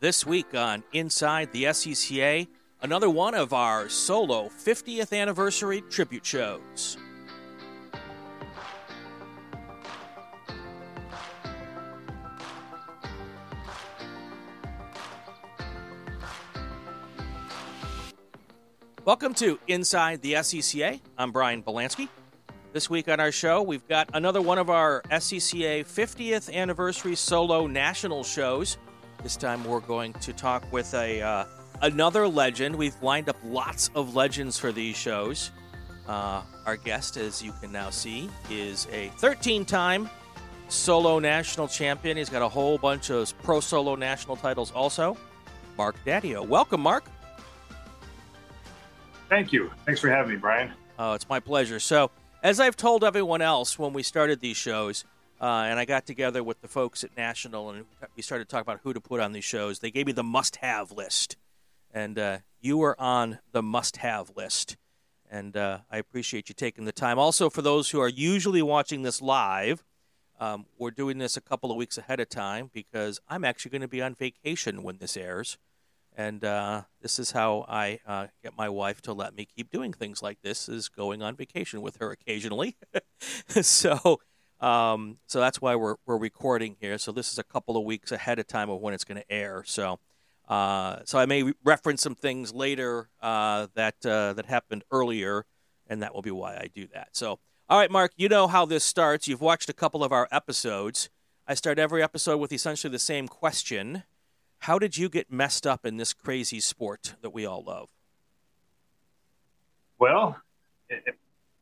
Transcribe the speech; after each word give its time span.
This 0.00 0.24
week 0.24 0.54
on 0.54 0.84
Inside 0.92 1.50
the 1.50 1.64
SCCA, 1.64 2.46
another 2.82 3.10
one 3.10 3.34
of 3.34 3.52
our 3.52 3.88
solo 3.88 4.48
50th 4.48 5.12
anniversary 5.12 5.80
tribute 5.90 6.24
shows. 6.24 6.96
Welcome 19.04 19.34
to 19.34 19.58
Inside 19.66 20.22
the 20.22 20.34
SCCA. 20.34 21.00
I'm 21.18 21.32
Brian 21.32 21.60
Belansky. 21.60 22.08
This 22.72 22.88
week 22.88 23.08
on 23.08 23.18
our 23.18 23.32
show, 23.32 23.62
we've 23.62 23.88
got 23.88 24.08
another 24.14 24.40
one 24.40 24.58
of 24.58 24.70
our 24.70 25.02
SCCA 25.10 25.84
50th 25.84 26.54
anniversary 26.54 27.16
solo 27.16 27.66
national 27.66 28.22
shows. 28.22 28.78
This 29.22 29.36
time 29.36 29.64
we're 29.64 29.80
going 29.80 30.12
to 30.14 30.32
talk 30.32 30.70
with 30.72 30.94
a 30.94 31.20
uh, 31.20 31.44
another 31.82 32.28
legend. 32.28 32.76
We've 32.76 33.00
lined 33.02 33.28
up 33.28 33.36
lots 33.44 33.90
of 33.96 34.14
legends 34.14 34.58
for 34.58 34.70
these 34.70 34.96
shows. 34.96 35.50
Uh, 36.06 36.42
our 36.66 36.76
guest, 36.76 37.16
as 37.16 37.42
you 37.42 37.52
can 37.60 37.72
now 37.72 37.90
see, 37.90 38.30
is 38.48 38.86
a 38.92 39.08
13-time 39.18 40.08
solo 40.68 41.18
national 41.18 41.66
champion. 41.66 42.16
He's 42.16 42.28
got 42.28 42.42
a 42.42 42.48
whole 42.48 42.78
bunch 42.78 43.10
of 43.10 43.36
pro 43.42 43.58
solo 43.58 43.96
national 43.96 44.36
titles 44.36 44.70
also. 44.70 45.16
Mark 45.76 45.96
Daddio. 46.06 46.46
Welcome, 46.46 46.80
Mark. 46.80 47.04
Thank 49.28 49.52
you. 49.52 49.70
Thanks 49.84 50.00
for 50.00 50.10
having 50.10 50.32
me, 50.32 50.38
Brian. 50.38 50.72
Oh, 50.96 51.14
it's 51.14 51.28
my 51.28 51.40
pleasure. 51.40 51.80
So, 51.80 52.12
as 52.44 52.60
I've 52.60 52.76
told 52.76 53.02
everyone 53.02 53.42
else 53.42 53.78
when 53.78 53.92
we 53.92 54.04
started 54.04 54.40
these 54.40 54.56
shows, 54.56 55.04
uh, 55.40 55.66
and 55.68 55.78
I 55.78 55.84
got 55.84 56.06
together 56.06 56.42
with 56.42 56.60
the 56.60 56.68
folks 56.68 57.04
at 57.04 57.16
National 57.16 57.70
and 57.70 57.84
we 58.16 58.22
started 58.22 58.48
talking 58.48 58.62
about 58.62 58.80
who 58.82 58.92
to 58.92 59.00
put 59.00 59.20
on 59.20 59.32
these 59.32 59.44
shows, 59.44 59.78
they 59.78 59.90
gave 59.90 60.06
me 60.06 60.12
the 60.12 60.24
must 60.24 60.56
have 60.56 60.92
list. 60.92 61.36
And 61.92 62.18
uh, 62.18 62.38
you 62.60 62.78
were 62.78 63.00
on 63.00 63.38
the 63.52 63.62
must 63.62 63.98
have 63.98 64.32
list. 64.36 64.76
And 65.30 65.56
uh, 65.56 65.80
I 65.90 65.98
appreciate 65.98 66.48
you 66.48 66.54
taking 66.54 66.84
the 66.84 66.92
time. 66.92 67.18
Also, 67.18 67.50
for 67.50 67.62
those 67.62 67.90
who 67.90 68.00
are 68.00 68.08
usually 68.08 68.62
watching 68.62 69.02
this 69.02 69.20
live, 69.20 69.84
um, 70.40 70.66
we're 70.78 70.90
doing 70.90 71.18
this 71.18 71.36
a 71.36 71.40
couple 71.40 71.70
of 71.70 71.76
weeks 71.76 71.98
ahead 71.98 72.20
of 72.20 72.28
time 72.28 72.70
because 72.72 73.20
I'm 73.28 73.44
actually 73.44 73.72
going 73.72 73.82
to 73.82 73.88
be 73.88 74.02
on 74.02 74.14
vacation 74.14 74.82
when 74.82 74.98
this 74.98 75.16
airs. 75.16 75.58
And 76.16 76.44
uh, 76.44 76.82
this 77.00 77.18
is 77.20 77.30
how 77.30 77.64
I 77.68 78.00
uh, 78.06 78.26
get 78.42 78.56
my 78.56 78.68
wife 78.68 79.00
to 79.02 79.12
let 79.12 79.36
me 79.36 79.44
keep 79.44 79.70
doing 79.70 79.92
things 79.92 80.20
like 80.20 80.42
this: 80.42 80.68
is 80.68 80.88
going 80.88 81.22
on 81.22 81.36
vacation 81.36 81.80
with 81.80 81.98
her 81.98 82.10
occasionally. 82.10 82.76
so, 83.62 84.18
um, 84.60 85.18
so 85.26 85.40
that's 85.40 85.60
why 85.60 85.76
we're 85.76 85.96
we're 86.06 86.18
recording 86.18 86.76
here. 86.80 86.98
So 86.98 87.12
this 87.12 87.32
is 87.32 87.38
a 87.38 87.44
couple 87.44 87.76
of 87.76 87.84
weeks 87.84 88.10
ahead 88.10 88.38
of 88.38 88.46
time 88.46 88.70
of 88.70 88.80
when 88.80 88.94
it's 88.94 89.04
going 89.04 89.20
to 89.20 89.32
air. 89.32 89.62
So, 89.64 90.00
uh, 90.48 91.00
so 91.04 91.18
I 91.18 91.26
may 91.26 91.52
reference 91.64 92.02
some 92.02 92.14
things 92.14 92.52
later 92.52 93.08
uh, 93.20 93.68
that 93.74 94.04
uh, 94.04 94.32
that 94.32 94.46
happened 94.46 94.84
earlier, 94.90 95.46
and 95.86 96.02
that 96.02 96.14
will 96.14 96.22
be 96.22 96.30
why 96.30 96.54
I 96.54 96.68
do 96.74 96.88
that. 96.94 97.10
So, 97.12 97.38
all 97.68 97.78
right, 97.78 97.90
Mark, 97.90 98.12
you 98.16 98.28
know 98.28 98.48
how 98.48 98.66
this 98.66 98.82
starts. 98.82 99.28
You've 99.28 99.40
watched 99.40 99.68
a 99.68 99.74
couple 99.74 100.02
of 100.02 100.12
our 100.12 100.26
episodes. 100.32 101.08
I 101.46 101.54
start 101.54 101.78
every 101.78 102.02
episode 102.02 102.38
with 102.38 102.52
essentially 102.52 102.90
the 102.90 102.98
same 102.98 103.28
question. 103.28 104.02
How 104.62 104.78
did 104.78 104.96
you 104.96 105.08
get 105.08 105.30
messed 105.30 105.66
up 105.66 105.86
in 105.86 105.96
this 105.96 106.12
crazy 106.12 106.60
sport 106.60 107.14
that 107.22 107.30
we 107.30 107.46
all 107.46 107.62
love? 107.62 107.90
Well, 109.98 110.36
it 110.88 111.16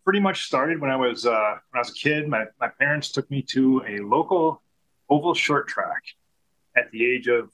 pretty 0.06 0.20
much 0.20 0.46
started 0.46 0.80
when 0.80 0.88
I 0.88 0.96
was 0.96 1.26
uh, 1.26 1.56
when 1.70 1.78
I 1.78 1.78
was 1.80 1.90
a 1.90 1.94
kid. 1.94 2.28
My 2.28 2.44
my 2.58 2.68
parents 2.68 3.10
took 3.10 3.30
me 3.30 3.42
to 3.50 3.82
a 3.86 3.98
local 3.98 4.62
oval 5.10 5.34
short 5.34 5.66
track 5.68 6.02
at 6.76 6.90
the 6.92 7.04
age 7.04 7.26
of 7.26 7.50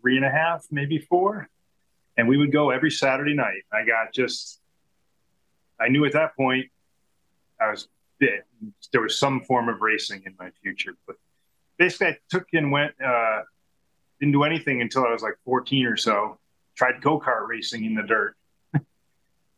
three 0.00 0.16
and 0.16 0.24
a 0.24 0.30
half, 0.30 0.66
maybe 0.70 0.98
four, 0.98 1.48
and 2.16 2.28
we 2.28 2.38
would 2.38 2.52
go 2.52 2.70
every 2.70 2.92
Saturday 2.92 3.34
night. 3.34 3.62
I 3.72 3.84
got 3.84 4.14
just, 4.14 4.60
I 5.80 5.88
knew 5.88 6.04
at 6.04 6.12
that 6.12 6.36
point, 6.36 6.66
I 7.60 7.70
was 7.70 7.88
bit. 8.18 8.46
There 8.92 9.02
was 9.02 9.18
some 9.18 9.40
form 9.40 9.68
of 9.68 9.80
racing 9.80 10.22
in 10.26 10.34
my 10.38 10.50
future, 10.62 10.96
but 11.08 11.16
basically, 11.76 12.06
I 12.06 12.18
took 12.30 12.46
and 12.52 12.70
went. 12.70 12.94
Uh, 13.04 13.40
didn't 14.20 14.32
do 14.32 14.44
anything 14.44 14.80
until 14.80 15.04
I 15.04 15.10
was 15.10 15.22
like 15.22 15.34
14 15.44 15.86
or 15.86 15.96
so. 15.96 16.38
Tried 16.76 17.00
go 17.02 17.18
kart 17.18 17.48
racing 17.48 17.84
in 17.84 17.94
the 17.94 18.02
dirt. 18.02 18.36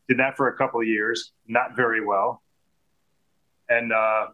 Did 0.09 0.19
that 0.19 0.37
for 0.37 0.49
a 0.49 0.57
couple 0.57 0.81
of 0.81 0.87
years, 0.87 1.33
not 1.47 1.75
very 1.75 2.05
well. 2.05 2.43
And 3.69 3.93
uh, 3.93 4.29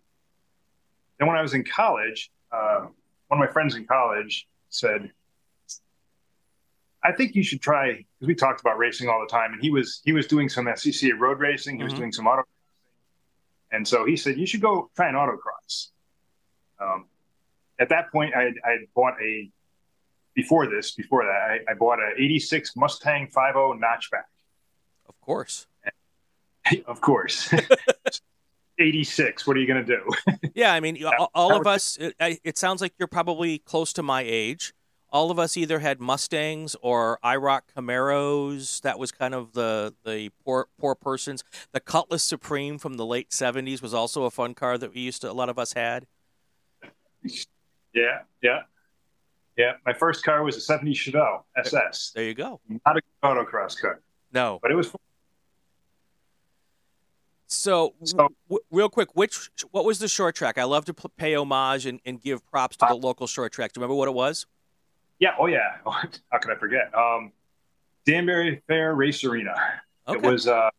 then 1.18 1.28
when 1.28 1.36
I 1.36 1.42
was 1.42 1.54
in 1.54 1.64
college, 1.64 2.30
uh, 2.50 2.86
one 3.28 3.40
of 3.42 3.46
my 3.46 3.50
friends 3.50 3.74
in 3.74 3.86
college 3.86 4.46
said, 4.68 5.10
"I 7.02 7.12
think 7.12 7.34
you 7.34 7.42
should 7.42 7.62
try." 7.62 8.04
Because 8.18 8.28
we 8.28 8.34
talked 8.34 8.60
about 8.60 8.76
racing 8.76 9.08
all 9.08 9.20
the 9.20 9.32
time, 9.32 9.52
and 9.52 9.62
he 9.62 9.70
was 9.70 10.02
he 10.04 10.12
was 10.12 10.26
doing 10.26 10.48
some 10.48 10.66
SCCA 10.66 11.18
road 11.18 11.40
racing. 11.40 11.76
He 11.76 11.78
mm-hmm. 11.78 11.84
was 11.84 11.94
doing 11.94 12.12
some 12.12 12.26
auto, 12.26 12.42
and 13.70 13.88
so 13.88 14.04
he 14.04 14.16
said, 14.16 14.36
"You 14.36 14.46
should 14.46 14.60
go 14.60 14.90
try 14.94 15.08
an 15.08 15.14
autocross." 15.14 15.88
Um, 16.78 17.06
at 17.78 17.88
that 17.88 18.12
point, 18.12 18.34
I 18.34 18.52
had 18.64 18.80
bought 18.94 19.14
a 19.22 19.50
before 20.34 20.66
this, 20.66 20.92
before 20.92 21.24
that, 21.24 21.30
I, 21.30 21.72
I 21.72 21.74
bought 21.74 21.98
an 21.98 22.14
86 22.16 22.76
Mustang 22.76 23.26
50 23.26 23.40
notchback. 23.40 24.28
Of 25.12 25.20
course. 25.20 25.66
of 26.86 27.00
course. 27.00 27.52
86. 28.78 29.46
What 29.46 29.56
are 29.56 29.60
you 29.60 29.66
going 29.66 29.84
to 29.84 29.96
do? 29.96 30.48
yeah, 30.54 30.72
I 30.72 30.80
mean, 30.80 31.04
all, 31.04 31.30
all 31.34 31.54
of 31.54 31.66
us, 31.66 31.98
it, 31.98 32.40
it, 32.42 32.58
sounds 32.58 32.80
like 32.80 32.94
you're 32.98 33.06
probably 33.06 33.58
close 33.58 33.92
to 33.94 34.02
my 34.02 34.22
age. 34.22 34.72
All 35.10 35.30
of 35.30 35.38
us 35.38 35.58
either 35.58 35.78
had 35.78 36.00
Mustangs 36.00 36.74
or 36.80 37.18
IROC 37.22 37.60
Camaros. 37.76 38.80
That 38.80 38.98
was 38.98 39.12
kind 39.12 39.34
of 39.34 39.52
the, 39.52 39.94
the 40.04 40.30
poor 40.42 40.68
poor 40.78 40.94
persons. 40.94 41.44
The 41.72 41.80
Cutlass 41.80 42.22
Supreme 42.22 42.78
from 42.78 42.94
the 42.94 43.04
late 43.04 43.28
70s 43.28 43.82
was 43.82 43.92
also 43.92 44.24
a 44.24 44.30
fun 44.30 44.54
car 44.54 44.78
that 44.78 44.94
we 44.94 45.02
used 45.02 45.20
to, 45.20 45.30
a 45.30 45.34
lot 45.34 45.50
of 45.50 45.58
us 45.58 45.74
had. 45.74 46.06
Yeah, 47.92 48.20
yeah. 48.42 48.60
Yeah, 49.56 49.72
my 49.84 49.92
first 49.92 50.24
car 50.24 50.42
was 50.42 50.56
a 50.56 50.60
70 50.60 50.94
Chevelle 50.94 51.42
SS. 51.58 52.12
There 52.14 52.24
you 52.24 52.32
go. 52.32 52.58
Not 52.86 52.96
a 52.96 53.02
autocross 53.22 53.78
car. 53.78 54.00
No. 54.32 54.58
But 54.62 54.70
it 54.70 54.74
was 54.74 54.88
fun. 54.88 54.98
So, 57.46 57.94
so 58.04 58.28
w- 58.48 58.64
real 58.70 58.88
quick, 58.88 59.14
which 59.14 59.50
what 59.72 59.84
was 59.84 59.98
the 59.98 60.08
short 60.08 60.34
track? 60.34 60.56
I 60.56 60.64
love 60.64 60.86
to 60.86 60.94
pay 60.94 61.34
homage 61.34 61.84
and, 61.84 62.00
and 62.06 62.20
give 62.20 62.44
props 62.46 62.76
to 62.78 62.86
uh, 62.86 62.88
the 62.88 62.94
local 62.94 63.26
short 63.26 63.52
track. 63.52 63.72
Do 63.72 63.78
you 63.78 63.82
remember 63.82 63.98
what 63.98 64.08
it 64.08 64.14
was? 64.14 64.46
Yeah. 65.18 65.34
Oh, 65.38 65.46
yeah. 65.46 65.76
How 65.84 66.38
could 66.38 66.50
I 66.50 66.56
forget? 66.56 66.90
Um, 66.94 67.32
Danbury 68.06 68.62
Fair 68.66 68.94
Race 68.94 69.22
Arena. 69.22 69.54
Okay. 70.08 70.18
It 70.18 70.30
was 70.30 70.48
uh, 70.48 70.70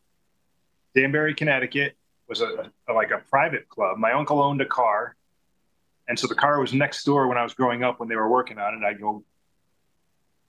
Danbury, 0.96 1.36
Connecticut. 1.36 1.96
Was 2.28 2.42
a, 2.42 2.72
a 2.88 2.94
like 2.94 3.12
a 3.12 3.20
private 3.30 3.70
club. 3.70 3.98
My 3.98 4.14
uncle 4.14 4.42
owned 4.42 4.62
a 4.62 4.66
car 4.66 5.16
and 6.08 6.20
so 6.20 6.28
the 6.28 6.36
car 6.36 6.60
was 6.60 6.74
next 6.74 7.04
door 7.06 7.28
when 7.28 7.38
I 7.38 7.44
was 7.44 7.54
growing 7.54 7.84
up 7.84 8.00
when 8.00 8.10
they 8.10 8.16
were 8.16 8.30
working 8.30 8.60
on 8.60 8.74
it. 8.76 8.86
I'd 8.86 9.00
go 9.00 9.24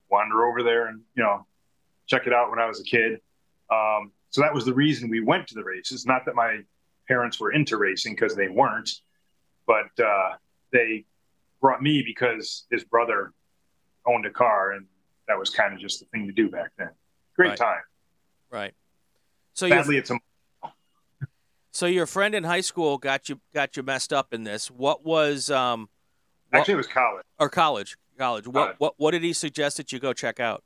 wander 0.09 0.45
over 0.45 0.63
there 0.63 0.87
and, 0.87 1.01
you 1.15 1.23
know, 1.23 1.45
check 2.07 2.27
it 2.27 2.33
out 2.33 2.49
when 2.49 2.59
I 2.59 2.65
was 2.65 2.79
a 2.79 2.83
kid. 2.83 3.19
Um, 3.71 4.11
so 4.29 4.41
that 4.41 4.53
was 4.53 4.65
the 4.65 4.73
reason 4.73 5.09
we 5.09 5.21
went 5.21 5.47
to 5.47 5.55
the 5.55 5.63
races. 5.63 6.05
Not 6.05 6.25
that 6.25 6.35
my 6.35 6.59
parents 7.07 7.39
were 7.39 7.51
into 7.51 7.77
racing 7.77 8.13
because 8.13 8.35
they 8.35 8.47
weren't, 8.47 8.89
but 9.65 9.87
uh, 10.03 10.33
they 10.71 11.05
brought 11.61 11.81
me 11.81 12.03
because 12.05 12.65
his 12.69 12.83
brother 12.83 13.33
owned 14.05 14.25
a 14.25 14.29
car 14.29 14.73
and 14.73 14.85
that 15.27 15.39
was 15.39 15.49
kind 15.49 15.73
of 15.73 15.79
just 15.79 15.99
the 15.99 16.05
thing 16.07 16.27
to 16.27 16.33
do 16.33 16.49
back 16.49 16.71
then. 16.77 16.89
Great 17.35 17.49
right. 17.49 17.57
time. 17.57 17.81
Right. 18.51 18.73
So 19.53 19.67
sadly, 19.67 19.97
it's 19.97 20.11
a 20.11 20.19
so 21.71 21.85
your 21.85 22.05
friend 22.05 22.35
in 22.35 22.43
high 22.43 22.61
school 22.61 22.97
got 22.97 23.29
you 23.29 23.39
got 23.53 23.75
you 23.77 23.83
messed 23.83 24.13
up 24.13 24.33
in 24.33 24.43
this. 24.43 24.69
What 24.69 25.03
was 25.05 25.49
um 25.49 25.89
what, 26.49 26.59
actually 26.59 26.75
it 26.75 26.77
was 26.77 26.87
college 26.87 27.25
or 27.39 27.49
college 27.49 27.97
college. 28.17 28.47
What 28.47 28.53
college. 28.53 28.75
what 28.79 28.93
what 28.97 29.11
did 29.11 29.23
he 29.23 29.33
suggest 29.33 29.77
that 29.77 29.91
you 29.91 29.99
go 29.99 30.13
check 30.13 30.39
out? 30.39 30.63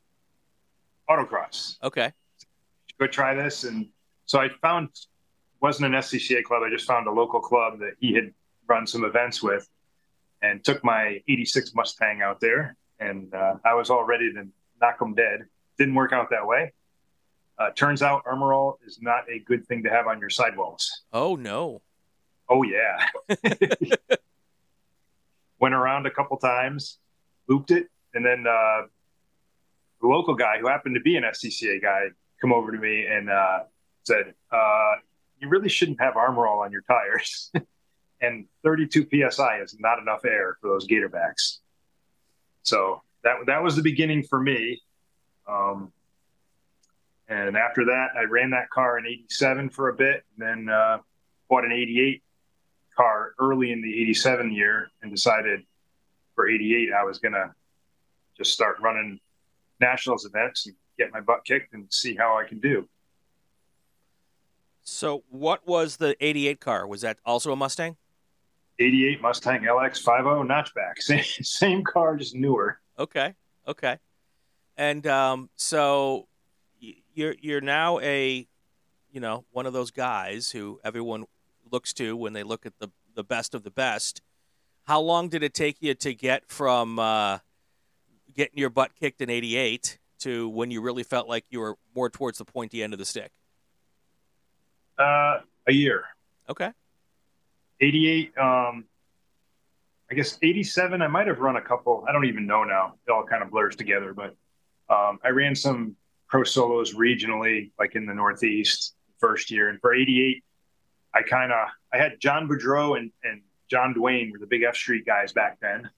Autocross. 1.09 1.77
Okay. 1.83 2.11
Go 2.99 3.07
try 3.07 3.33
this, 3.33 3.63
and 3.63 3.87
so 4.25 4.39
I 4.39 4.49
found 4.61 4.89
wasn't 5.61 5.93
an 5.93 5.99
SCCA 5.99 6.43
club. 6.43 6.63
I 6.63 6.69
just 6.69 6.85
found 6.85 7.07
a 7.07 7.11
local 7.11 7.39
club 7.39 7.79
that 7.79 7.93
he 7.99 8.13
had 8.13 8.33
run 8.67 8.85
some 8.87 9.03
events 9.03 9.41
with, 9.41 9.67
and 10.41 10.63
took 10.63 10.83
my 10.83 11.21
'86 11.27 11.73
Mustang 11.73 12.21
out 12.21 12.39
there, 12.39 12.75
and 12.99 13.33
uh, 13.33 13.55
I 13.65 13.73
was 13.73 13.89
all 13.89 14.03
ready 14.03 14.31
to 14.33 14.47
knock 14.81 15.01
him 15.01 15.15
dead. 15.15 15.45
Didn't 15.77 15.95
work 15.95 16.13
out 16.13 16.29
that 16.29 16.45
way. 16.45 16.73
Uh, 17.57 17.71
turns 17.71 18.01
out 18.01 18.23
Armor 18.25 18.53
All 18.53 18.79
is 18.85 18.99
not 19.01 19.23
a 19.29 19.39
good 19.39 19.65
thing 19.67 19.83
to 19.83 19.89
have 19.89 20.07
on 20.07 20.19
your 20.19 20.29
sidewalls. 20.29 21.01
Oh 21.11 21.35
no. 21.35 21.81
Oh 22.47 22.63
yeah. 22.63 23.05
Went 25.59 25.75
around 25.75 26.05
a 26.05 26.11
couple 26.11 26.37
times, 26.37 26.99
looped 27.47 27.71
it, 27.71 27.87
and 28.13 28.25
then 28.25 28.45
uh, 28.47 28.83
the 30.01 30.07
local 30.07 30.35
guy 30.35 30.57
who 30.59 30.67
happened 30.67 30.95
to 30.95 31.01
be 31.01 31.15
an 31.15 31.23
SCCA 31.23 31.81
guy 31.81 32.07
come 32.41 32.53
over 32.53 32.71
to 32.71 32.77
me 32.77 33.05
and 33.05 33.29
uh, 33.29 33.59
said, 34.03 34.33
uh, 34.51 34.93
"You 35.39 35.49
really 35.49 35.69
shouldn't 35.69 35.99
have 35.99 36.15
Armor 36.15 36.47
All 36.47 36.59
on 36.59 36.71
your 36.71 36.81
tires." 36.81 37.51
and 38.21 38.45
32 38.63 39.07
psi 39.29 39.61
is 39.61 39.77
not 39.79 39.99
enough 39.99 40.25
air 40.25 40.57
for 40.61 40.69
those 40.69 40.87
Gatorbacks. 40.87 41.59
So 42.63 43.01
that 43.23 43.37
that 43.47 43.63
was 43.63 43.75
the 43.75 43.81
beginning 43.81 44.23
for 44.23 44.39
me. 44.39 44.81
Um, 45.47 45.91
and 47.27 47.55
after 47.55 47.85
that, 47.85 48.07
I 48.17 48.23
ran 48.23 48.51
that 48.51 48.69
car 48.69 48.97
in 48.97 49.05
'87 49.05 49.69
for 49.69 49.89
a 49.89 49.93
bit, 49.93 50.23
and 50.37 50.67
then 50.67 50.73
uh, 50.73 50.99
bought 51.49 51.65
an 51.65 51.71
'88 51.71 52.23
car 52.95 53.33
early 53.39 53.71
in 53.71 53.81
the 53.81 54.01
'87 54.01 54.51
year, 54.51 54.91
and 55.01 55.11
decided 55.11 55.61
for 56.35 56.47
'88 56.47 56.89
I 56.93 57.03
was 57.03 57.19
gonna 57.19 57.53
just 58.37 58.53
start 58.53 58.77
running 58.81 59.19
nationals 59.79 60.25
events 60.25 60.65
and 60.65 60.75
get 60.97 61.11
my 61.11 61.21
butt 61.21 61.45
kicked 61.45 61.73
and 61.73 61.85
see 61.89 62.15
how 62.15 62.37
I 62.37 62.43
can 62.43 62.59
do. 62.59 62.87
So, 64.81 65.23
what 65.29 65.67
was 65.67 65.97
the 65.97 66.15
'88 66.19 66.59
car? 66.59 66.87
Was 66.87 67.01
that 67.01 67.19
also 67.25 67.51
a 67.51 67.55
Mustang? 67.55 67.95
88 68.79 69.21
Mustang 69.21 69.61
LX 69.61 69.97
50 69.97 70.09
notchback. 70.47 70.97
Same, 70.99 71.23
same 71.43 71.83
car, 71.83 72.15
just 72.15 72.33
newer. 72.33 72.79
Okay. 72.97 73.35
Okay. 73.67 73.97
And 74.77 75.05
um, 75.05 75.49
so 75.57 76.27
you're 77.13 77.35
you're 77.41 77.61
now 77.61 77.99
a 77.99 78.47
you 79.11 79.19
know 79.19 79.45
one 79.51 79.65
of 79.65 79.73
those 79.73 79.91
guys 79.91 80.51
who 80.51 80.79
everyone 80.83 81.25
looks 81.69 81.93
to 81.93 82.15
when 82.15 82.33
they 82.33 82.43
look 82.43 82.65
at 82.65 82.79
the 82.79 82.89
the 83.15 83.23
best 83.23 83.53
of 83.53 83.63
the 83.63 83.71
best. 83.71 84.21
How 84.85 85.01
long 85.01 85.27
did 85.27 85.43
it 85.43 85.53
take 85.53 85.77
you 85.81 85.93
to 85.95 86.13
get 86.13 86.49
from 86.49 86.97
uh, 86.97 87.39
getting 88.39 88.57
your 88.57 88.69
butt 88.69 88.95
kicked 88.95 89.19
in 89.19 89.29
'88 89.29 89.99
to 90.19 90.47
when 90.47 90.71
you 90.71 90.79
really 90.81 91.03
felt 91.03 91.27
like 91.27 91.43
you 91.49 91.59
were 91.59 91.75
more 91.93 92.09
towards 92.09 92.37
the 92.37 92.45
pointy 92.45 92.81
end 92.81 92.93
of 92.93 92.99
the 92.99 93.05
stick? 93.05 93.31
Uh, 94.97 95.39
a 95.67 95.73
year. 95.73 96.05
Okay. 96.49 96.71
88 97.81 98.37
um 98.37 98.85
i 100.11 100.13
guess 100.13 100.37
87 100.43 101.01
i 101.01 101.07
might 101.07 101.27
have 101.27 101.39
run 101.39 101.55
a 101.55 101.61
couple 101.61 102.03
i 102.09 102.11
don't 102.11 102.25
even 102.25 102.45
know 102.45 102.65
now 102.65 102.95
it 103.07 103.09
all 103.09 103.23
kind 103.23 103.41
of 103.41 103.51
blurs 103.51 103.77
together 103.77 104.13
but 104.13 104.35
um, 104.93 105.17
i 105.23 105.29
ran 105.29 105.55
some 105.55 105.95
pro 106.27 106.43
solos 106.43 106.93
regionally 106.93 107.71
like 107.79 107.95
in 107.95 108.05
the 108.05 108.13
northeast 108.13 108.95
first 109.17 109.49
year 109.49 109.69
and 109.69 109.79
for 109.79 109.93
88 109.93 110.43
i 111.13 111.21
kind 111.21 111.53
of 111.53 111.69
i 111.93 111.97
had 111.97 112.19
john 112.19 112.49
boudreau 112.49 112.97
and, 112.97 113.11
and 113.23 113.41
john 113.71 113.93
dwayne 113.93 114.29
were 114.29 114.39
the 114.39 114.47
big 114.47 114.63
f 114.63 114.75
street 114.75 115.05
guys 115.05 115.31
back 115.31 115.57
then 115.61 115.89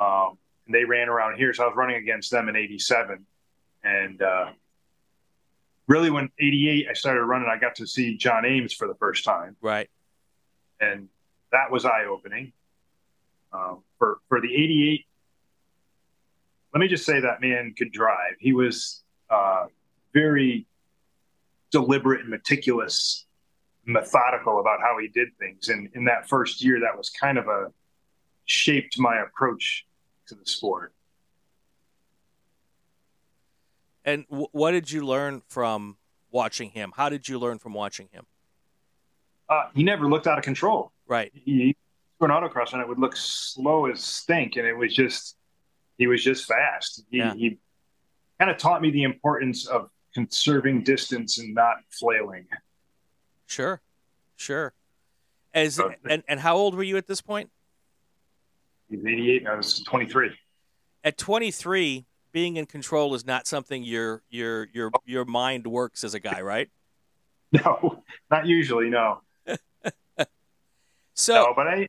um, 0.00 0.38
and 0.66 0.74
they 0.74 0.84
ran 0.84 1.08
around 1.08 1.36
here 1.36 1.52
so 1.52 1.64
i 1.64 1.66
was 1.66 1.76
running 1.76 1.96
against 1.96 2.30
them 2.30 2.48
in 2.48 2.56
87 2.56 3.26
and 3.84 4.22
uh, 4.22 4.50
really 5.88 6.10
when 6.10 6.30
88 6.38 6.86
i 6.88 6.92
started 6.92 7.24
running 7.24 7.48
i 7.48 7.58
got 7.58 7.76
to 7.76 7.86
see 7.86 8.16
john 8.16 8.44
ames 8.44 8.72
for 8.72 8.86
the 8.88 8.94
first 8.94 9.24
time 9.24 9.56
right 9.60 9.88
and 10.80 11.08
that 11.52 11.70
was 11.70 11.84
eye 11.84 12.06
opening. 12.06 12.52
Um, 13.52 13.82
for 13.98 14.18
for 14.28 14.40
the 14.40 14.52
'88, 14.52 15.06
let 16.74 16.80
me 16.80 16.88
just 16.88 17.04
say 17.04 17.20
that 17.20 17.40
man 17.40 17.74
could 17.76 17.92
drive. 17.92 18.34
He 18.40 18.52
was 18.52 19.04
uh, 19.30 19.66
very 20.12 20.66
deliberate 21.70 22.22
and 22.22 22.30
meticulous, 22.30 23.26
methodical 23.84 24.58
about 24.60 24.80
how 24.80 24.98
he 24.98 25.08
did 25.08 25.28
things. 25.38 25.68
And 25.68 25.90
in 25.94 26.06
that 26.06 26.28
first 26.28 26.64
year, 26.64 26.80
that 26.80 26.96
was 26.96 27.10
kind 27.10 27.38
of 27.38 27.46
a 27.46 27.68
shaped 28.46 28.98
my 28.98 29.20
approach 29.20 29.86
to 30.28 30.34
the 30.34 30.46
sport. 30.46 30.92
And 34.04 34.24
w- 34.28 34.48
what 34.52 34.72
did 34.72 34.90
you 34.90 35.04
learn 35.06 35.42
from 35.48 35.96
watching 36.30 36.70
him? 36.70 36.92
How 36.96 37.08
did 37.08 37.28
you 37.28 37.38
learn 37.38 37.58
from 37.58 37.74
watching 37.74 38.08
him? 38.12 38.26
uh, 39.48 39.68
he 39.74 39.82
never 39.82 40.06
looked 40.08 40.26
out 40.26 40.38
of 40.38 40.44
control. 40.44 40.92
Right. 41.06 41.30
He 41.34 41.76
an 42.20 42.30
autocross 42.30 42.72
and 42.72 42.80
it 42.80 42.86
would 42.86 43.00
look 43.00 43.16
slow 43.16 43.86
as 43.86 44.00
stink, 44.02 44.54
and 44.56 44.64
it 44.66 44.72
was 44.74 44.94
just 44.94 45.36
he 45.98 46.06
was 46.06 46.22
just 46.22 46.46
fast. 46.46 47.02
He, 47.10 47.18
Yeah. 47.18 47.34
he 47.34 47.58
kind 48.38 48.48
of 48.50 48.56
taught 48.58 48.80
me 48.80 48.90
the 48.92 49.02
importance 49.02 49.66
of 49.66 49.90
conserving 50.14 50.84
distance 50.84 51.38
and 51.38 51.52
not 51.52 51.78
flailing. 51.90 52.46
Sure. 53.46 53.82
Sure. 54.36 54.72
As 55.52 55.74
So- 55.74 55.92
and, 56.08 56.22
and 56.28 56.38
how 56.40 56.56
old 56.56 56.76
were 56.76 56.84
you 56.84 56.96
at 56.96 57.08
this 57.08 57.20
point? 57.20 57.50
He's 58.92 59.04
88, 59.04 59.42
and 59.42 59.48
I 59.48 59.56
was 59.56 59.82
23. 59.82 60.30
At 61.04 61.18
23, 61.18 62.04
being 62.30 62.56
in 62.56 62.66
control 62.66 63.14
is 63.14 63.26
not 63.26 63.46
something 63.46 63.82
your 63.82 64.22
your 64.30 64.68
your 64.72 64.90
your 65.04 65.24
mind 65.24 65.66
works 65.66 66.04
as 66.04 66.14
a 66.14 66.20
guy, 66.20 66.40
right? 66.40 66.68
No, 67.52 68.02
not 68.30 68.46
usually. 68.46 68.88
No, 68.88 69.20
So 71.14 71.34
no. 71.34 71.52
But 71.54 71.68
I, 71.68 71.86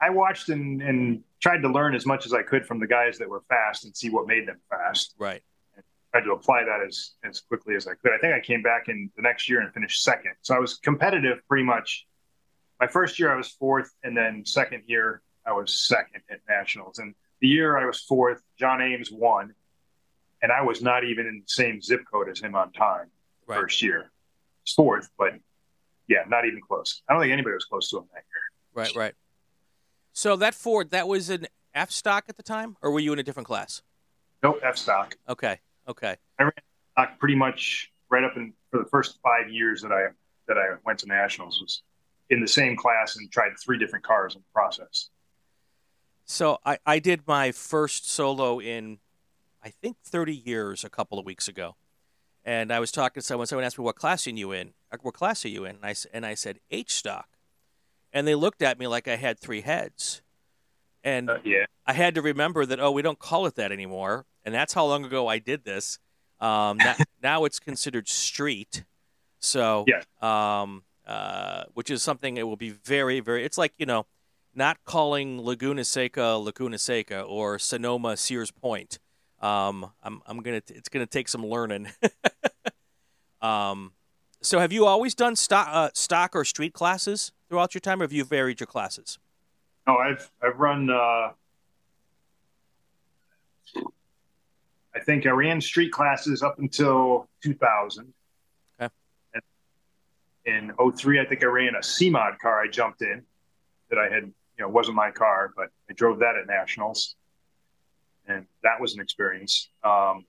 I 0.00 0.10
watched 0.10 0.48
and, 0.48 0.82
and 0.82 1.22
tried 1.40 1.62
to 1.62 1.68
learn 1.68 1.94
as 1.94 2.06
much 2.06 2.26
as 2.26 2.32
I 2.32 2.42
could 2.42 2.66
from 2.66 2.80
the 2.80 2.86
guys 2.86 3.18
that 3.18 3.28
were 3.28 3.42
fast 3.48 3.84
and 3.84 3.96
see 3.96 4.10
what 4.10 4.26
made 4.26 4.48
them 4.48 4.58
fast. 4.68 5.14
right. 5.18 5.40
tried 6.10 6.24
to 6.24 6.32
apply 6.32 6.64
that 6.64 6.80
as 6.86 7.12
as 7.24 7.40
quickly 7.40 7.74
as 7.76 7.86
I 7.86 7.94
could. 7.94 8.12
I 8.12 8.18
think 8.18 8.34
I 8.34 8.40
came 8.40 8.62
back 8.62 8.88
in 8.88 9.10
the 9.16 9.22
next 9.22 9.48
year 9.48 9.60
and 9.60 9.72
finished 9.72 10.02
second. 10.02 10.32
So 10.42 10.54
I 10.54 10.58
was 10.58 10.78
competitive 10.78 11.38
pretty 11.48 11.64
much. 11.64 12.06
My 12.80 12.88
first 12.88 13.20
year 13.20 13.32
I 13.32 13.36
was 13.36 13.48
fourth, 13.48 13.92
and 14.02 14.16
then 14.16 14.44
second 14.44 14.82
year 14.86 15.22
I 15.46 15.52
was 15.52 15.74
second 15.74 16.22
at 16.30 16.40
nationals. 16.48 16.98
And 16.98 17.14
the 17.40 17.48
year 17.48 17.76
I 17.76 17.86
was 17.86 18.00
fourth, 18.00 18.42
John 18.58 18.80
Ames 18.80 19.10
won, 19.10 19.54
and 20.42 20.52
I 20.52 20.62
was 20.62 20.82
not 20.82 21.04
even 21.04 21.26
in 21.26 21.42
the 21.44 21.48
same 21.48 21.80
zip 21.80 22.02
code 22.10 22.28
as 22.28 22.40
him 22.40 22.54
on 22.54 22.72
time 22.72 23.10
Right. 23.46 23.60
first 23.60 23.82
year. 23.82 24.10
Fourth, 24.76 25.10
but 25.18 25.32
yeah, 26.06 26.22
not 26.28 26.44
even 26.46 26.60
close. 26.60 27.02
I 27.08 27.12
don't 27.12 27.22
think 27.22 27.32
anybody 27.32 27.54
was 27.54 27.64
close 27.64 27.90
to 27.90 27.98
him 27.98 28.04
that 28.12 28.22
year. 28.30 28.84
Right, 28.84 28.94
right. 28.94 29.14
So 30.12 30.36
that 30.36 30.54
Ford, 30.54 30.90
that 30.90 31.08
was 31.08 31.30
an 31.30 31.48
F 31.74 31.90
stock 31.90 32.26
at 32.28 32.36
the 32.36 32.42
time, 32.42 32.76
or 32.82 32.92
were 32.92 33.00
you 33.00 33.12
in 33.12 33.18
a 33.18 33.22
different 33.24 33.46
class? 33.48 33.82
Nope, 34.42 34.60
F 34.62 34.76
stock. 34.76 35.16
Okay, 35.28 35.58
okay, 35.88 36.16
I 36.38 36.44
ran 36.44 36.52
Stock 36.92 37.18
pretty 37.18 37.34
much 37.34 37.90
right 38.10 38.22
up 38.22 38.36
in 38.36 38.52
for 38.70 38.78
the 38.78 38.88
first 38.88 39.18
five 39.22 39.50
years 39.50 39.82
that 39.82 39.90
I 39.92 40.08
that 40.46 40.58
I 40.58 40.76
went 40.84 40.98
to 41.00 41.06
nationals 41.06 41.60
was 41.60 41.82
in 42.30 42.40
the 42.40 42.48
same 42.48 42.76
class 42.76 43.16
and 43.16 43.30
tried 43.32 43.52
three 43.58 43.78
different 43.78 44.04
cars 44.04 44.34
in 44.34 44.40
the 44.40 44.52
process. 44.52 45.10
So 46.32 46.58
I, 46.64 46.78
I 46.86 46.98
did 46.98 47.26
my 47.26 47.52
first 47.52 48.10
solo 48.10 48.58
in, 48.58 49.00
I 49.62 49.68
think, 49.68 49.98
30 50.02 50.34
years 50.34 50.82
a 50.82 50.88
couple 50.88 51.18
of 51.18 51.26
weeks 51.26 51.46
ago. 51.46 51.76
And 52.42 52.72
I 52.72 52.80
was 52.80 52.90
talking 52.90 53.20
to 53.20 53.26
someone. 53.26 53.46
Someone 53.46 53.66
asked 53.66 53.78
me, 53.78 53.84
what 53.84 53.96
class 53.96 54.26
are 54.26 54.30
you 54.30 54.50
in? 54.50 54.72
Uh, 54.90 54.96
What 55.02 55.12
class 55.12 55.44
are 55.44 55.48
you 55.48 55.66
in? 55.66 55.76
And 55.76 55.84
I, 55.84 55.94
and 56.12 56.24
I 56.24 56.32
said, 56.32 56.58
H 56.70 56.94
stock. 56.94 57.28
And 58.14 58.26
they 58.26 58.34
looked 58.34 58.62
at 58.62 58.78
me 58.78 58.86
like 58.86 59.06
I 59.08 59.16
had 59.16 59.38
three 59.38 59.60
heads. 59.60 60.22
And 61.04 61.28
Uh, 61.28 61.38
yeah, 61.44 61.66
I 61.86 61.92
had 61.92 62.14
to 62.14 62.22
remember 62.22 62.64
that, 62.64 62.80
oh, 62.80 62.90
we 62.90 63.02
don't 63.02 63.18
call 63.18 63.44
it 63.44 63.54
that 63.56 63.70
anymore. 63.70 64.24
And 64.42 64.54
that's 64.54 64.72
how 64.72 64.86
long 64.86 65.04
ago 65.04 65.28
I 65.28 65.38
did 65.38 65.64
this. 65.64 65.98
Um, 66.40 66.78
now, 66.78 66.96
now 67.22 67.44
it's 67.44 67.60
considered 67.60 68.08
street. 68.08 68.84
So, 69.38 69.84
Yes. 69.86 70.06
um, 70.22 70.84
uh, 71.06 71.64
which 71.74 71.90
is 71.90 72.02
something 72.02 72.38
it 72.38 72.44
will 72.44 72.56
be 72.56 72.70
very, 72.70 73.20
very, 73.20 73.44
it's 73.44 73.58
like, 73.58 73.74
you 73.76 73.84
know, 73.84 74.06
not 74.54 74.78
calling 74.84 75.40
Laguna 75.40 75.84
Seca 75.84 76.38
Laguna 76.38 76.78
Seca 76.78 77.22
or 77.22 77.58
Sonoma 77.58 78.16
Sears 78.16 78.50
Point. 78.50 78.98
Um, 79.40 79.90
I'm, 80.02 80.22
I'm 80.26 80.40
gonna, 80.40 80.62
it's 80.68 80.88
gonna 80.88 81.06
take 81.06 81.28
some 81.28 81.44
learning. 81.44 81.88
um, 83.42 83.92
so 84.40 84.58
have 84.58 84.72
you 84.72 84.86
always 84.86 85.14
done 85.14 85.36
stock, 85.36 85.68
uh, 85.70 85.90
stock 85.94 86.36
or 86.36 86.44
street 86.44 86.74
classes 86.74 87.32
throughout 87.48 87.74
your 87.74 87.80
time, 87.80 88.00
or 88.00 88.04
have 88.04 88.12
you 88.12 88.24
varied 88.24 88.60
your 88.60 88.66
classes? 88.66 89.18
no, 89.86 89.96
I've 89.96 90.30
I've 90.42 90.58
run. 90.58 90.90
Uh, 90.90 91.30
I 94.94 95.00
think 95.04 95.26
I 95.26 95.30
ran 95.30 95.60
street 95.60 95.90
classes 95.90 96.42
up 96.42 96.58
until 96.58 97.26
2000. 97.42 98.12
Okay. 98.80 98.92
And 100.44 100.70
in 100.70 100.92
03, 100.92 101.18
I 101.18 101.24
think 101.24 101.42
I 101.42 101.46
ran 101.46 101.74
a 101.76 101.82
C-Mod 101.82 102.38
car. 102.40 102.60
I 102.60 102.68
jumped 102.68 103.00
in 103.00 103.22
that 103.88 103.98
I 103.98 104.12
had, 104.12 104.30
you 104.62 104.68
know, 104.68 104.72
wasn't 104.72 104.94
my 104.94 105.10
car, 105.10 105.50
but 105.56 105.70
I 105.90 105.92
drove 105.94 106.20
that 106.20 106.36
at 106.36 106.46
nationals, 106.46 107.16
and 108.28 108.46
that 108.62 108.80
was 108.80 108.94
an 108.94 109.00
experience. 109.00 109.68
Um, 109.82 110.24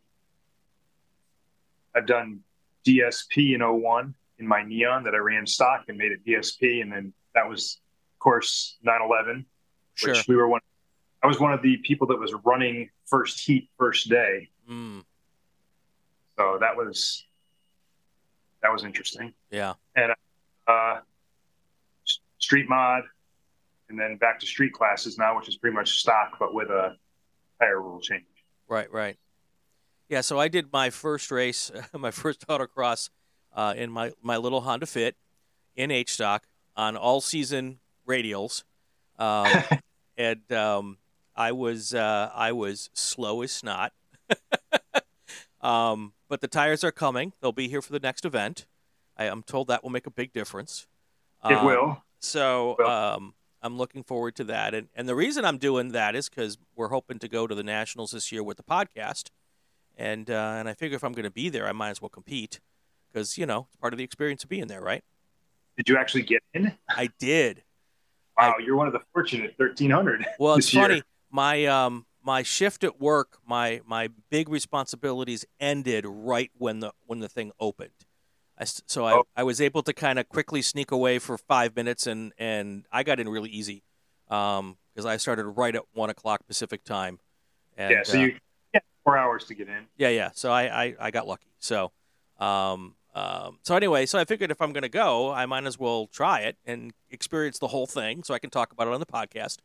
I've 1.95 2.07
done 2.07 2.39
DSP 2.83 3.53
in 3.53 3.61
01 3.61 4.15
in 4.39 4.47
my 4.47 4.63
Neon 4.63 5.03
that 5.03 5.13
I 5.13 5.17
ran 5.19 5.45
stock 5.45 5.85
and 5.87 5.99
made 5.99 6.11
it 6.11 6.25
DSP, 6.25 6.81
and 6.81 6.91
then 6.91 7.13
that 7.35 7.47
was, 7.47 7.79
of 8.15 8.19
course, 8.19 8.77
911 8.81 9.45
Sure. 9.95 10.09
which 10.15 10.27
we 10.27 10.35
were 10.35 10.47
one. 10.47 10.61
I 11.21 11.27
was 11.27 11.39
one 11.39 11.53
of 11.53 11.61
the 11.61 11.77
people 11.77 12.07
that 12.07 12.17
was 12.19 12.33
running 12.43 12.89
first 13.05 13.39
heat 13.39 13.69
first 13.77 14.09
day, 14.09 14.49
Mm, 14.67 15.03
so 16.39 16.57
that 16.59 16.75
was 16.75 17.23
that 18.63 18.71
was 18.71 18.83
interesting. 18.83 19.33
yeah. 19.51 19.73
And 19.95 20.13
uh, 20.67 21.01
street 22.39 22.67
mod, 22.69 23.03
and 23.93 24.01
then 24.01 24.17
back 24.17 24.39
to 24.39 24.47
street 24.47 24.73
classes 24.73 25.19
now, 25.19 25.37
which 25.37 25.47
is 25.47 25.55
pretty 25.55 25.75
much 25.75 25.99
stock 25.99 26.37
but 26.39 26.51
with 26.51 26.69
a 26.69 26.95
tire 27.59 27.79
rule 27.79 27.99
change. 27.99 28.25
Right, 28.67 28.91
right. 28.91 29.17
Yeah, 30.09 30.21
so 30.21 30.39
I 30.39 30.47
did 30.47 30.73
my 30.73 30.89
first 30.89 31.29
race, 31.29 31.71
my 31.93 32.09
first 32.09 32.47
autocross 32.47 33.11
uh, 33.55 33.75
in 33.77 33.91
my, 33.91 34.11
my 34.23 34.37
little 34.37 34.61
Honda 34.61 34.87
Fit 34.87 35.15
in 35.75 35.91
H 35.91 36.13
stock 36.13 36.47
on 36.75 36.97
all 36.97 37.21
season 37.21 37.77
radials. 38.07 38.63
Um, 39.19 39.63
and 40.17 40.51
um, 40.51 40.97
I 41.35 41.51
was 41.51 41.93
uh, 41.93 42.31
I 42.33 42.51
was 42.51 42.89
slow 42.93 43.43
as 43.43 43.51
snot. 43.51 43.93
um, 45.61 46.13
but 46.27 46.41
the 46.41 46.47
tires 46.47 46.83
are 46.83 46.91
coming. 46.91 47.33
They'll 47.41 47.51
be 47.51 47.67
here 47.67 47.83
for 47.83 47.93
the 47.93 47.99
next 47.99 48.25
event. 48.25 48.65
I, 49.15 49.25
am 49.25 49.43
told 49.43 49.67
that 49.67 49.83
will 49.83 49.91
make 49.91 50.07
a 50.07 50.11
big 50.11 50.33
difference. 50.33 50.87
It 51.45 51.53
um, 51.53 51.65
will. 51.65 52.03
So 52.19 52.79
um, 52.79 53.35
I'm 53.63 53.77
looking 53.77 54.03
forward 54.03 54.35
to 54.35 54.43
that. 54.45 54.75
And 54.75 54.89
and 54.95 55.07
the 55.07 55.15
reason 55.15 55.45
I'm 55.45 55.57
doing 55.57 55.93
that 55.93 56.15
is 56.15 56.29
because 56.29 56.57
we're 56.75 56.89
hoping 56.89 57.17
to 57.19 57.27
go 57.27 57.47
to 57.47 57.55
the 57.55 57.63
nationals 57.63 58.11
this 58.11 58.31
year 58.31 58.43
with 58.43 58.57
the 58.57 58.63
podcast. 58.63 59.29
And 59.97 60.29
uh, 60.29 60.55
and 60.57 60.67
I 60.67 60.73
figure 60.73 60.95
if 60.95 61.03
I'm 61.03 61.13
going 61.13 61.23
to 61.23 61.31
be 61.31 61.49
there, 61.49 61.67
I 61.67 61.71
might 61.71 61.91
as 61.91 62.01
well 62.01 62.09
compete 62.09 62.59
because 63.11 63.37
you 63.37 63.45
know 63.45 63.67
it's 63.69 63.77
part 63.77 63.93
of 63.93 63.97
the 63.97 64.03
experience 64.03 64.43
of 64.43 64.49
being 64.49 64.67
there, 64.67 64.81
right? 64.81 65.03
Did 65.77 65.89
you 65.89 65.97
actually 65.97 66.23
get 66.23 66.43
in? 66.53 66.73
I 66.89 67.09
did. 67.17 67.63
Wow, 68.37 68.55
I, 68.59 68.63
you're 68.63 68.75
one 68.75 68.87
of 68.87 68.93
the 68.93 69.01
fortunate 69.13 69.53
1300. 69.57 70.25
Well, 70.39 70.55
it's 70.55 70.69
funny. 70.69 71.03
My 71.31 71.65
um 71.65 72.05
my 72.23 72.43
shift 72.43 72.83
at 72.83 72.99
work, 72.99 73.37
my 73.47 73.81
my 73.85 74.09
big 74.29 74.49
responsibilities 74.49 75.45
ended 75.59 76.05
right 76.07 76.51
when 76.57 76.79
the 76.79 76.91
when 77.05 77.19
the 77.19 77.29
thing 77.29 77.51
opened. 77.59 77.91
I, 78.57 78.65
so 78.65 79.05
I, 79.05 79.13
oh. 79.13 79.23
I 79.35 79.43
was 79.43 79.59
able 79.59 79.83
to 79.83 79.93
kind 79.93 80.19
of 80.19 80.29
quickly 80.29 80.61
sneak 80.61 80.91
away 80.91 81.19
for 81.19 81.37
five 81.37 81.75
minutes, 81.75 82.07
and, 82.07 82.33
and 82.37 82.85
I 82.91 83.03
got 83.03 83.19
in 83.19 83.27
really 83.29 83.49
easy 83.49 83.83
because 84.27 84.59
um, 84.59 84.77
I 85.05 85.17
started 85.17 85.45
right 85.45 85.75
at 85.75 85.83
one 85.93 86.09
o'clock 86.09 86.45
Pacific 86.47 86.83
time. 86.83 87.19
And, 87.77 87.91
yeah, 87.91 88.03
so 88.03 88.17
uh, 88.17 88.21
you 88.21 88.35
yeah, 88.73 88.79
four 89.03 89.17
hours 89.17 89.45
to 89.45 89.55
get 89.55 89.67
in. 89.67 89.85
Yeah, 89.97 90.09
yeah. 90.09 90.29
So 90.33 90.51
I, 90.51 90.83
I, 90.83 90.95
I 90.99 91.11
got 91.11 91.27
lucky. 91.27 91.51
So 91.59 91.91
um, 92.39 92.95
um, 93.15 93.59
so 93.61 93.75
anyway, 93.75 94.05
so 94.05 94.17
I 94.17 94.25
figured 94.25 94.51
if 94.51 94.61
I'm 94.61 94.73
going 94.73 94.83
to 94.83 94.89
go, 94.89 95.31
I 95.31 95.45
might 95.45 95.65
as 95.65 95.77
well 95.77 96.07
try 96.07 96.41
it 96.41 96.57
and 96.65 96.93
experience 97.11 97.59
the 97.59 97.67
whole 97.67 97.85
thing, 97.85 98.23
so 98.23 98.33
I 98.33 98.39
can 98.39 98.49
talk 98.49 98.71
about 98.71 98.87
it 98.87 98.93
on 98.93 98.99
the 98.99 99.05
podcast. 99.05 99.57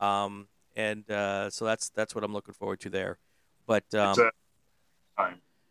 Um, 0.00 0.48
and 0.76 1.08
uh, 1.10 1.50
so 1.50 1.64
that's 1.64 1.90
that's 1.90 2.14
what 2.14 2.24
I'm 2.24 2.32
looking 2.32 2.54
forward 2.54 2.80
to 2.80 2.90
there. 2.90 3.18
But 3.66 3.92
um, 3.94 4.16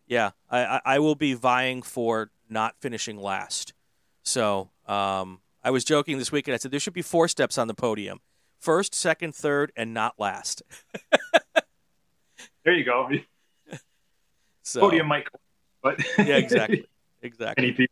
yeah, 0.07 0.31
I, 0.49 0.81
I 0.85 0.99
will 0.99 1.15
be 1.15 1.33
vying 1.33 1.81
for 1.81 2.31
not 2.49 2.75
finishing 2.79 3.17
last. 3.17 3.73
So 4.23 4.71
um, 4.87 5.41
I 5.63 5.71
was 5.71 5.83
joking 5.83 6.17
this 6.17 6.31
weekend. 6.31 6.55
I 6.55 6.57
said 6.57 6.71
there 6.71 6.79
should 6.79 6.93
be 6.93 7.01
four 7.01 7.27
steps 7.27 7.57
on 7.57 7.67
the 7.67 7.73
podium: 7.73 8.19
first, 8.59 8.95
second, 8.95 9.35
third, 9.35 9.71
and 9.75 9.93
not 9.93 10.15
last. 10.17 10.63
there 12.63 12.73
you 12.73 12.83
go. 12.83 13.09
So, 14.63 14.81
podium 14.81 15.07
might, 15.07 15.25
but 15.81 15.97
yeah, 16.17 16.35
exactly. 16.35 16.85
Exactly. 17.21 17.87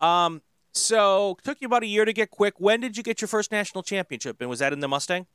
Um, 0.00 0.40
so 0.72 1.36
took 1.42 1.60
you 1.60 1.66
about 1.66 1.82
a 1.82 1.86
year 1.86 2.04
to 2.04 2.12
get 2.12 2.30
quick. 2.30 2.54
When 2.58 2.80
did 2.80 2.96
you 2.96 3.02
get 3.02 3.20
your 3.20 3.26
first 3.26 3.50
national 3.50 3.82
championship? 3.82 4.36
And 4.40 4.48
was 4.48 4.60
that 4.60 4.72
in 4.72 4.78
the 4.78 4.86
Mustang? 4.86 5.26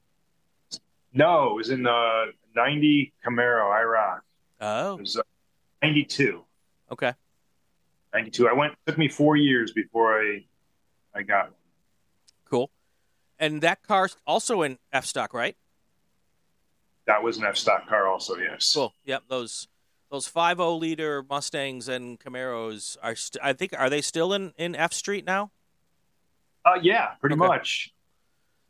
No, 1.13 1.51
it 1.51 1.55
was 1.55 1.70
in 1.70 1.84
the 1.84 2.25
'90 2.55 3.13
Camaro 3.25 3.70
IROC. 3.70 4.20
Oh, 4.62 4.93
it 4.96 5.01
was 5.01 5.17
uh, 5.17 5.24
'92. 5.84 6.44
Okay. 6.92 7.13
'92. 8.13 8.48
I 8.48 8.54
went. 8.54 8.74
Took 8.86 8.98
me 8.98 9.08
four 9.08 9.36
years 9.36 9.72
before 9.72 10.20
I, 10.20 10.46
I 11.13 11.24
got 11.24 11.46
one. 11.46 11.54
Cool. 12.50 12.72
And 13.40 13.62
that 13.62 13.84
car's 13.84 14.18
also 14.25 14.62
in 14.62 14.80
F 14.92 15.06
stock, 15.06 15.34
right? 15.34 15.56
That 17.06 17.22
was 17.22 17.38
an 17.38 17.44
F 17.46 17.58
stock 17.58 17.88
car, 17.88 18.08
also. 18.08 18.38
Yes. 18.38 18.74
Cool. 18.74 18.94
Yep. 19.06 19.24
Those 19.28 19.68
those 20.10 20.28
five 20.28 20.58
zero 20.58 20.70
oh 20.70 20.78
liter 20.78 21.24
Mustangs 21.28 21.88
and 21.88 22.20
Camaros 22.20 22.98
are. 23.04 23.16
St- 23.16 23.44
I 23.44 23.54
think 23.54 23.74
are 23.78 23.90
they 23.90 24.02
still 24.02 24.34
in 24.34 24.54
in 24.58 24.75
F 24.75 24.94
Street 24.94 25.25
now? 25.25 25.52
Uh, 26.66 26.80
yeah, 26.82 27.16
pretty 27.20 27.34
okay. 27.34 27.48
much. 27.48 27.94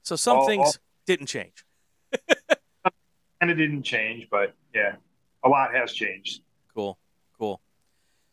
So 0.01 0.15
some 0.15 0.37
all, 0.37 0.47
things 0.47 0.65
all... 0.65 0.73
didn't 1.05 1.27
change. 1.27 1.65
and 3.41 3.51
it 3.51 3.55
didn't 3.55 3.83
change, 3.83 4.27
but 4.31 4.55
yeah, 4.73 4.95
a 5.43 5.49
lot 5.49 5.73
has 5.75 5.93
changed. 5.93 6.41
Cool, 6.73 6.97
cool. 7.43 7.61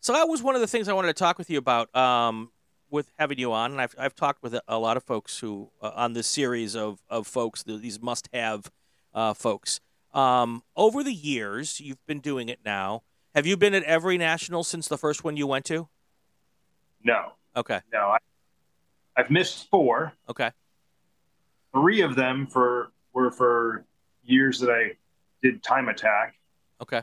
So 0.00 0.12
that 0.12 0.28
was 0.28 0.42
one 0.42 0.54
of 0.54 0.60
the 0.60 0.66
things 0.66 0.88
I 0.88 0.92
wanted 0.92 1.08
to 1.08 1.14
talk 1.14 1.36
with 1.36 1.50
you 1.50 1.58
about. 1.58 1.94
Um, 1.94 2.52
with 2.90 3.12
having 3.20 3.38
you 3.38 3.52
on, 3.52 3.70
and 3.72 3.80
I've 3.80 3.94
I've 3.98 4.16
talked 4.16 4.42
with 4.42 4.58
a 4.66 4.78
lot 4.78 4.96
of 4.96 5.04
folks 5.04 5.38
who 5.38 5.70
uh, 5.80 5.92
on 5.94 6.12
this 6.12 6.26
series 6.26 6.74
of 6.74 7.00
of 7.08 7.26
folks, 7.26 7.62
these 7.62 8.00
must 8.00 8.28
have 8.32 8.70
uh, 9.14 9.32
folks. 9.34 9.80
Um, 10.12 10.64
over 10.74 11.04
the 11.04 11.12
years, 11.12 11.80
you've 11.80 12.04
been 12.06 12.18
doing 12.18 12.48
it 12.48 12.60
now. 12.64 13.02
Have 13.34 13.46
you 13.46 13.56
been 13.56 13.74
at 13.74 13.84
every 13.84 14.18
national 14.18 14.64
since 14.64 14.88
the 14.88 14.98
first 14.98 15.22
one 15.22 15.36
you 15.36 15.46
went 15.46 15.64
to? 15.66 15.88
No. 17.04 17.32
Okay. 17.54 17.80
No, 17.92 18.08
I, 18.08 18.18
I've 19.16 19.30
missed 19.30 19.70
four. 19.70 20.12
Okay. 20.28 20.50
Three 21.72 22.00
of 22.00 22.16
them 22.16 22.48
for 22.48 22.90
were 23.12 23.30
for 23.30 23.84
years 24.24 24.58
that 24.60 24.70
I 24.70 24.96
did 25.42 25.62
time 25.62 25.88
attack. 25.88 26.34
Okay. 26.82 27.02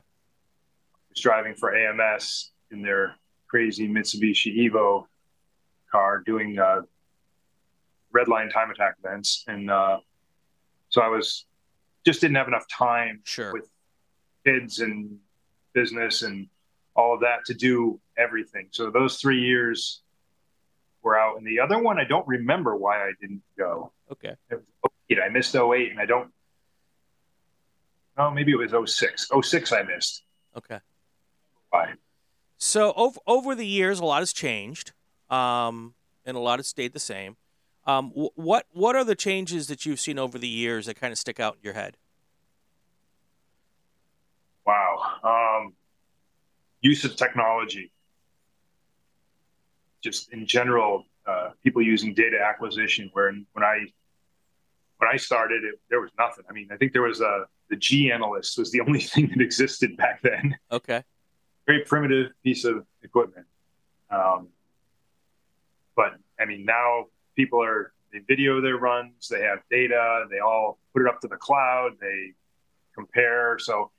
Driving 1.20 1.56
for 1.56 1.76
AMS 1.76 2.52
in 2.72 2.82
their 2.82 3.16
crazy 3.48 3.88
Mitsubishi 3.88 4.70
Evo 4.70 5.06
car 5.92 6.22
doing 6.26 6.60
uh, 6.60 6.82
red 8.12 8.28
line 8.28 8.50
time 8.50 8.72
attack 8.72 8.96
events, 9.04 9.44
and 9.48 9.70
uh, 9.70 10.00
so 10.90 11.02
I 11.02 11.08
was 11.08 11.46
just 12.06 12.22
didn't 12.22 12.36
have 12.36 12.48
enough 12.48 12.68
time 12.70 13.22
sure. 13.26 13.54
with 13.54 13.70
kids 14.46 14.80
and 14.80 15.18
business 15.74 16.22
and 16.22 16.48
all 16.96 17.14
of 17.14 17.20
that 17.22 17.46
to 17.46 17.54
do 17.54 18.00
everything. 18.18 18.68
So 18.72 18.90
those 18.90 19.18
three 19.18 19.42
years 19.42 20.02
were 21.04 21.20
out. 21.20 21.38
And 21.38 21.46
the 21.46 21.60
other 21.60 21.80
one, 21.80 22.00
I 22.00 22.06
don't 22.06 22.28
remember 22.28 22.76
why 22.76 23.04
I 23.04 23.12
didn't 23.22 23.44
go. 23.58 23.92
Okay. 24.12 24.36
I 24.52 25.30
missed 25.30 25.56
08 25.56 25.92
and 25.92 26.00
I 26.00 26.06
don't, 26.06 26.30
oh, 28.18 28.32
maybe 28.32 28.52
it 28.52 28.56
was 28.56 28.94
06. 28.94 29.30
06 29.44 29.72
I 29.72 29.84
missed. 29.84 30.24
Okay. 30.58 30.80
Why? 31.70 31.94
So 32.58 32.94
over, 32.96 33.20
over 33.28 33.56
the 33.56 33.66
years, 33.66 34.00
a 34.00 34.06
lot 34.06 34.20
has 34.22 34.34
changed 34.34 34.94
um, 35.30 35.94
and 36.26 36.36
a 36.38 36.40
lot 36.40 36.60
has 36.60 36.68
stayed 36.68 36.94
the 36.94 37.00
same. 37.00 37.38
Um, 37.86 38.12
what 38.12 38.66
what 38.74 38.98
are 38.98 39.06
the 39.06 39.16
changes 39.16 39.68
that 39.68 39.86
you've 39.86 40.02
seen 40.02 40.20
over 40.20 40.38
the 40.38 40.48
years 40.48 40.88
that 40.88 41.00
kind 41.00 41.14
of 41.14 41.18
stick 41.18 41.40
out 41.40 41.54
in 41.56 41.60
your 41.64 41.74
head? 41.74 41.96
Wow, 44.66 44.98
um, 45.24 45.74
use 46.82 47.06
of 47.06 47.16
technology, 47.16 47.94
just 50.04 50.34
in 50.34 50.46
general, 50.46 51.06
uh, 51.26 51.52
people 51.64 51.82
using 51.82 52.14
data 52.14 52.38
acquisition. 52.46 53.10
Where 53.14 53.32
when 53.54 53.64
I 53.64 53.86
when 54.98 55.10
I 55.10 55.16
started, 55.16 55.64
it, 55.64 55.80
there 55.90 56.02
was 56.02 56.12
nothing. 56.20 56.44
I 56.50 56.52
mean, 56.52 56.68
I 56.70 56.76
think 56.76 56.92
there 56.92 57.04
was 57.04 57.22
a 57.22 57.46
the 57.70 57.78
G 57.78 58.12
analyst 58.12 58.58
was 58.58 58.70
the 58.70 58.82
only 58.86 59.00
thing 59.00 59.30
that 59.30 59.40
existed 59.40 59.96
back 59.96 60.22
then. 60.22 60.58
Okay, 60.74 61.06
very 61.68 61.84
primitive 61.84 62.32
piece 62.44 62.66
of 62.66 62.86
equipment. 63.04 63.46
Um, 64.10 64.48
but 65.96 66.14
I 66.40 66.46
mean, 66.46 66.66
now 66.66 67.08
people 67.36 67.62
are 67.62 67.94
they 68.12 68.20
video 68.20 68.62
their 68.62 68.78
runs, 68.78 69.28
they 69.28 69.42
have 69.42 69.60
data, 69.70 70.26
they 70.32 70.40
all 70.40 70.80
put 70.94 71.02
it 71.02 71.08
up 71.08 71.20
to 71.22 71.28
the 71.28 71.36
cloud, 71.36 71.92
they 72.00 72.34
compare. 72.96 73.60
So 73.60 73.92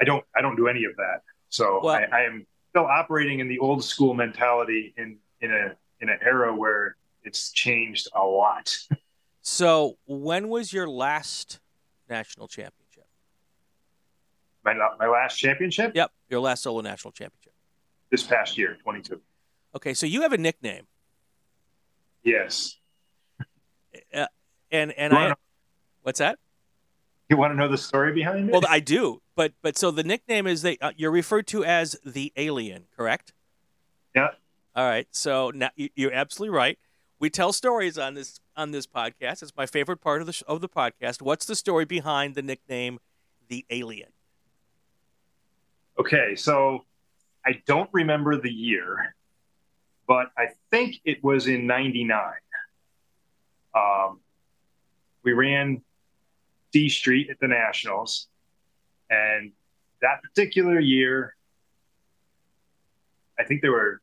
I 0.00 0.04
don't 0.04 0.24
I 0.36 0.42
don't 0.42 0.56
do 0.56 0.66
any 0.68 0.84
of 0.84 0.96
that. 0.96 1.22
So 1.48 1.80
well, 1.84 1.94
I, 1.94 2.08
I, 2.12 2.20
am 2.22 2.46
still 2.70 2.86
operating 2.86 3.38
in 3.38 3.48
the 3.48 3.60
old 3.60 3.84
school 3.84 4.14
mentality 4.14 4.92
in 4.96 5.18
in 5.40 5.52
a 5.52 5.76
in 6.00 6.08
an 6.08 6.18
era 6.22 6.54
where 6.54 6.96
it's 7.22 7.52
changed 7.52 8.08
a 8.14 8.24
lot. 8.24 8.76
so 9.42 9.96
when 10.06 10.48
was 10.48 10.72
your 10.72 10.88
last 10.88 11.60
national 12.08 12.48
championship? 12.48 12.83
My 14.64 14.74
my 14.98 15.06
last 15.06 15.36
championship? 15.36 15.92
Yep, 15.94 16.10
your 16.28 16.40
last 16.40 16.62
solo 16.62 16.80
national 16.80 17.12
championship. 17.12 17.52
This 18.10 18.22
past 18.22 18.56
year, 18.56 18.78
22. 18.82 19.20
Okay, 19.74 19.94
so 19.94 20.06
you 20.06 20.22
have 20.22 20.32
a 20.32 20.38
nickname. 20.38 20.86
Yes. 22.22 22.76
Uh, 24.12 24.26
and 24.72 24.90
and 24.98 25.12
I, 25.12 25.28
know, 25.28 25.34
what's 26.02 26.18
that? 26.18 26.36
You 27.28 27.36
want 27.36 27.52
to 27.52 27.56
know 27.56 27.68
the 27.68 27.78
story 27.78 28.12
behind 28.12 28.48
it? 28.48 28.52
Well, 28.52 28.62
I 28.68 28.80
do, 28.80 29.22
but 29.36 29.52
but 29.62 29.78
so 29.78 29.92
the 29.92 30.02
nickname 30.02 30.48
is 30.48 30.62
they 30.62 30.78
uh, 30.78 30.90
you're 30.96 31.12
referred 31.12 31.46
to 31.48 31.64
as 31.64 31.96
the 32.04 32.32
alien, 32.36 32.86
correct? 32.96 33.32
Yeah. 34.16 34.30
All 34.74 34.84
right. 34.84 35.06
So 35.12 35.52
now 35.54 35.70
you're 35.76 36.12
absolutely 36.12 36.56
right. 36.56 36.76
We 37.20 37.30
tell 37.30 37.52
stories 37.52 37.96
on 37.96 38.14
this 38.14 38.40
on 38.56 38.72
this 38.72 38.86
podcast. 38.86 39.42
It's 39.42 39.52
my 39.56 39.66
favorite 39.66 40.00
part 40.00 40.20
of 40.20 40.26
the 40.26 40.42
of 40.48 40.60
the 40.60 40.68
podcast. 40.68 41.22
What's 41.22 41.46
the 41.46 41.54
story 41.54 41.84
behind 41.84 42.34
the 42.34 42.42
nickname, 42.42 42.98
the 43.48 43.64
alien? 43.70 44.10
Okay, 45.98 46.34
so 46.34 46.84
I 47.46 47.62
don't 47.66 47.90
remember 47.92 48.40
the 48.40 48.50
year 48.50 49.14
but 50.06 50.30
I 50.36 50.48
think 50.70 51.00
it 51.04 51.22
was 51.22 51.46
in 51.46 51.66
99. 51.66 52.32
Um, 53.74 54.20
we 55.22 55.32
ran 55.32 55.82
D 56.72 56.88
Street 56.88 57.30
at 57.30 57.38
the 57.40 57.48
Nationals. 57.48 58.28
And 59.10 59.52
that 60.02 60.22
particular 60.22 60.78
year, 60.78 61.34
I 63.38 63.44
think 63.44 63.62
there 63.62 63.72
were, 63.72 64.00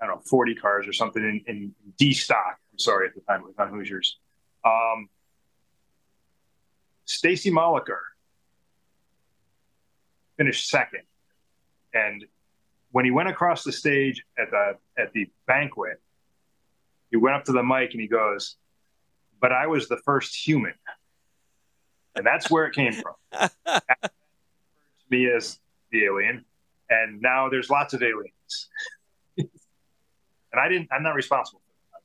I 0.00 0.06
don't 0.06 0.16
know, 0.16 0.22
40 0.22 0.54
cars 0.54 0.86
or 0.86 0.92
something 0.92 1.22
in, 1.22 1.42
in 1.46 1.74
D 1.98 2.12
stock. 2.12 2.58
I'm 2.72 2.78
sorry, 2.78 3.08
at 3.08 3.14
the 3.14 3.20
time 3.22 3.40
it 3.40 3.46
was 3.46 3.54
on 3.58 3.68
Hoosiers. 3.68 4.18
Um, 4.64 5.08
Stacy 7.04 7.50
Moliker 7.50 7.98
finished 10.36 10.68
second, 10.68 11.02
and 11.94 12.24
when 12.92 13.04
he 13.04 13.10
went 13.10 13.28
across 13.28 13.64
the 13.64 13.72
stage 13.72 14.24
at 14.38 14.50
the 14.50 14.76
at 14.96 15.12
the 15.12 15.28
banquet, 15.46 16.00
he 17.10 17.16
went 17.16 17.36
up 17.36 17.44
to 17.46 17.52
the 17.52 17.62
mic 17.62 17.92
and 17.92 18.00
he 18.00 18.06
goes, 18.06 18.56
"But 19.40 19.52
I 19.52 19.66
was 19.66 19.88
the 19.88 19.96
first 19.98 20.34
human," 20.34 20.74
and 22.14 22.24
that's 22.24 22.50
where 22.50 22.66
it 22.66 22.74
came 22.74 22.92
from. 22.92 23.14
me 25.10 25.30
as 25.30 25.58
the 25.90 26.04
alien, 26.04 26.44
and 26.88 27.20
now 27.20 27.48
there's 27.48 27.70
lots 27.70 27.94
of 27.94 28.02
aliens, 28.02 28.68
and 29.36 29.48
I 30.60 30.68
didn't. 30.68 30.88
I'm 30.92 31.02
not 31.02 31.14
responsible. 31.14 31.60
For 31.60 31.96
that. 31.96 32.02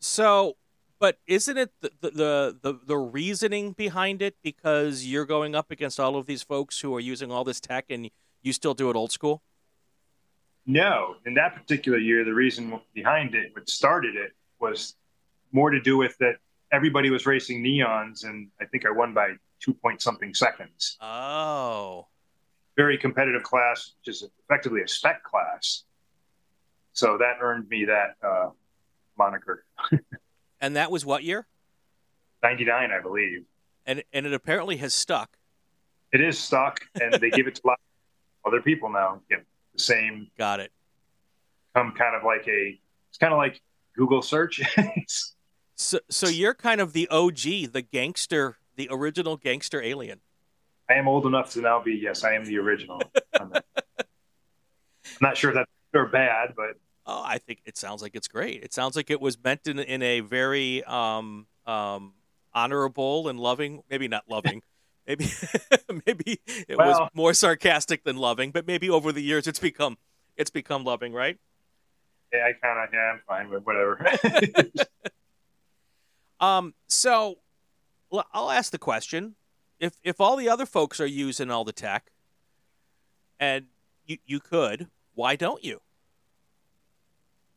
So, 0.00 0.56
but 0.98 1.18
isn't 1.26 1.56
it 1.56 1.70
the, 1.80 1.90
the 2.00 2.58
the 2.60 2.80
the 2.86 2.98
reasoning 2.98 3.72
behind 3.72 4.20
it 4.20 4.36
because 4.42 5.06
you're 5.06 5.26
going 5.26 5.54
up 5.54 5.70
against 5.70 5.98
all 5.98 6.16
of 6.16 6.26
these 6.26 6.42
folks 6.42 6.80
who 6.80 6.94
are 6.94 7.00
using 7.00 7.32
all 7.32 7.44
this 7.44 7.60
tech 7.60 7.86
and 7.88 8.10
you 8.42 8.52
still 8.52 8.74
do 8.74 8.90
it 8.90 8.96
old 8.96 9.12
school? 9.12 9.42
No, 10.66 11.16
in 11.24 11.34
that 11.34 11.54
particular 11.54 11.98
year, 11.98 12.24
the 12.24 12.34
reason 12.34 12.78
behind 12.94 13.34
it, 13.34 13.52
what 13.54 13.68
started 13.68 14.16
it, 14.16 14.32
was 14.60 14.96
more 15.52 15.70
to 15.70 15.80
do 15.80 15.96
with 15.96 16.16
that 16.18 16.36
everybody 16.72 17.10
was 17.10 17.26
racing 17.26 17.62
neons, 17.62 18.24
and 18.24 18.48
I 18.60 18.66
think 18.66 18.84
I 18.84 18.90
won 18.90 19.14
by 19.14 19.34
two 19.60 19.72
point 19.72 20.02
something 20.02 20.34
seconds. 20.34 20.98
Oh, 21.00 22.06
very 22.76 22.98
competitive 22.98 23.42
class, 23.42 23.92
which 23.98 24.14
is 24.14 24.24
effectively 24.44 24.82
a 24.82 24.88
spec 24.88 25.22
class. 25.24 25.84
So 26.92 27.16
that 27.18 27.36
earned 27.40 27.68
me 27.68 27.86
that 27.86 28.16
uh, 28.22 28.50
moniker. 29.16 29.64
and 30.60 30.76
that 30.76 30.90
was 30.90 31.04
what 31.04 31.22
year? 31.22 31.46
99, 32.42 32.90
I 32.92 33.00
believe. 33.00 33.44
And 33.86 34.02
and 34.12 34.26
it 34.26 34.34
apparently 34.34 34.76
has 34.76 34.94
stuck. 34.94 35.38
It 36.12 36.20
is 36.20 36.38
stuck, 36.38 36.80
and 37.00 37.14
they 37.14 37.30
give 37.30 37.46
it 37.46 37.56
to 37.56 37.60
a 37.64 37.68
lot 37.68 37.78
of 37.78 37.87
other 38.46 38.60
people 38.60 38.90
now. 38.90 39.20
Get 39.28 39.44
the 39.74 39.80
same. 39.80 40.28
Got 40.38 40.60
it. 40.60 40.72
Come 41.74 41.92
kind 41.92 42.16
of 42.16 42.24
like 42.24 42.46
a. 42.48 42.78
It's 43.08 43.18
kind 43.18 43.32
of 43.32 43.38
like 43.38 43.60
Google 43.96 44.22
search. 44.22 44.60
so 45.74 45.98
so 46.08 46.28
you're 46.28 46.54
kind 46.54 46.80
of 46.80 46.92
the 46.92 47.08
OG, 47.08 47.72
the 47.72 47.86
gangster, 47.90 48.58
the 48.76 48.88
original 48.90 49.36
gangster 49.36 49.82
alien. 49.82 50.20
I 50.90 50.94
am 50.94 51.06
old 51.06 51.26
enough 51.26 51.52
to 51.52 51.60
now 51.60 51.82
be 51.82 51.94
yes, 51.94 52.24
I 52.24 52.32
am 52.32 52.44
the 52.44 52.58
original. 52.58 53.02
I'm 53.40 53.52
not 55.20 55.36
sure 55.36 55.50
if 55.50 55.56
that's 55.56 55.70
good 55.92 56.00
or 56.00 56.06
bad, 56.06 56.54
but 56.56 56.76
Oh, 57.10 57.22
I 57.24 57.38
think 57.38 57.60
it 57.64 57.78
sounds 57.78 58.02
like 58.02 58.14
it's 58.14 58.28
great. 58.28 58.62
It 58.62 58.74
sounds 58.74 58.94
like 58.94 59.08
it 59.08 59.18
was 59.18 59.42
meant 59.42 59.66
in 59.66 59.78
in 59.78 60.02
a 60.02 60.20
very 60.20 60.84
um, 60.84 61.46
um, 61.66 62.12
honorable 62.52 63.28
and 63.28 63.40
loving, 63.40 63.82
maybe 63.88 64.08
not 64.08 64.24
loving, 64.28 64.60
maybe 65.08 65.30
maybe 66.06 66.40
it 66.68 66.76
well, 66.76 66.88
was 66.88 67.10
more 67.14 67.34
sarcastic 67.34 68.04
than 68.04 68.16
loving, 68.16 68.50
but 68.50 68.66
maybe 68.66 68.90
over 68.90 69.10
the 69.10 69.22
years 69.22 69.46
it's 69.46 69.58
become 69.58 69.96
it's 70.36 70.50
become 70.50 70.84
loving, 70.84 71.12
right? 71.12 71.38
Yeah, 72.32 72.46
I 72.46 72.52
kind 72.52 72.78
of 72.78 72.92
yeah, 72.92 73.12
I'm 73.12 73.20
fine 73.26 73.48
with 73.48 73.64
whatever. 73.64 74.06
um, 76.40 76.74
so 76.86 77.38
I'll 78.32 78.50
ask 78.50 78.70
the 78.70 78.78
question: 78.78 79.34
if 79.80 79.94
if 80.04 80.20
all 80.20 80.36
the 80.36 80.48
other 80.48 80.66
folks 80.66 81.00
are 81.00 81.06
using 81.06 81.50
all 81.50 81.64
the 81.64 81.72
tech, 81.72 82.12
and 83.40 83.66
you 84.04 84.18
you 84.26 84.40
could, 84.40 84.88
why 85.14 85.36
don't 85.36 85.64
you? 85.64 85.80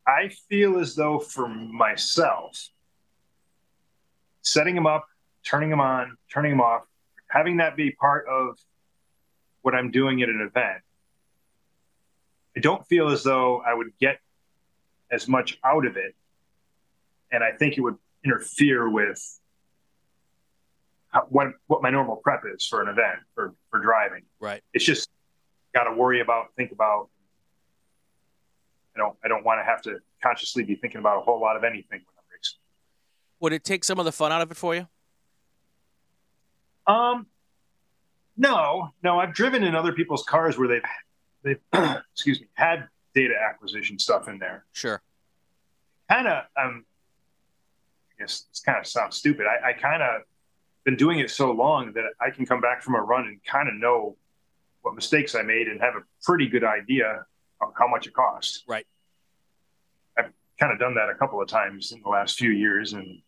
I 0.06 0.30
feel 0.48 0.80
as 0.80 0.96
though 0.96 1.20
for 1.20 1.46
myself, 1.46 2.70
setting 4.40 4.74
them 4.74 4.86
up, 4.86 5.06
turning 5.44 5.70
them 5.70 5.80
on, 5.80 6.16
turning 6.28 6.50
them 6.50 6.60
off, 6.60 6.82
having 7.32 7.56
that 7.56 7.76
be 7.76 7.90
part 7.92 8.26
of 8.28 8.58
what 9.62 9.74
I'm 9.74 9.90
doing 9.90 10.22
at 10.22 10.28
an 10.28 10.42
event, 10.42 10.82
I 12.54 12.60
don't 12.60 12.86
feel 12.86 13.08
as 13.08 13.22
though 13.22 13.62
I 13.66 13.72
would 13.72 13.92
get 13.98 14.18
as 15.10 15.26
much 15.28 15.58
out 15.64 15.86
of 15.86 15.96
it. 15.96 16.14
And 17.30 17.42
I 17.42 17.52
think 17.52 17.78
it 17.78 17.80
would 17.80 17.96
interfere 18.22 18.86
with 18.90 19.40
how, 21.08 21.22
what, 21.30 21.54
what 21.68 21.80
my 21.80 21.88
normal 21.88 22.16
prep 22.16 22.42
is 22.54 22.66
for 22.66 22.82
an 22.82 22.88
event 22.88 23.20
for, 23.34 23.54
for 23.70 23.80
driving. 23.80 24.24
Right. 24.38 24.62
It's 24.74 24.84
just 24.84 25.08
got 25.74 25.84
to 25.84 25.94
worry 25.94 26.20
about, 26.20 26.48
think 26.54 26.72
about, 26.72 27.08
I 28.94 28.98
don't 28.98 29.16
I 29.24 29.28
don't 29.28 29.42
want 29.42 29.58
to 29.58 29.64
have 29.64 29.80
to 29.82 30.00
consciously 30.22 30.64
be 30.64 30.74
thinking 30.74 30.98
about 30.98 31.16
a 31.16 31.20
whole 31.22 31.40
lot 31.40 31.56
of 31.56 31.64
anything 31.64 32.00
when 32.00 32.14
I'm 32.18 32.24
racing. 32.30 32.58
Would 33.40 33.54
it 33.54 33.64
take 33.64 33.84
some 33.84 33.98
of 33.98 34.04
the 34.04 34.12
fun 34.12 34.32
out 34.32 34.42
of 34.42 34.50
it 34.50 34.56
for 34.58 34.74
you? 34.74 34.86
Um, 36.86 37.26
no, 38.36 38.90
no. 39.02 39.18
I've 39.18 39.34
driven 39.34 39.62
in 39.62 39.74
other 39.74 39.92
people's 39.92 40.24
cars 40.24 40.58
where 40.58 40.68
they've 40.68 40.82
they've 41.42 41.60
excuse 42.12 42.40
me 42.40 42.48
had 42.54 42.88
data 43.14 43.34
acquisition 43.48 43.98
stuff 43.98 44.28
in 44.28 44.38
there. 44.38 44.64
Sure. 44.72 45.02
Kind 46.10 46.28
of. 46.28 46.44
Um, 46.60 46.84
I 48.10 48.22
guess 48.22 48.42
this 48.50 48.60
kind 48.60 48.78
of 48.78 48.86
sounds 48.86 49.16
stupid. 49.16 49.46
I, 49.46 49.70
I 49.70 49.72
kind 49.72 50.02
of 50.02 50.22
been 50.84 50.96
doing 50.96 51.20
it 51.20 51.30
so 51.30 51.52
long 51.52 51.92
that 51.92 52.04
I 52.20 52.30
can 52.30 52.46
come 52.46 52.60
back 52.60 52.82
from 52.82 52.94
a 52.94 53.00
run 53.00 53.26
and 53.26 53.42
kind 53.44 53.68
of 53.68 53.74
know 53.74 54.16
what 54.82 54.94
mistakes 54.94 55.34
I 55.34 55.42
made 55.42 55.68
and 55.68 55.80
have 55.80 55.94
a 55.94 56.00
pretty 56.22 56.48
good 56.48 56.64
idea 56.64 57.24
how 57.78 57.86
much 57.86 58.06
it 58.06 58.14
costs. 58.14 58.64
Right. 58.66 58.86
I've 60.18 60.32
kind 60.58 60.72
of 60.72 60.78
done 60.78 60.94
that 60.96 61.08
a 61.08 61.14
couple 61.14 61.40
of 61.40 61.48
times 61.48 61.92
in 61.92 62.02
the 62.02 62.08
last 62.08 62.36
few 62.36 62.50
years, 62.50 62.92
and 62.92 63.22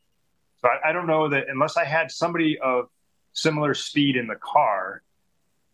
so 0.61 0.69
I, 0.69 0.91
I 0.91 0.93
don't 0.93 1.07
know 1.07 1.29
that 1.29 1.45
unless 1.49 1.77
I 1.77 1.85
had 1.85 2.11
somebody 2.11 2.59
of 2.59 2.89
similar 3.35 3.75
speed 3.75 4.17
in 4.17 4.27
the 4.27 4.37
car 4.37 5.03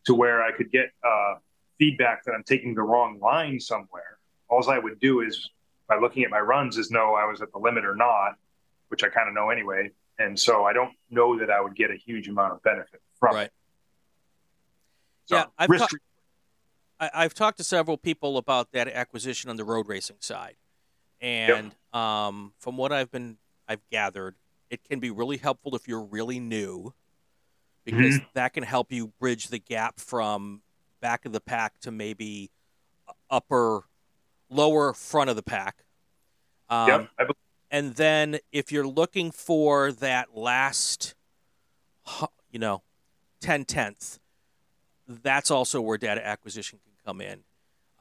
to 0.06 0.14
where 0.14 0.42
I 0.42 0.50
could 0.50 0.72
get 0.72 0.90
uh, 1.04 1.34
feedback 1.78 2.24
that 2.24 2.32
I'm 2.32 2.42
taking 2.42 2.74
the 2.74 2.82
wrong 2.82 3.20
line 3.20 3.60
somewhere. 3.60 4.18
All 4.48 4.68
I 4.68 4.78
would 4.78 4.98
do 4.98 5.20
is 5.20 5.50
by 5.88 5.96
looking 5.96 6.24
at 6.24 6.30
my 6.30 6.40
runs 6.40 6.76
is 6.76 6.90
know 6.90 7.14
I 7.14 7.26
was 7.26 7.40
at 7.40 7.52
the 7.52 7.58
limit 7.58 7.84
or 7.84 7.94
not, 7.94 8.34
which 8.88 9.04
I 9.04 9.08
kind 9.08 9.28
of 9.28 9.34
know 9.34 9.50
anyway. 9.50 9.90
And 10.18 10.38
so 10.38 10.64
I 10.64 10.72
don't 10.72 10.92
know 11.10 11.38
that 11.38 11.50
I 11.50 11.60
would 11.60 11.74
get 11.74 11.90
a 11.90 11.96
huge 11.96 12.28
amount 12.28 12.52
of 12.52 12.62
benefit 12.62 13.00
from 13.18 13.36
right. 13.36 13.46
it. 13.46 13.52
So 15.26 15.36
yeah, 15.36 15.44
I've, 15.58 15.70
risk, 15.70 15.90
I, 16.98 17.22
have 17.22 17.34
talked 17.34 17.58
to 17.58 17.64
several 17.64 17.96
people 17.96 18.36
about 18.36 18.72
that 18.72 18.88
acquisition 18.88 19.48
on 19.48 19.56
the 19.56 19.64
road 19.64 19.88
racing 19.88 20.16
side, 20.18 20.56
and 21.20 21.72
yep. 21.92 22.00
um, 22.00 22.52
from 22.58 22.76
what 22.76 22.90
I've 22.90 23.12
been 23.12 23.38
I've 23.68 23.80
gathered, 23.90 24.34
it 24.70 24.82
can 24.82 24.98
be 24.98 25.10
really 25.10 25.36
helpful 25.36 25.76
if 25.76 25.86
you're 25.86 26.02
really 26.02 26.40
new, 26.40 26.92
because 27.90 28.16
mm-hmm. 28.16 28.24
that 28.34 28.52
can 28.52 28.62
help 28.62 28.92
you 28.92 29.08
bridge 29.18 29.48
the 29.48 29.58
gap 29.58 29.98
from 29.98 30.62
back 31.00 31.24
of 31.24 31.32
the 31.32 31.40
pack 31.40 31.78
to 31.80 31.90
maybe 31.90 32.50
upper, 33.30 33.82
lower 34.48 34.92
front 34.92 35.30
of 35.30 35.36
the 35.36 35.42
pack. 35.42 35.84
Um, 36.68 37.08
yep. 37.18 37.30
and 37.70 37.94
then 37.94 38.38
if 38.52 38.70
you're 38.70 38.86
looking 38.86 39.30
for 39.30 39.92
that 39.92 40.36
last, 40.36 41.14
you 42.50 42.58
know, 42.58 42.82
ten 43.40 43.64
tenths, 43.64 44.20
that's 45.08 45.50
also 45.50 45.80
where 45.80 45.98
data 45.98 46.24
acquisition 46.24 46.78
can 46.84 46.92
come 47.04 47.20
in. 47.20 47.40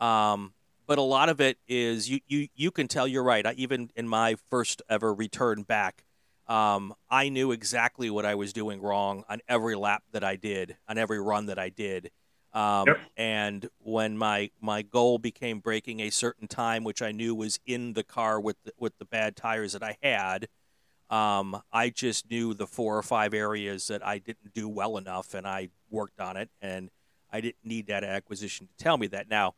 Um, 0.06 0.54
but 0.86 0.98
a 0.98 1.04
lot 1.04 1.30
of 1.30 1.40
it 1.42 1.58
is 1.68 2.10
you, 2.10 2.20
you, 2.28 2.48
you 2.56 2.72
can 2.72 2.88
tell 2.88 3.08
you're 3.08 3.24
right. 3.24 3.46
I, 3.46 3.54
even 3.54 3.92
in 3.96 4.08
my 4.08 4.36
first 4.50 4.82
ever 4.90 5.14
return 5.14 5.64
back, 5.64 6.04
um, 6.50 6.96
I 7.10 7.30
knew 7.30 7.52
exactly 7.52 8.10
what 8.10 8.26
I 8.26 8.36
was 8.36 8.52
doing 8.52 8.82
wrong 8.82 9.24
on 9.30 9.40
every 9.48 9.76
lap 9.76 10.04
that 10.12 10.24
I 10.24 10.36
did, 10.36 10.76
on 10.88 10.98
every 10.98 11.22
run 11.22 11.46
that 11.46 11.60
I 11.60 11.70
did. 11.70 12.10
Um, 12.52 12.86
yep. 12.88 12.98
And 13.16 13.70
when 13.78 14.18
my 14.18 14.50
my 14.60 14.82
goal 14.82 15.20
became 15.20 15.60
breaking 15.60 16.00
a 16.00 16.10
certain 16.10 16.48
time, 16.48 16.84
which 16.84 17.04
I 17.04 17.12
knew 17.12 17.36
was 17.36 17.60
in 17.68 17.94
the 17.94 18.04
car 18.04 18.42
with 18.42 18.58
the, 18.64 18.74
with 18.80 18.98
the 18.98 19.06
bad 19.06 19.36
tires 19.36 19.74
that 19.74 19.84
I 19.84 19.98
had, 20.02 20.48
um, 21.12 21.62
I 21.72 21.90
just 21.92 22.30
knew 22.30 22.56
the 22.56 22.66
four 22.66 22.98
or 22.98 23.04
five 23.04 23.36
areas 23.36 23.88
that 23.88 24.06
I 24.06 24.18
didn't 24.18 24.56
do 24.56 24.68
well 24.68 24.98
enough, 24.98 25.36
and 25.36 25.46
I 25.48 25.70
worked 25.92 26.20
on 26.20 26.36
it. 26.36 26.50
And 26.60 26.90
I 27.32 27.42
didn't 27.42 27.64
need 27.64 27.86
data 27.86 28.08
acquisition 28.08 28.68
to 28.68 28.84
tell 28.84 28.98
me 28.98 29.06
that. 29.08 29.30
Now, 29.30 29.54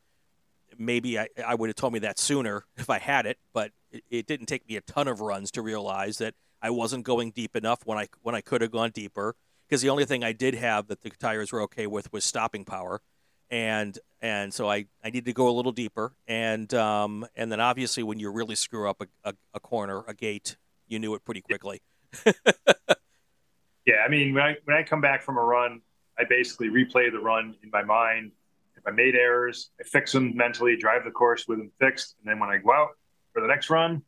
maybe 0.78 1.18
I, 1.18 1.30
I 1.46 1.56
would 1.56 1.70
have 1.70 1.76
told 1.78 1.94
me 1.94 2.00
that 2.00 2.20
sooner 2.20 2.66
if 2.78 2.90
I 2.90 3.00
had 3.00 3.26
it, 3.26 3.38
but 3.54 3.72
it, 3.92 4.04
it, 4.10 4.28
didn't 4.28 4.48
take 4.48 4.68
me 4.68 4.76
a 4.76 4.82
ton 4.82 5.08
of 5.08 5.22
runs 5.22 5.52
to 5.52 5.62
realize 5.62 6.18
that 6.18 6.34
I 6.62 6.70
wasn't 6.70 7.04
going 7.04 7.32
deep 7.32 7.56
enough 7.56 7.86
when 7.86 7.98
I 7.98 8.08
when 8.22 8.36
I 8.36 8.42
could 8.42 8.62
have 8.62 8.72
gone 8.72 8.92
deeper. 8.92 9.36
Because 9.68 9.82
the 9.82 9.90
only 9.90 10.06
thing 10.06 10.24
I 10.24 10.34
did 10.34 10.56
have 10.56 10.88
that 10.88 11.02
the 11.02 11.10
tires 11.12 11.52
were 11.52 11.62
okay 11.62 11.88
with 11.88 12.12
was 12.12 12.26
stopping 12.26 12.66
power, 12.66 13.02
and 13.50 13.98
and 14.22 14.54
so 14.54 14.70
I, 14.70 14.86
I 15.04 15.10
needed 15.10 15.26
to 15.26 15.34
go 15.34 15.48
a 15.48 15.52
little 15.52 15.72
deeper. 15.72 16.14
And 16.28 16.74
um, 16.74 17.26
and 17.36 17.52
then 17.52 17.62
obviously 17.62 18.04
when 18.04 18.20
you 18.20 18.32
really 18.32 18.56
screw 18.56 18.90
up 18.90 19.02
a, 19.02 19.30
a, 19.30 19.34
a 19.54 19.60
corner, 19.62 20.04
a 20.08 20.14
gate, 20.14 20.58
you 20.88 21.00
knew 21.00 21.14
it 21.16 21.24
pretty 21.24 21.42
quickly. 21.42 21.82
yeah, 22.26 24.04
I 24.06 24.10
mean 24.10 24.34
when 24.34 24.44
I 24.44 24.56
when 24.66 24.76
I 24.76 24.84
come 24.84 25.00
back 25.00 25.22
from 25.22 25.38
a 25.38 25.42
run 25.42 25.82
I 26.22 26.24
basically 26.30 26.70
replay 26.70 27.12
the 27.12 27.20
run 27.20 27.56
in 27.64 27.70
my 27.72 27.84
mind. 27.84 28.32
If 28.76 28.88
I 28.88 28.92
made 28.92 29.16
errors, 29.16 29.72
I 29.80 29.84
fix 29.84 30.12
them 30.12 30.36
mentally, 30.36 30.76
drive 30.78 31.04
the 31.04 31.12
course 31.12 31.48
with 31.48 31.60
them 31.60 31.72
fixed, 31.80 32.16
and 32.20 32.32
then 32.32 32.40
when 32.40 32.50
I 32.50 32.58
go 32.58 32.72
out 32.72 32.90
for 33.34 33.42
the 33.42 33.48
next 33.48 33.70
run, 33.70 34.04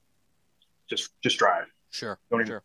just 0.90 1.10
just 1.22 1.38
drive. 1.38 1.66
Sure. 1.94 2.18
Don't 2.32 2.42
even... 2.42 2.48
Sure. 2.48 2.64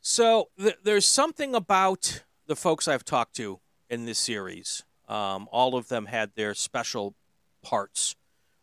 So 0.00 0.50
th- 0.58 0.78
there's 0.84 1.04
something 1.04 1.54
about 1.54 2.22
the 2.46 2.54
folks 2.56 2.86
I've 2.86 3.04
talked 3.04 3.34
to 3.36 3.60
in 3.90 4.06
this 4.06 4.18
series. 4.18 4.84
Um, 5.08 5.48
all 5.50 5.74
of 5.74 5.88
them 5.88 6.06
had 6.06 6.30
their 6.36 6.54
special 6.54 7.14
parts 7.62 8.14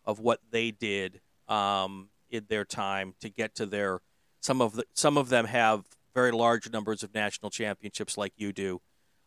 of 0.06 0.19
what 0.19 0.39
they 0.52 0.71
did 0.71 1.19
um, 1.50 2.10
in 2.30 2.45
their 2.47 2.63
time 2.63 3.13
to 3.19 3.30
get 3.30 3.56
to 3.56 3.65
their. 3.65 4.00
Some 4.39 4.62
of 4.62 4.76
the 4.76 4.86
some 4.93 5.17
of 5.17 5.28
them 5.28 5.45
have 5.45 5.84
very 6.15 6.32
large 6.32 6.71
numbers 6.71 7.04
of 7.04 7.13
national 7.13 7.52
championships, 7.52 8.17
like 8.17 8.32
you 8.38 8.54
do. 8.54 8.82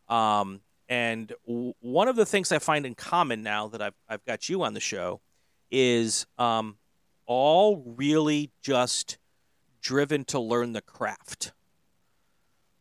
Um, 0.09 0.62
and 0.88 1.33
w- 1.46 1.75
one 1.81 2.09
of 2.09 2.16
the 2.16 2.25
things 2.25 2.51
I 2.51 2.59
find 2.59 2.87
in 2.87 2.94
common 2.94 3.42
now 3.42 3.68
that 3.68 3.83
I've 3.83 3.94
I've 4.09 4.25
got 4.25 4.49
you 4.49 4.62
on 4.62 4.73
the 4.73 4.81
show 4.81 5.20
is 5.70 6.27
um, 6.38 6.79
all 7.27 7.85
really 7.96 8.51
just 8.62 9.18
driven 9.81 10.25
to 10.27 10.38
learn 10.38 10.73
the 10.73 10.81
craft 10.81 11.53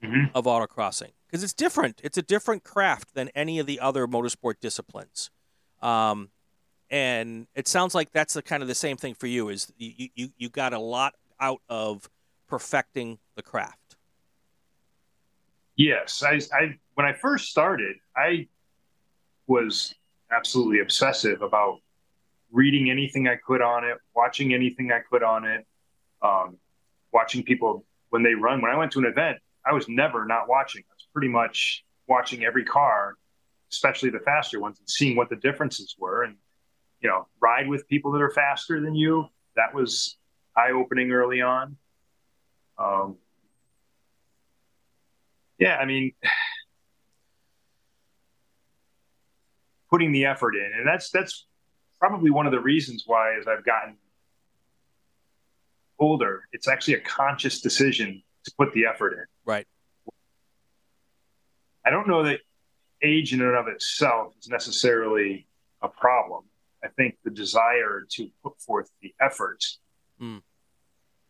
mm-hmm. 0.03 0.25
of 0.35 0.45
autocrossing 0.45 1.11
because 1.27 1.43
it's 1.43 1.53
different. 1.53 2.01
It's 2.03 2.17
a 2.17 2.21
different 2.21 2.63
craft 2.63 3.13
than 3.13 3.29
any 3.35 3.59
of 3.59 3.65
the 3.65 3.79
other 3.79 4.07
motorsport 4.07 4.55
disciplines. 4.59 5.29
Um, 5.81 6.29
and 6.89 7.47
it 7.55 7.67
sounds 7.67 7.93
like 7.93 8.11
that's 8.11 8.33
the 8.33 8.41
kind 8.41 8.61
of 8.61 8.67
the 8.67 8.75
same 8.75 8.97
thing 8.97 9.13
for 9.13 9.27
you. 9.27 9.49
Is 9.49 9.71
you 9.77 10.09
you, 10.15 10.29
you 10.37 10.49
got 10.49 10.73
a 10.73 10.79
lot 10.79 11.13
out 11.39 11.61
of 11.69 12.09
perfecting 12.47 13.19
the 13.35 13.43
craft. 13.43 13.95
Yes, 15.75 16.23
I, 16.23 16.39
I 16.53 16.77
when 16.95 17.05
I 17.05 17.13
first 17.13 17.49
started, 17.49 17.97
I 18.15 18.47
was 19.47 19.93
absolutely 20.31 20.79
obsessive 20.79 21.41
about 21.41 21.79
reading 22.51 22.89
anything 22.89 23.27
I 23.27 23.35
could 23.35 23.61
on 23.61 23.83
it, 23.83 23.97
watching 24.15 24.53
anything 24.53 24.91
I 24.91 24.99
could 24.99 25.23
on 25.23 25.45
it, 25.45 25.65
um, 26.21 26.57
watching 27.11 27.43
people 27.43 27.85
when 28.09 28.23
they 28.23 28.33
run. 28.33 28.61
When 28.61 28.71
I 28.71 28.77
went 28.77 28.91
to 28.93 28.99
an 28.99 29.05
event, 29.05 29.37
I 29.65 29.73
was 29.73 29.87
never 29.87 30.25
not 30.25 30.47
watching. 30.47 30.83
I 30.89 30.93
was 30.93 31.07
pretty 31.13 31.27
much 31.27 31.85
watching 32.07 32.43
every 32.43 32.65
car, 32.65 33.15
especially 33.71 34.09
the 34.09 34.19
faster 34.19 34.59
ones, 34.59 34.79
and 34.79 34.89
seeing 34.89 35.15
what 35.15 35.29
the 35.29 35.35
differences 35.35 35.95
were. 35.97 36.23
And 36.23 36.35
you 37.01 37.09
know, 37.09 37.27
ride 37.39 37.67
with 37.67 37.87
people 37.87 38.11
that 38.11 38.21
are 38.21 38.31
faster 38.31 38.81
than 38.81 38.95
you. 38.95 39.27
That 39.55 39.73
was 39.73 40.17
eye 40.55 40.71
opening 40.71 41.11
early 41.11 41.41
on. 41.41 41.77
Um, 42.77 43.17
yeah, 45.57 45.77
I 45.77 45.85
mean, 45.85 46.13
putting 49.89 50.11
the 50.11 50.25
effort 50.25 50.55
in, 50.55 50.71
and 50.77 50.87
that's 50.87 51.09
that's 51.09 51.45
probably 51.99 52.29
one 52.29 52.45
of 52.45 52.51
the 52.51 52.59
reasons 52.59 53.03
why, 53.05 53.37
as 53.37 53.47
I've 53.47 53.65
gotten 53.65 53.97
older, 55.99 56.47
it's 56.51 56.67
actually 56.67 56.95
a 56.95 57.01
conscious 57.01 57.61
decision 57.61 58.23
to 58.45 58.51
put 58.57 58.73
the 58.73 58.85
effort 58.85 59.13
in. 59.13 59.25
Right. 59.45 59.67
I 61.85 61.89
don't 61.89 62.07
know 62.07 62.23
that 62.23 62.39
age 63.01 63.33
in 63.33 63.41
and 63.41 63.55
of 63.55 63.67
itself 63.67 64.33
is 64.39 64.49
necessarily 64.49 65.47
a 65.81 65.87
problem. 65.87 66.43
I 66.83 66.87
think 66.87 67.17
the 67.23 67.31
desire 67.31 68.05
to 68.11 68.29
put 68.43 68.59
forth 68.61 68.89
the 69.01 69.13
effort 69.19 69.63
mm. 70.21 70.41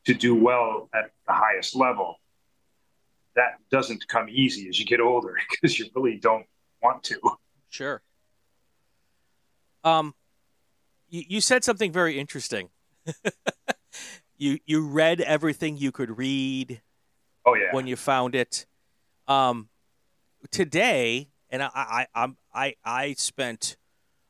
to 0.05 0.13
do 0.13 0.35
well 0.35 0.89
at 0.93 1.11
the 1.27 1.33
highest 1.33 1.75
level 1.75 2.17
that 3.35 3.57
doesn't 3.71 4.07
come 4.07 4.27
easy 4.29 4.67
as 4.67 4.79
you 4.79 4.85
get 4.85 4.99
older 4.99 5.35
because 5.49 5.79
you 5.79 5.85
really 5.95 6.17
don't 6.17 6.45
want 6.81 7.03
to. 7.03 7.19
Sure. 7.69 8.01
Um, 9.83 10.13
you, 11.09 11.23
you 11.27 11.41
said 11.41 11.63
something 11.63 11.91
very 11.91 12.19
interesting. 12.19 12.69
you 14.39 14.59
you 14.65 14.87
read 14.87 15.21
everything 15.21 15.77
you 15.77 15.91
could 15.91 16.17
read. 16.17 16.81
Oh 17.45 17.53
yeah. 17.53 17.73
When 17.73 17.85
you 17.85 17.95
found 17.95 18.33
it, 18.33 18.65
um, 19.27 19.69
today, 20.49 21.29
and 21.49 21.61
I 21.61 21.69
I 21.75 22.07
I'm, 22.15 22.37
I 22.53 22.75
I 22.83 23.13
spent 23.13 23.77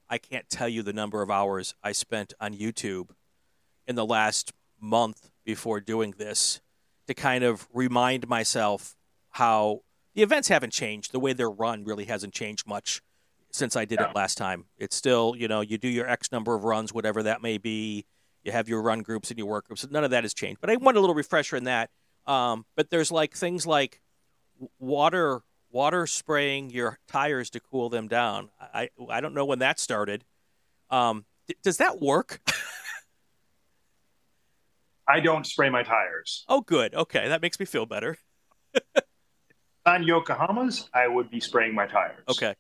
I 0.09 0.17
can't 0.17 0.49
tell 0.49 0.67
you 0.67 0.83
the 0.83 0.93
number 0.93 1.21
of 1.21 1.29
hours 1.29 1.75
I 1.83 1.91
spent 1.91 2.33
on 2.41 2.53
YouTube 2.53 3.11
in 3.87 3.95
the 3.95 4.05
last 4.05 4.51
month 4.81 5.31
before 5.45 5.79
doing 5.79 6.15
this 6.17 6.61
to 7.07 7.13
kind 7.13 7.43
of 7.43 7.67
remind 7.73 8.27
myself 8.27 8.95
how 9.31 9.81
the 10.15 10.23
events 10.23 10.47
haven't 10.47 10.73
changed. 10.73 11.11
The 11.11 11.19
way 11.19 11.33
they're 11.33 11.49
run 11.49 11.83
really 11.83 12.05
hasn't 12.05 12.33
changed 12.33 12.67
much 12.67 13.01
since 13.51 13.75
I 13.75 13.85
did 13.85 13.99
yeah. 13.99 14.09
it 14.09 14.15
last 14.15 14.37
time. 14.37 14.65
It's 14.77 14.95
still, 14.95 15.35
you 15.37 15.47
know, 15.47 15.61
you 15.61 15.77
do 15.77 15.87
your 15.87 16.07
X 16.07 16.31
number 16.31 16.55
of 16.55 16.63
runs, 16.63 16.93
whatever 16.93 17.23
that 17.23 17.41
may 17.41 17.57
be. 17.57 18.05
You 18.49 18.53
have 18.53 18.67
your 18.67 18.81
run 18.81 19.03
groups 19.03 19.29
and 19.29 19.37
your 19.37 19.47
work 19.47 19.67
groups. 19.67 19.85
None 19.91 20.03
of 20.03 20.09
that 20.09 20.23
has 20.23 20.33
changed. 20.33 20.59
But 20.59 20.71
I 20.71 20.75
want 20.77 20.97
a 20.97 20.99
little 20.99 21.13
refresher 21.15 21.55
in 21.55 21.65
that. 21.65 21.91
Um, 22.25 22.65
but 22.75 22.89
there's 22.89 23.11
like 23.11 23.35
things 23.35 23.67
like 23.67 24.01
water 24.79 25.41
water 25.71 26.07
spraying 26.07 26.71
your 26.71 26.97
tires 27.07 27.51
to 27.51 27.59
cool 27.59 27.89
them 27.89 28.07
down. 28.07 28.49
I 28.59 28.89
I 29.07 29.21
don't 29.21 29.35
know 29.35 29.45
when 29.45 29.59
that 29.59 29.79
started. 29.79 30.25
Um, 30.89 31.25
does 31.61 31.77
that 31.77 32.01
work? 32.01 32.41
I 35.07 35.19
don't 35.19 35.45
spray 35.45 35.69
my 35.69 35.83
tires. 35.83 36.43
Oh, 36.47 36.61
good. 36.61 36.95
Okay, 36.95 37.27
that 37.27 37.41
makes 37.43 37.59
me 37.59 37.67
feel 37.67 37.85
better. 37.85 38.17
On 39.85 40.03
Yokohama's, 40.03 40.89
I 40.93 41.07
would 41.07 41.29
be 41.29 41.39
spraying 41.39 41.75
my 41.75 41.85
tires. 41.85 42.23
Okay 42.27 42.55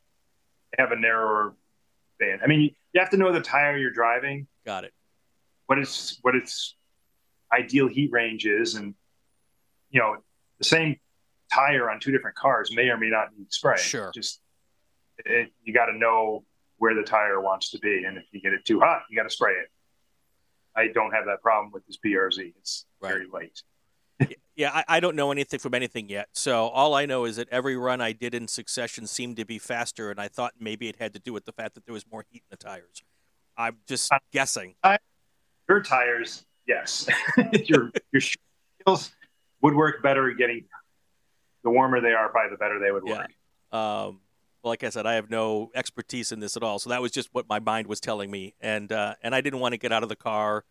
I 0.77 0.81
have 0.81 0.91
a 0.91 0.95
narrower 0.95 1.55
band. 2.19 2.41
I 2.43 2.47
mean, 2.47 2.61
you 2.93 3.01
have 3.01 3.09
to 3.11 3.17
know 3.17 3.31
the 3.31 3.41
tire 3.41 3.77
you're 3.77 3.91
driving. 3.91 4.47
Got 4.65 4.83
it. 4.83 4.93
What 5.69 5.77
its 5.77 6.17
what 6.23 6.35
its 6.35 6.75
ideal 7.53 7.87
heat 7.87 8.11
range 8.11 8.45
is, 8.45 8.73
and 8.73 8.95
you 9.91 9.99
know, 9.99 10.17
the 10.57 10.63
same 10.63 10.97
tire 11.53 11.91
on 11.91 11.99
two 11.99 12.11
different 12.11 12.35
cars 12.35 12.71
may 12.75 12.89
or 12.89 12.97
may 12.97 13.09
not 13.09 13.27
need 13.37 13.53
spray. 13.53 13.77
Sure. 13.77 14.11
Just 14.13 14.41
it, 15.25 15.51
you 15.63 15.71
got 15.71 15.85
to 15.85 15.97
know 15.97 16.43
where 16.77 16.95
the 16.95 17.03
tire 17.03 17.39
wants 17.39 17.69
to 17.71 17.79
be, 17.79 18.03
and 18.05 18.17
if 18.17 18.23
you 18.31 18.41
get 18.41 18.53
it 18.53 18.65
too 18.65 18.79
hot, 18.79 19.01
you 19.09 19.15
got 19.15 19.23
to 19.23 19.29
spray 19.29 19.53
it. 19.53 19.69
I 20.75 20.87
don't 20.87 21.11
have 21.11 21.25
that 21.25 21.41
problem 21.41 21.71
with 21.71 21.85
this 21.85 21.97
BRZ. 22.03 22.53
It's 22.57 22.85
right. 23.01 23.13
very 23.13 23.27
light 23.27 23.61
yeah, 24.55 24.71
I, 24.73 24.97
I, 24.97 24.99
don't 24.99 25.15
know 25.15 25.31
anything 25.31 25.59
from 25.59 25.73
anything 25.73 26.09
yet. 26.09 26.27
So 26.33 26.67
all 26.67 26.93
I 26.93 27.05
know 27.05 27.25
is 27.25 27.37
that 27.37 27.47
every 27.49 27.77
run 27.77 28.01
I 28.01 28.11
did 28.11 28.35
in 28.35 28.47
succession 28.47 29.07
seemed 29.07 29.37
to 29.37 29.45
be 29.45 29.57
faster, 29.57 30.11
and 30.11 30.19
I 30.19 30.27
thought 30.27 30.53
maybe 30.59 30.89
it 30.89 30.97
had 30.99 31.13
to 31.13 31.19
do 31.19 31.31
with 31.33 31.45
the 31.45 31.53
fact 31.53 31.75
that 31.75 31.85
there 31.85 31.93
was 31.93 32.05
more 32.11 32.25
heat 32.29 32.43
in 32.49 32.57
the 32.57 32.57
tires. 32.57 33.03
I'm 33.57 33.77
just 33.87 34.11
uh, 34.11 34.19
guessing. 34.31 34.75
Your 35.69 35.81
tires, 35.81 36.45
yes. 36.67 37.07
your 37.65 37.91
your 38.11 38.21
wheels 38.85 39.11
would 39.61 39.75
work 39.75 40.01
better 40.01 40.31
getting. 40.31 40.65
The 41.63 41.69
warmer 41.69 42.01
they 42.01 42.13
are, 42.13 42.29
probably 42.29 42.51
the 42.51 42.57
better 42.57 42.79
they 42.79 42.91
would 42.91 43.03
work. 43.03 43.27
Yeah. 43.71 44.05
Um, 44.05 44.21
like 44.63 44.83
I 44.83 44.89
said, 44.89 45.05
I 45.05 45.13
have 45.13 45.29
no 45.29 45.71
expertise 45.75 46.31
in 46.31 46.39
this 46.39 46.57
at 46.57 46.63
all, 46.63 46.79
so 46.79 46.89
that 46.89 47.01
was 47.01 47.11
just 47.11 47.29
what 47.33 47.47
my 47.47 47.59
mind 47.59 47.87
was 47.87 47.99
telling 47.99 48.31
me, 48.31 48.55
and 48.59 48.91
uh, 48.91 49.15
and 49.21 49.35
I 49.35 49.41
didn't 49.41 49.59
want 49.59 49.73
to 49.73 49.77
get 49.77 49.91
out 49.91 50.03
of 50.03 50.09
the 50.09 50.15
car. 50.15 50.65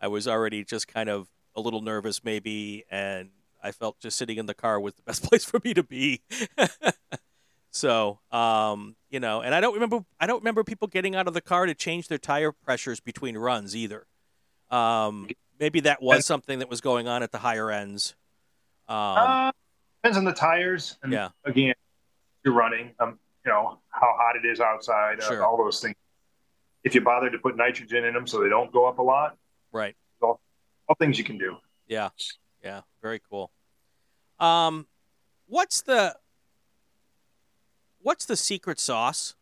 I 0.00 0.08
was 0.08 0.28
already 0.28 0.64
just 0.64 0.88
kind 0.88 1.08
of 1.08 1.28
a 1.54 1.60
little 1.60 1.80
nervous 1.80 2.24
maybe, 2.24 2.84
and 2.90 3.30
I 3.62 3.72
felt 3.72 4.00
just 4.00 4.18
sitting 4.18 4.38
in 4.38 4.46
the 4.46 4.54
car 4.54 4.80
was 4.80 4.94
the 4.94 5.02
best 5.06 5.24
place 5.24 5.44
for 5.44 5.60
me 5.64 5.74
to 5.74 5.82
be. 5.82 6.22
so, 7.70 8.18
um, 8.30 8.96
you 9.10 9.20
know, 9.20 9.42
and 9.42 9.54
I 9.54 9.60
don't 9.60 9.74
remember 9.74 10.04
I 10.20 10.26
don't 10.26 10.40
remember 10.40 10.64
people 10.64 10.88
getting 10.88 11.14
out 11.14 11.28
of 11.28 11.34
the 11.34 11.40
car 11.40 11.66
to 11.66 11.74
change 11.74 12.08
their 12.08 12.18
tire 12.18 12.52
pressures 12.52 13.00
between 13.00 13.36
runs 13.36 13.76
either. 13.76 14.06
Um, 14.72 15.28
maybe 15.60 15.80
that 15.80 16.02
was 16.02 16.26
something 16.26 16.58
that 16.58 16.70
was 16.70 16.80
going 16.80 17.06
on 17.06 17.22
at 17.22 17.30
the 17.30 17.38
higher 17.38 17.70
ends. 17.70 18.14
Um, 18.88 18.96
uh, 18.96 19.52
depends 20.02 20.18
on 20.18 20.24
the 20.24 20.32
tires. 20.32 20.96
And 21.02 21.12
yeah. 21.12 21.28
Again, 21.44 21.74
you're 22.44 22.54
running. 22.54 22.90
Um, 22.98 23.18
you 23.44 23.52
know 23.52 23.78
how 23.90 24.14
hot 24.16 24.36
it 24.36 24.46
is 24.46 24.60
outside. 24.60 25.20
Uh, 25.20 25.28
sure. 25.28 25.44
all 25.44 25.56
those 25.56 25.80
things. 25.80 25.96
If 26.84 26.94
you 26.94 27.00
bother 27.00 27.30
to 27.30 27.38
put 27.38 27.56
nitrogen 27.56 28.04
in 28.04 28.14
them 28.14 28.26
so 28.26 28.42
they 28.42 28.48
don't 28.48 28.72
go 28.72 28.86
up 28.86 28.98
a 28.98 29.02
lot, 29.02 29.36
right? 29.70 29.94
all 30.20 30.96
things 30.98 31.16
you 31.16 31.24
can 31.24 31.38
do. 31.38 31.56
Yeah, 31.86 32.10
yeah, 32.62 32.80
very 33.00 33.20
cool. 33.30 33.50
Um, 34.40 34.86
what's 35.46 35.82
the 35.82 36.16
what's 38.00 38.24
the 38.24 38.36
secret 38.36 38.80
sauce? 38.80 39.34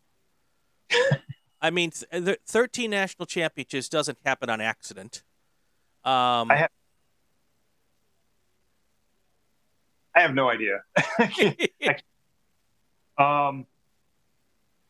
I 1.62 1.70
mean, 1.70 1.90
th- 1.90 2.40
thirteen 2.46 2.90
national 2.90 3.26
championships 3.26 3.88
doesn't 3.88 4.18
happen 4.24 4.48
on 4.50 4.60
accident. 4.60 5.22
Um, 6.04 6.50
I 6.50 6.56
have, 6.56 6.70
I 10.14 10.20
have 10.20 10.34
no 10.34 10.48
idea. 10.48 10.82
um, 13.18 13.66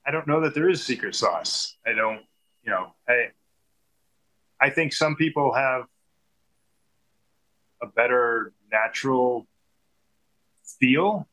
I 0.06 0.12
don't 0.12 0.26
know 0.26 0.40
that 0.40 0.54
there 0.54 0.68
is 0.68 0.82
secret 0.82 1.14
sauce. 1.14 1.76
I 1.86 1.92
don't, 1.92 2.20
you 2.64 2.70
know, 2.70 2.94
I, 3.08 3.28
I 4.60 4.70
think 4.70 4.92
some 4.92 5.16
people 5.16 5.52
have 5.52 5.84
a 7.82 7.86
better 7.86 8.52
natural 8.70 9.46
feel. 10.78 11.28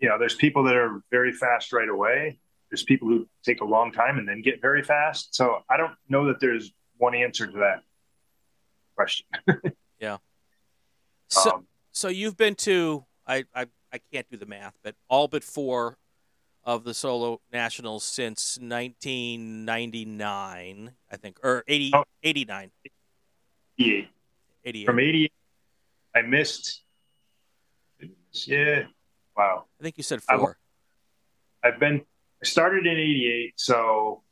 You 0.00 0.08
know, 0.08 0.18
there's 0.18 0.34
people 0.34 0.64
that 0.64 0.76
are 0.76 1.02
very 1.10 1.32
fast 1.32 1.72
right 1.72 1.88
away. 1.88 2.38
There's 2.72 2.82
people 2.84 3.06
who 3.06 3.28
take 3.44 3.60
a 3.60 3.64
long 3.66 3.92
time 3.92 4.18
and 4.18 4.26
then 4.26 4.40
get 4.40 4.62
very 4.62 4.82
fast. 4.82 5.34
So 5.34 5.58
I 5.68 5.76
don't 5.76 5.92
know 6.08 6.28
that 6.28 6.40
there's 6.40 6.72
one 6.96 7.14
answer 7.14 7.46
to 7.46 7.52
that 7.58 7.82
question. 8.96 9.26
yeah. 10.00 10.16
So, 11.28 11.52
Um, 11.52 11.66
so 11.90 12.08
you've 12.08 12.38
been 12.38 12.54
to 12.56 13.04
I, 13.26 13.44
I 13.54 13.66
I 13.92 13.98
can't 14.10 14.26
do 14.30 14.38
the 14.38 14.46
math, 14.46 14.72
but 14.82 14.94
all 15.10 15.28
but 15.28 15.44
four 15.44 15.98
of 16.64 16.84
the 16.84 16.94
solo 16.94 17.42
nationals 17.52 18.04
since 18.04 18.56
1999, 18.58 20.92
I 21.10 21.16
think, 21.18 21.38
or 21.42 21.62
80, 21.68 21.90
Oh. 21.94 22.04
89, 22.22 22.70
88. 23.78 24.08
88. 24.64 24.84
From 24.86 24.98
88, 25.00 25.32
I 26.14 26.22
missed. 26.22 26.84
Yeah. 28.46 28.84
Wow. 29.36 29.64
I 29.78 29.82
think 29.82 29.98
you 29.98 30.04
said 30.04 30.22
four. 30.22 30.56
I've 31.62 31.78
been, 31.78 32.06
I 32.42 32.46
started 32.46 32.86
in 32.86 32.96
88, 32.98 33.52
so 33.56 34.22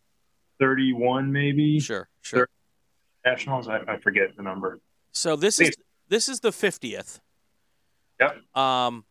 31 0.58 1.32
maybe 1.32 1.78
Sure, 1.80 2.08
sure. 2.22 2.48
nationals. 3.24 3.68
I, 3.68 3.78
I 3.86 3.98
forget 3.98 4.36
the 4.36 4.42
number. 4.42 4.80
So 5.12 5.36
this 5.36 5.60
is 5.60 5.76
this 6.08 6.28
is 6.28 6.40
the 6.40 6.50
50th. 6.50 7.20
Yep. 8.20 8.56
Um, 8.56 9.04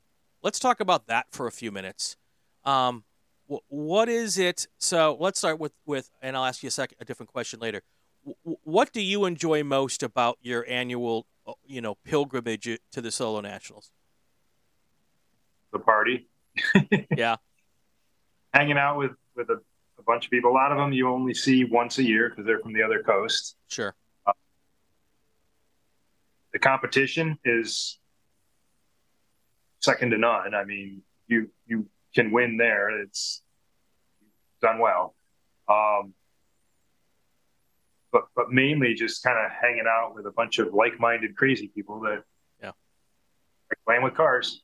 let's 0.43 0.59
talk 0.59 0.79
about 0.81 1.07
that 1.07 1.27
for 1.31 1.47
a 1.47 1.51
few 1.51 1.71
minutes. 1.71 2.17
Um, 2.65 3.03
wh- 3.49 3.63
what 3.69 4.09
is 4.09 4.38
it? 4.38 4.67
So 4.77 5.15
let's 5.19 5.39
start 5.39 5.59
with 5.59 5.71
with, 5.85 6.09
and 6.21 6.35
I'll 6.35 6.45
ask 6.45 6.62
you 6.62 6.67
a 6.67 6.71
second, 6.71 6.97
a 6.99 7.05
different 7.05 7.31
question 7.31 7.59
later. 7.59 7.81
Wh- 8.25 8.67
what 8.67 8.91
do 8.91 9.01
you 9.01 9.25
enjoy 9.25 9.63
most 9.63 10.03
about 10.03 10.38
your 10.41 10.65
annual, 10.67 11.25
uh, 11.47 11.53
you 11.65 11.79
know, 11.81 11.95
pilgrimage 12.03 12.67
to 12.91 13.01
the 13.01 13.12
solo 13.12 13.39
nationals? 13.41 13.91
The 15.71 15.79
party. 15.79 16.27
Yeah, 17.15 17.38
Hanging 18.53 18.77
out 18.77 18.97
with, 18.97 19.12
with 19.35 19.49
a, 19.49 19.62
a 19.99 20.03
bunch 20.05 20.25
of 20.25 20.31
people. 20.31 20.51
A 20.51 20.53
lot 20.53 20.71
of 20.71 20.77
them 20.77 20.91
you 20.91 21.07
only 21.09 21.33
see 21.33 21.65
once 21.65 21.97
a 21.99 22.03
year 22.03 22.29
because 22.29 22.45
they're 22.45 22.59
from 22.59 22.73
the 22.73 22.81
other 22.83 23.03
coast. 23.03 23.55
sure. 23.67 23.95
The 26.51 26.57
competition 26.59 27.38
is 27.45 27.99
second 29.81 30.09
to 30.12 30.17
none. 30.17 30.55
I 30.55 30.63
mean, 30.63 31.03
you 31.27 31.49
you 31.67 31.85
can 32.15 32.31
win 32.31 32.57
there. 32.57 33.01
It's 33.01 33.43
done 34.59 34.79
well. 34.79 35.13
Um, 35.67 36.15
but 38.12 38.23
but 38.35 38.51
mainly 38.51 38.95
just 38.95 39.21
kind 39.23 39.38
of 39.38 39.51
hanging 39.51 39.85
out 39.88 40.15
with 40.15 40.25
a 40.25 40.31
bunch 40.31 40.57
of 40.57 40.73
like-minded 40.73 41.35
crazy 41.38 41.67
people 41.67 41.99
that 41.99 42.23
Yeah. 42.59 42.71
like 43.69 43.77
playing 43.85 44.01
with 44.01 44.15
cars. 44.15 44.63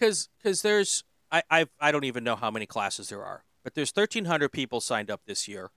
Because 0.00 0.28
because 0.38 0.62
there's 0.62 1.04
I 1.30 1.42
I've, 1.50 1.68
I 1.78 1.92
don't 1.92 2.04
even 2.04 2.24
know 2.24 2.36
how 2.36 2.50
many 2.50 2.66
classes 2.66 3.10
there 3.10 3.22
are, 3.22 3.44
but 3.62 3.74
there's 3.74 3.92
1,300 3.94 4.48
people 4.50 4.80
signed 4.80 5.10
up 5.10 5.22
this 5.26 5.46
year. 5.46 5.70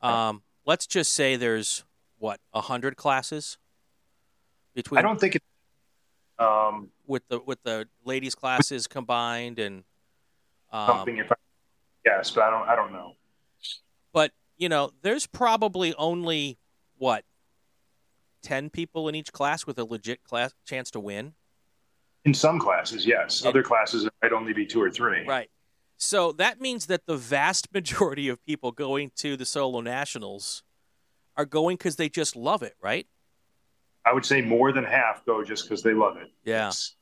Um, 0.00 0.42
let's 0.64 0.86
just 0.86 1.12
say 1.12 1.36
there's 1.36 1.84
what 2.18 2.40
hundred 2.54 2.96
classes 2.96 3.58
between 4.74 4.98
I 4.98 5.02
don't 5.02 5.20
think 5.20 5.36
it. 5.36 5.42
Um, 6.38 6.90
with 7.06 7.22
the 7.28 7.40
with 7.40 7.62
the 7.62 7.88
ladies 8.04 8.34
classes 8.34 8.86
combined 8.86 9.58
and 9.58 9.84
um, 10.72 10.86
something 10.86 11.18
if 11.18 11.30
I 11.30 11.34
yes, 12.04 12.30
but 12.30 12.44
I 12.44 12.50
don't. 12.50 12.68
I 12.68 12.74
don't 12.74 12.92
know. 12.92 13.14
but 14.12 14.32
you 14.56 14.68
know 14.68 14.90
there's 15.02 15.26
probably 15.26 15.94
only 15.94 16.58
what 16.98 17.24
10 18.42 18.70
people 18.70 19.08
in 19.08 19.14
each 19.14 19.32
class 19.32 19.66
with 19.66 19.78
a 19.78 19.84
legit 19.84 20.24
class 20.24 20.52
chance 20.64 20.90
to 20.92 21.00
win 21.00 21.34
In 22.24 22.34
some 22.34 22.58
classes, 22.58 23.04
yes. 23.06 23.44
Other 23.44 23.62
classes, 23.62 24.04
it 24.04 24.12
might 24.22 24.32
only 24.32 24.52
be 24.52 24.64
two 24.64 24.80
or 24.80 24.90
three. 24.90 25.26
Right. 25.26 25.50
So 25.96 26.32
that 26.32 26.60
means 26.60 26.86
that 26.86 27.06
the 27.06 27.16
vast 27.16 27.72
majority 27.74 28.28
of 28.28 28.44
people 28.44 28.72
going 28.72 29.10
to 29.16 29.36
the 29.36 29.44
solo 29.44 29.80
nationals 29.80 30.62
are 31.36 31.44
going 31.44 31.76
because 31.76 31.96
they 31.96 32.08
just 32.08 32.36
love 32.36 32.62
it, 32.62 32.74
right? 32.80 33.06
I 34.04 34.12
would 34.12 34.26
say 34.26 34.40
more 34.40 34.72
than 34.72 34.84
half 34.84 35.24
go 35.24 35.44
just 35.44 35.64
because 35.64 35.82
they 35.82 35.94
love 35.94 36.16
it. 36.16 36.28
Yeah. 36.44 36.66
Yes. 36.66 36.96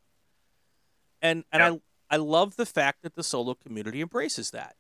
And 1.22 1.44
and 1.52 1.60
Yeah. 1.60 1.70
I 2.10 2.14
I 2.14 2.16
love 2.16 2.56
the 2.56 2.66
fact 2.66 3.02
that 3.02 3.14
the 3.14 3.22
solo 3.22 3.54
community 3.54 4.00
embraces 4.02 4.50
that. 4.50 4.76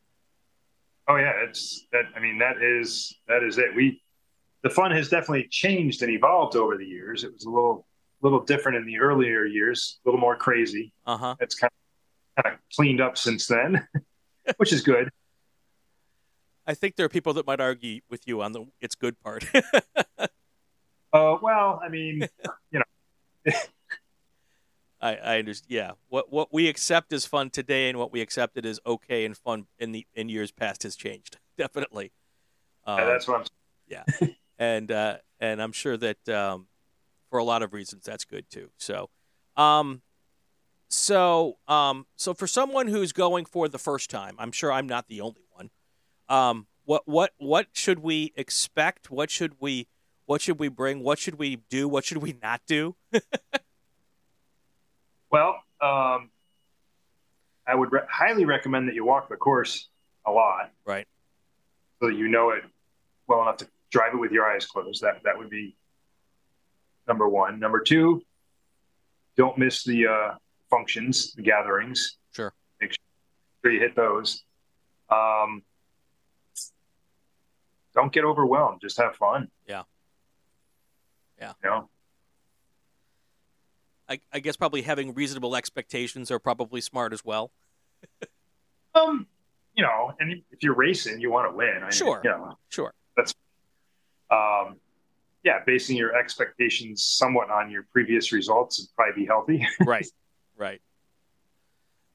Oh 1.08 1.16
yeah, 1.16 1.32
it's 1.48 1.86
that. 1.92 2.04
I 2.14 2.20
mean, 2.20 2.38
that 2.38 2.62
is 2.62 3.14
that 3.28 3.42
is 3.42 3.58
it. 3.58 3.74
We 3.74 4.02
the 4.62 4.70
fun 4.70 4.90
has 4.90 5.08
definitely 5.08 5.48
changed 5.50 6.02
and 6.02 6.10
evolved 6.10 6.56
over 6.56 6.76
the 6.76 6.84
years. 6.84 7.24
It 7.24 7.32
was 7.32 7.44
a 7.44 7.50
little 7.50 7.86
little 8.22 8.40
different 8.40 8.78
in 8.78 8.86
the 8.86 8.98
earlier 8.98 9.44
years, 9.44 9.98
a 10.04 10.08
little 10.08 10.20
more 10.20 10.36
crazy. 10.36 10.92
Uh 11.06 11.16
huh. 11.16 11.36
It's 11.40 11.54
kind 11.54 11.70
of 12.36 12.42
kind 12.42 12.54
of 12.54 12.60
cleaned 12.74 13.00
up 13.00 13.18
since 13.18 13.46
then, 13.46 13.86
which 14.56 14.72
is 14.72 14.82
good. 14.82 15.10
I 16.66 16.74
think 16.74 16.96
there 16.96 17.06
are 17.06 17.10
people 17.10 17.32
that 17.34 17.46
might 17.46 17.60
argue 17.60 18.00
with 18.08 18.28
you 18.28 18.42
on 18.42 18.52
the 18.52 18.66
it's 18.80 18.94
good 18.94 19.20
part. 19.20 19.44
Uh, 21.12 21.36
well, 21.42 21.80
I 21.84 21.88
mean, 21.88 22.24
you 22.70 22.78
know. 22.78 23.52
I, 25.00 25.16
I 25.16 25.38
understand. 25.40 25.66
Yeah, 25.68 25.90
what 26.08 26.30
what 26.30 26.52
we 26.52 26.68
accept 26.68 27.12
as 27.12 27.26
fun 27.26 27.50
today 27.50 27.88
and 27.88 27.98
what 27.98 28.12
we 28.12 28.20
accepted 28.20 28.64
as 28.64 28.78
okay 28.86 29.24
and 29.24 29.36
fun 29.36 29.66
in 29.80 29.90
the 29.90 30.06
in 30.14 30.28
years 30.28 30.52
past 30.52 30.84
has 30.84 30.94
changed 30.94 31.36
definitely. 31.60 32.10
Um, 32.86 32.98
yeah, 32.98 33.04
that's 33.04 33.28
what 33.28 33.46
I'm. 34.20 34.34
and 34.58 34.90
uh, 34.90 35.18
and 35.40 35.62
I'm 35.62 35.72
sure 35.72 35.96
that 35.96 36.28
um, 36.28 36.66
for 37.30 37.38
a 37.38 37.44
lot 37.44 37.62
of 37.62 37.72
reasons 37.72 38.04
that's 38.04 38.24
good 38.24 38.50
too. 38.50 38.70
So, 38.76 39.08
um, 39.56 40.02
so 40.88 41.56
um, 41.68 42.06
so 42.16 42.34
for 42.34 42.46
someone 42.46 42.88
who's 42.88 43.12
going 43.12 43.44
for 43.44 43.68
the 43.68 43.78
first 43.78 44.10
time, 44.10 44.34
I'm 44.38 44.52
sure 44.52 44.72
I'm 44.72 44.88
not 44.88 45.06
the 45.08 45.20
only 45.20 45.42
one. 45.52 45.70
Um, 46.28 46.66
what 46.84 47.02
what 47.06 47.30
what 47.38 47.68
should 47.72 48.00
we 48.00 48.32
expect? 48.36 49.10
What 49.10 49.30
should 49.30 49.54
we 49.60 49.86
what 50.26 50.40
should 50.40 50.58
we 50.58 50.68
bring? 50.68 51.02
What 51.02 51.18
should 51.18 51.36
we 51.36 51.56
do? 51.56 51.88
What 51.88 52.04
should 52.04 52.18
we 52.18 52.36
not 52.42 52.60
do? 52.66 52.96
Well, 55.32 55.62
um, 55.80 56.30
I 57.66 57.74
would 57.76 57.92
re- 57.92 58.00
highly 58.10 58.44
recommend 58.44 58.88
that 58.88 58.96
you 58.96 59.04
walk 59.04 59.28
the 59.28 59.36
course 59.36 59.88
a 60.26 60.32
lot, 60.32 60.72
Right. 60.84 61.06
so 62.00 62.08
that 62.08 62.16
you 62.16 62.26
know 62.26 62.50
it 62.50 62.64
well 63.28 63.42
enough 63.42 63.58
to 63.58 63.68
drive 63.92 64.12
it 64.12 64.16
with 64.16 64.32
your 64.32 64.44
eyes 64.44 64.66
closed. 64.66 65.02
That 65.02 65.22
that 65.22 65.38
would 65.38 65.48
be 65.48 65.76
number 67.10 67.28
one. 67.28 67.58
Number 67.58 67.80
two, 67.80 68.22
don't 69.36 69.58
miss 69.58 69.82
the 69.82 70.06
uh, 70.06 70.34
functions, 70.70 71.32
the 71.34 71.42
gatherings. 71.42 72.18
Sure. 72.30 72.54
Make 72.80 72.92
sure 73.64 73.72
you 73.72 73.80
hit 73.80 73.96
those. 73.96 74.44
Um, 75.10 75.62
don't 77.94 78.12
get 78.12 78.24
overwhelmed. 78.24 78.80
Just 78.80 78.96
have 78.98 79.16
fun. 79.16 79.48
Yeah. 79.66 79.82
Yeah. 81.40 81.52
You 81.64 81.70
know. 81.70 81.90
I, 84.08 84.20
I 84.32 84.38
guess 84.38 84.56
probably 84.56 84.82
having 84.82 85.14
reasonable 85.14 85.56
expectations 85.56 86.30
are 86.30 86.38
probably 86.38 86.80
smart 86.80 87.12
as 87.12 87.24
well. 87.24 87.50
Um, 88.92 89.28
you 89.76 89.84
know, 89.84 90.12
and 90.18 90.42
if 90.50 90.64
you're 90.64 90.74
racing, 90.74 91.20
you 91.20 91.30
want 91.30 91.48
to 91.48 91.56
win. 91.56 91.80
I, 91.84 91.90
Sure. 91.90 92.20
You 92.24 92.30
know, 92.30 92.58
Sure. 92.70 92.92
That's 93.16 93.32
um, 94.32 94.78
yeah, 95.42 95.60
basing 95.66 95.96
your 95.96 96.16
expectations 96.16 97.04
somewhat 97.04 97.50
on 97.50 97.70
your 97.70 97.86
previous 97.92 98.32
results 98.32 98.78
would 98.80 98.88
probably 98.96 99.22
be 99.22 99.26
healthy. 99.26 99.66
right 99.86 100.06
right 100.56 100.82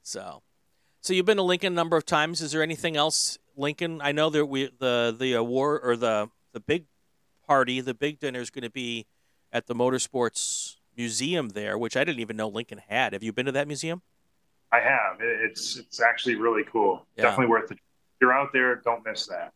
so 0.02 0.42
so 1.00 1.12
you've 1.12 1.26
been 1.26 1.36
to 1.36 1.42
lincoln 1.42 1.72
a 1.72 1.76
number 1.76 1.96
of 1.96 2.06
times 2.06 2.40
is 2.40 2.52
there 2.52 2.62
anything 2.62 2.96
else 2.96 3.38
lincoln 3.56 4.00
i 4.02 4.12
know 4.12 4.30
that 4.30 4.46
we 4.46 4.70
the 4.78 5.14
the 5.18 5.32
award 5.32 5.80
or 5.82 5.96
the 5.96 6.28
the 6.52 6.60
big 6.60 6.84
party 7.44 7.80
the 7.80 7.94
big 7.94 8.20
dinner 8.20 8.40
is 8.40 8.50
going 8.50 8.62
to 8.62 8.70
be 8.70 9.04
at 9.52 9.66
the 9.66 9.74
motorsports 9.74 10.76
museum 10.96 11.48
there 11.50 11.76
which 11.76 11.96
i 11.96 12.04
didn't 12.04 12.20
even 12.20 12.36
know 12.36 12.46
lincoln 12.46 12.80
had 12.86 13.12
have 13.12 13.22
you 13.24 13.32
been 13.32 13.46
to 13.46 13.52
that 13.52 13.66
museum 13.66 14.00
I 14.72 14.80
have. 14.80 15.18
It's 15.20 15.76
it's 15.76 16.00
actually 16.00 16.34
really 16.34 16.64
cool. 16.70 17.06
Yeah. 17.16 17.24
Definitely 17.24 17.50
worth 17.50 17.70
it. 17.70 17.74
If 17.74 18.20
you're 18.20 18.32
out 18.32 18.52
there, 18.52 18.76
don't 18.76 19.04
miss 19.06 19.26
that. 19.26 19.52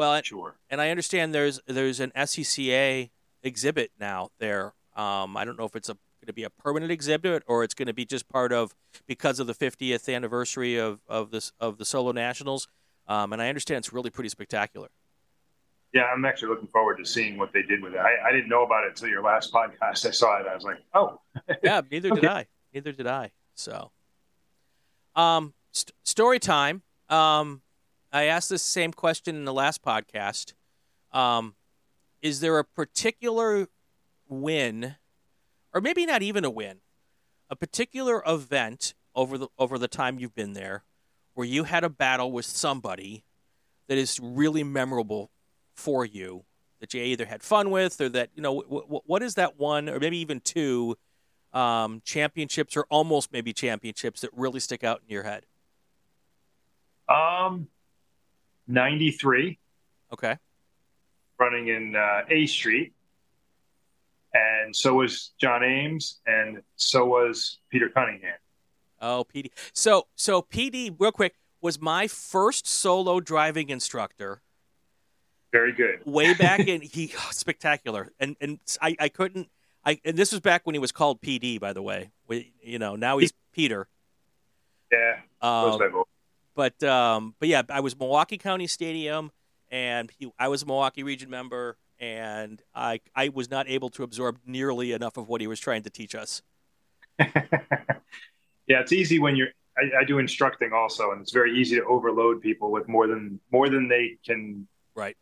Well 0.00 0.14
and, 0.14 0.24
Sure. 0.26 0.54
and 0.70 0.80
i 0.80 0.90
understand 0.90 1.34
there's 1.34 1.60
there's 1.66 2.00
an 2.00 2.10
SCCA 2.16 3.10
exhibit 3.42 3.92
now 4.00 4.30
there 4.38 4.74
um, 4.96 5.36
i 5.36 5.44
don't 5.44 5.58
know 5.58 5.64
if 5.66 5.76
it's 5.76 5.88
a 5.88 5.94
going 5.94 6.26
to 6.26 6.32
be 6.34 6.42
a 6.44 6.50
permanent 6.50 6.92
exhibit 6.92 7.42
or 7.46 7.64
it's 7.64 7.72
going 7.72 7.86
to 7.86 7.94
be 7.94 8.04
just 8.04 8.28
part 8.28 8.52
of 8.52 8.74
because 9.06 9.40
of 9.40 9.46
the 9.46 9.54
50th 9.54 10.14
anniversary 10.14 10.76
of, 10.78 11.00
of 11.08 11.30
this 11.30 11.52
of 11.58 11.78
the 11.78 11.84
solo 11.84 12.12
nationals 12.12 12.68
um, 13.08 13.32
and 13.32 13.40
i 13.40 13.48
understand 13.48 13.78
it's 13.78 13.92
really 13.92 14.10
pretty 14.10 14.28
spectacular 14.28 14.88
Yeah, 15.94 16.04
I'm 16.12 16.24
actually 16.24 16.50
looking 16.50 16.68
forward 16.68 16.98
to 16.98 17.04
seeing 17.04 17.36
what 17.38 17.52
they 17.52 17.62
did 17.62 17.82
with 17.82 17.94
it. 17.94 17.98
I, 17.98 18.28
I 18.28 18.32
didn't 18.32 18.48
know 18.48 18.64
about 18.64 18.84
it 18.84 18.90
until 18.90 19.08
your 19.08 19.22
last 19.24 19.52
podcast. 19.58 20.06
I 20.06 20.12
saw 20.12 20.38
it. 20.40 20.46
I 20.46 20.54
was 20.54 20.62
like, 20.62 20.78
oh. 20.94 21.18
yeah, 21.64 21.80
neither 21.90 22.10
okay. 22.12 22.20
did 22.20 22.30
I. 22.30 22.46
Neither 22.72 22.92
did 22.92 23.06
I. 23.08 23.32
So, 23.56 23.90
um, 25.16 25.52
st- 25.72 25.92
story 26.04 26.38
time. 26.38 26.82
Um, 27.08 27.62
I 28.12 28.24
asked 28.24 28.50
this 28.50 28.62
same 28.62 28.92
question 28.92 29.36
in 29.36 29.44
the 29.44 29.52
last 29.52 29.82
podcast. 29.82 30.54
Um, 31.12 31.54
is 32.22 32.40
there 32.40 32.58
a 32.58 32.64
particular 32.64 33.68
win, 34.28 34.96
or 35.72 35.80
maybe 35.80 36.06
not 36.06 36.22
even 36.22 36.44
a 36.44 36.50
win, 36.50 36.78
a 37.48 37.56
particular 37.56 38.22
event 38.26 38.94
over 39.14 39.38
the 39.38 39.48
over 39.58 39.78
the 39.78 39.88
time 39.88 40.18
you've 40.18 40.34
been 40.34 40.52
there, 40.52 40.84
where 41.34 41.46
you 41.46 41.64
had 41.64 41.84
a 41.84 41.88
battle 41.88 42.30
with 42.30 42.44
somebody 42.44 43.24
that 43.88 43.98
is 43.98 44.20
really 44.20 44.62
memorable 44.62 45.30
for 45.74 46.04
you 46.04 46.44
that 46.80 46.94
you 46.94 47.02
either 47.02 47.26
had 47.26 47.42
fun 47.42 47.70
with 47.70 48.00
or 48.00 48.08
that 48.08 48.30
you 48.34 48.42
know 48.42 48.62
w- 48.62 48.82
w- 48.82 49.02
what 49.06 49.22
is 49.22 49.34
that 49.34 49.58
one 49.58 49.88
or 49.88 49.98
maybe 49.98 50.18
even 50.18 50.40
two 50.40 50.96
um, 51.52 52.00
championships 52.04 52.76
or 52.76 52.84
almost 52.90 53.32
maybe 53.32 53.52
championships 53.52 54.20
that 54.20 54.30
really 54.34 54.60
stick 54.60 54.84
out 54.84 55.00
in 55.02 55.12
your 55.12 55.22
head 55.22 55.44
um 57.08 57.68
93 58.70 59.58
okay 60.12 60.36
running 61.38 61.68
in 61.68 61.96
uh, 61.96 62.22
a 62.28 62.46
street 62.46 62.92
and 64.34 64.74
so 64.74 64.94
was 64.94 65.32
john 65.40 65.62
ames 65.62 66.20
and 66.26 66.62
so 66.76 67.04
was 67.04 67.58
peter 67.70 67.88
cunningham 67.88 68.36
oh 69.00 69.24
pd 69.34 69.50
so 69.72 70.06
so 70.14 70.42
pd 70.42 70.94
real 70.98 71.12
quick 71.12 71.34
was 71.60 71.80
my 71.80 72.06
first 72.06 72.66
solo 72.66 73.20
driving 73.20 73.68
instructor 73.68 74.42
very 75.52 75.72
good. 75.72 76.00
Way 76.04 76.34
back 76.38 76.60
in 76.60 76.80
he 76.80 77.12
spectacular, 77.30 78.12
and 78.18 78.36
and 78.40 78.58
I, 78.80 78.96
I 78.98 79.08
couldn't 79.08 79.48
I 79.84 80.00
and 80.04 80.16
this 80.16 80.32
was 80.32 80.40
back 80.40 80.62
when 80.64 80.74
he 80.74 80.78
was 80.78 80.92
called 80.92 81.20
PD 81.20 81.60
by 81.60 81.72
the 81.72 81.82
way. 81.82 82.10
We, 82.26 82.52
you 82.62 82.78
know 82.78 82.96
now 82.96 83.18
he's 83.18 83.32
Peter. 83.52 83.88
Yeah. 84.92 85.16
Um, 85.42 86.04
but 86.54 86.82
um, 86.82 87.34
but 87.38 87.48
yeah, 87.48 87.62
I 87.68 87.80
was 87.80 87.98
Milwaukee 87.98 88.38
County 88.38 88.66
Stadium, 88.66 89.30
and 89.70 90.10
he, 90.18 90.30
I 90.38 90.48
was 90.48 90.62
a 90.62 90.66
Milwaukee 90.66 91.02
Region 91.02 91.30
member, 91.30 91.76
and 91.98 92.62
I 92.74 93.00
I 93.14 93.28
was 93.28 93.50
not 93.50 93.68
able 93.68 93.90
to 93.90 94.02
absorb 94.02 94.38
nearly 94.46 94.92
enough 94.92 95.16
of 95.16 95.28
what 95.28 95.40
he 95.40 95.46
was 95.46 95.60
trying 95.60 95.82
to 95.82 95.90
teach 95.90 96.14
us. 96.14 96.42
yeah, 97.18 97.30
it's 98.68 98.92
easy 98.92 99.18
when 99.18 99.36
you're. 99.36 99.48
I, 99.78 100.00
I 100.00 100.04
do 100.04 100.18
instructing 100.18 100.72
also, 100.72 101.12
and 101.12 101.20
it's 101.20 101.32
very 101.32 101.56
easy 101.58 101.76
to 101.76 101.84
overload 101.84 102.42
people 102.42 102.70
with 102.70 102.88
more 102.88 103.06
than 103.06 103.40
more 103.52 103.68
than 103.68 103.88
they 103.88 104.18
can 104.26 104.66
right 104.94 105.16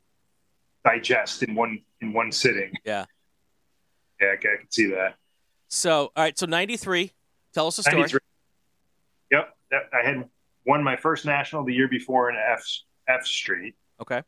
digest 0.85 1.43
in 1.43 1.55
one 1.55 1.81
in 2.01 2.13
one 2.13 2.33
sitting. 2.33 2.73
Yeah. 2.85 3.05
Yeah, 4.21 4.33
I 4.33 4.37
can 4.37 4.71
see 4.71 4.87
that. 4.87 5.15
So, 5.69 6.11
all 6.17 6.25
right, 6.25 6.37
so 6.37 6.47
93. 6.47 7.13
Tell 7.53 7.69
us 7.69 7.79
a 7.79 7.83
story. 7.83 7.99
93. 7.99 8.21
Yep. 9.31 9.57
I 9.93 10.07
had 10.07 10.29
won 10.69 10.85
my 10.85 10.97
first 10.97 11.25
national 11.25 11.65
the 11.65 11.73
year 11.73 11.89
before 11.89 12.31
in 12.31 12.37
F 12.37 12.63
F 13.09 13.27
Street. 13.27 13.75
Okay. 14.01 14.23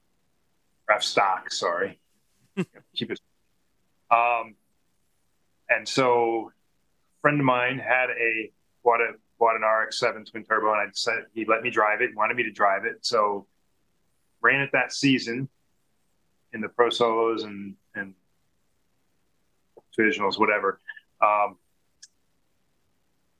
F 0.90 1.02
stock, 1.02 1.52
sorry. 1.52 2.00
Keep 2.96 3.12
it. 3.12 3.20
Um, 4.10 4.56
and 5.68 5.86
so 5.86 6.50
a 6.50 7.20
friend 7.20 7.38
of 7.38 7.44
mine 7.44 7.78
had 7.78 8.08
a 8.10 8.50
bought 8.82 9.00
a 9.00 9.12
bought 9.38 9.54
an 9.54 9.62
RX-7 9.62 10.30
twin 10.30 10.44
turbo, 10.44 10.72
and 10.72 10.80
I 10.80 10.86
said 10.92 11.24
he 11.34 11.44
let 11.44 11.62
me 11.62 11.70
drive 11.70 12.00
it, 12.00 12.16
wanted 12.16 12.36
me 12.36 12.42
to 12.44 12.50
drive 12.50 12.84
it. 12.86 12.96
So 13.02 13.46
ran 14.40 14.62
it 14.62 14.70
that 14.72 14.92
season 14.92 15.48
in 16.54 16.62
the 16.62 16.68
pro 16.68 16.88
solos 16.88 17.44
and 17.44 17.74
and 17.94 18.14
divisionals, 19.96 20.38
whatever. 20.38 20.80
Um, 21.20 21.58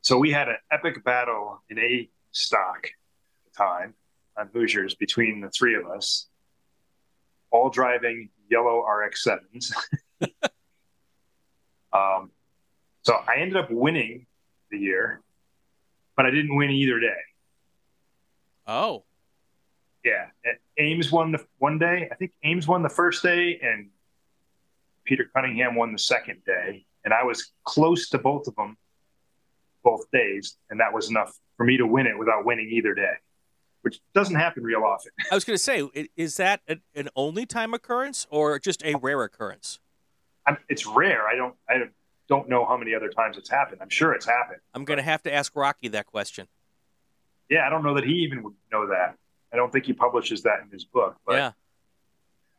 so 0.02 0.18
we 0.18 0.30
had 0.30 0.48
an 0.48 0.56
epic 0.70 1.02
battle 1.02 1.62
in 1.70 1.78
a 1.78 2.10
stock 2.32 2.86
at 2.86 3.52
the 3.52 3.56
time 3.56 3.94
on 4.36 4.48
Hoosiers 4.52 4.94
between 4.94 5.40
the 5.40 5.50
three 5.50 5.74
of 5.74 5.86
us, 5.86 6.26
all 7.50 7.70
driving 7.70 8.30
yellow 8.50 8.84
RX 8.84 9.24
sevens. 9.24 9.72
um, 11.92 12.30
so 13.02 13.14
I 13.14 13.36
ended 13.38 13.56
up 13.56 13.70
winning 13.70 14.26
the 14.70 14.78
year, 14.78 15.20
but 16.16 16.26
I 16.26 16.30
didn't 16.30 16.56
win 16.56 16.70
either 16.70 17.00
day. 17.00 17.20
Oh. 18.66 19.04
Yeah, 20.04 20.26
Ames 20.78 21.12
won 21.12 21.32
the 21.32 21.44
one 21.58 21.78
day. 21.78 22.08
I 22.10 22.14
think 22.14 22.32
Ames 22.42 22.66
won 22.66 22.82
the 22.82 22.88
first 22.88 23.22
day, 23.22 23.60
and 23.62 23.90
Peter 25.04 25.28
Cunningham 25.34 25.74
won 25.74 25.92
the 25.92 25.98
second 25.98 26.42
day. 26.46 26.86
And 27.04 27.12
I 27.12 27.24
was 27.24 27.52
close 27.64 28.08
to 28.10 28.18
both 28.18 28.46
of 28.46 28.54
them 28.56 28.78
both 29.82 30.10
days, 30.12 30.56
and 30.68 30.80
that 30.80 30.92
was 30.92 31.10
enough 31.10 31.36
for 31.56 31.64
me 31.64 31.76
to 31.76 31.86
win 31.86 32.06
it 32.06 32.18
without 32.18 32.44
winning 32.44 32.70
either 32.70 32.94
day, 32.94 33.14
which 33.82 34.00
doesn't 34.14 34.36
happen 34.36 34.62
real 34.62 34.82
often. 34.84 35.12
I 35.30 35.34
was 35.34 35.44
going 35.44 35.56
to 35.56 35.62
say, 35.62 35.88
is 36.16 36.36
that 36.36 36.60
an 36.94 37.08
only 37.16 37.46
time 37.46 37.74
occurrence 37.74 38.26
or 38.30 38.58
just 38.58 38.84
a 38.84 38.94
rare 38.96 39.22
occurrence? 39.22 39.80
I'm, 40.46 40.56
it's 40.68 40.86
rare. 40.86 41.26
I 41.28 41.36
don't. 41.36 41.54
I 41.68 41.74
don't 42.28 42.48
know 42.48 42.64
how 42.64 42.76
many 42.76 42.94
other 42.94 43.08
times 43.08 43.36
it's 43.36 43.50
happened. 43.50 43.82
I'm 43.82 43.90
sure 43.90 44.12
it's 44.12 44.24
happened. 44.24 44.60
I'm 44.72 44.84
going 44.84 44.98
to 44.98 45.02
have 45.02 45.22
to 45.24 45.34
ask 45.34 45.54
Rocky 45.56 45.88
that 45.88 46.06
question. 46.06 46.46
Yeah, 47.48 47.66
I 47.66 47.70
don't 47.70 47.82
know 47.82 47.94
that 47.94 48.04
he 48.04 48.14
even 48.22 48.42
would 48.44 48.54
know 48.70 48.86
that. 48.86 49.16
I 49.52 49.56
don't 49.56 49.72
think 49.72 49.84
he 49.84 49.92
publishes 49.92 50.42
that 50.44 50.60
in 50.62 50.70
his 50.70 50.84
book, 50.84 51.16
but 51.26 51.34
yeah. 51.34 51.52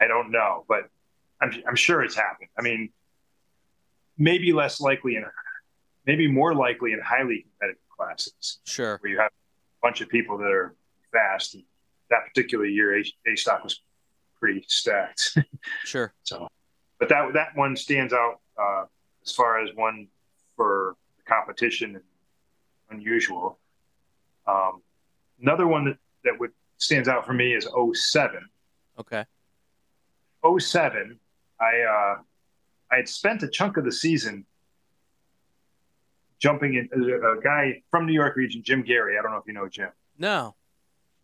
I 0.01 0.07
don't 0.07 0.29
know. 0.29 0.65
But 0.67 0.89
I'm, 1.41 1.53
I'm 1.65 1.77
sure 1.77 2.03
it's 2.03 2.15
happened. 2.15 2.49
I 2.59 2.61
mean, 2.61 2.89
maybe 4.17 4.51
less 4.51 4.81
likely 4.81 5.15
in, 5.15 5.23
maybe 6.05 6.27
more 6.27 6.53
likely 6.53 6.93
in 6.93 6.99
highly 6.99 7.45
competitive 7.49 7.81
classes. 7.95 8.59
Sure. 8.65 8.97
Where 9.01 9.11
you 9.11 9.19
have 9.19 9.31
a 9.31 9.81
bunch 9.81 10.01
of 10.01 10.09
people 10.09 10.37
that 10.39 10.51
are 10.51 10.75
fast. 11.11 11.55
And 11.55 11.63
that 12.09 12.25
particular 12.27 12.65
year, 12.65 12.97
A, 12.97 13.03
a 13.27 13.35
stock 13.35 13.63
was 13.63 13.81
pretty 14.39 14.63
stacked. 14.67 15.37
sure. 15.85 16.13
So, 16.23 16.47
but 16.99 17.09
that 17.09 17.33
that 17.33 17.55
one 17.55 17.75
stands 17.75 18.13
out 18.13 18.39
uh, 18.61 18.85
as 19.25 19.31
far 19.31 19.63
as 19.63 19.69
one 19.75 20.07
for 20.55 20.95
the 21.17 21.23
competition 21.23 21.95
and 21.95 22.99
unusual. 22.99 23.59
Um, 24.47 24.81
another 25.41 25.67
one 25.67 25.85
that, 25.85 25.97
that 26.23 26.39
would 26.39 26.51
stands 26.77 27.07
out 27.07 27.25
for 27.25 27.33
me 27.33 27.53
is 27.53 27.67
07. 27.93 28.39
Okay. 28.99 29.23
07, 30.59 31.19
I 31.59 31.65
uh, 31.65 32.21
I 32.91 32.95
had 32.97 33.07
spent 33.07 33.43
a 33.43 33.47
chunk 33.47 33.77
of 33.77 33.85
the 33.85 33.91
season 33.91 34.45
jumping 36.41 36.73
in. 36.73 36.89
A, 36.93 37.37
a 37.37 37.41
guy 37.41 37.81
from 37.89 38.05
New 38.05 38.13
York 38.13 38.35
region, 38.35 38.61
Jim 38.63 38.83
Gary. 38.83 39.17
I 39.17 39.21
don't 39.21 39.31
know 39.31 39.37
if 39.37 39.47
you 39.47 39.53
know 39.53 39.69
Jim. 39.69 39.89
No. 40.17 40.55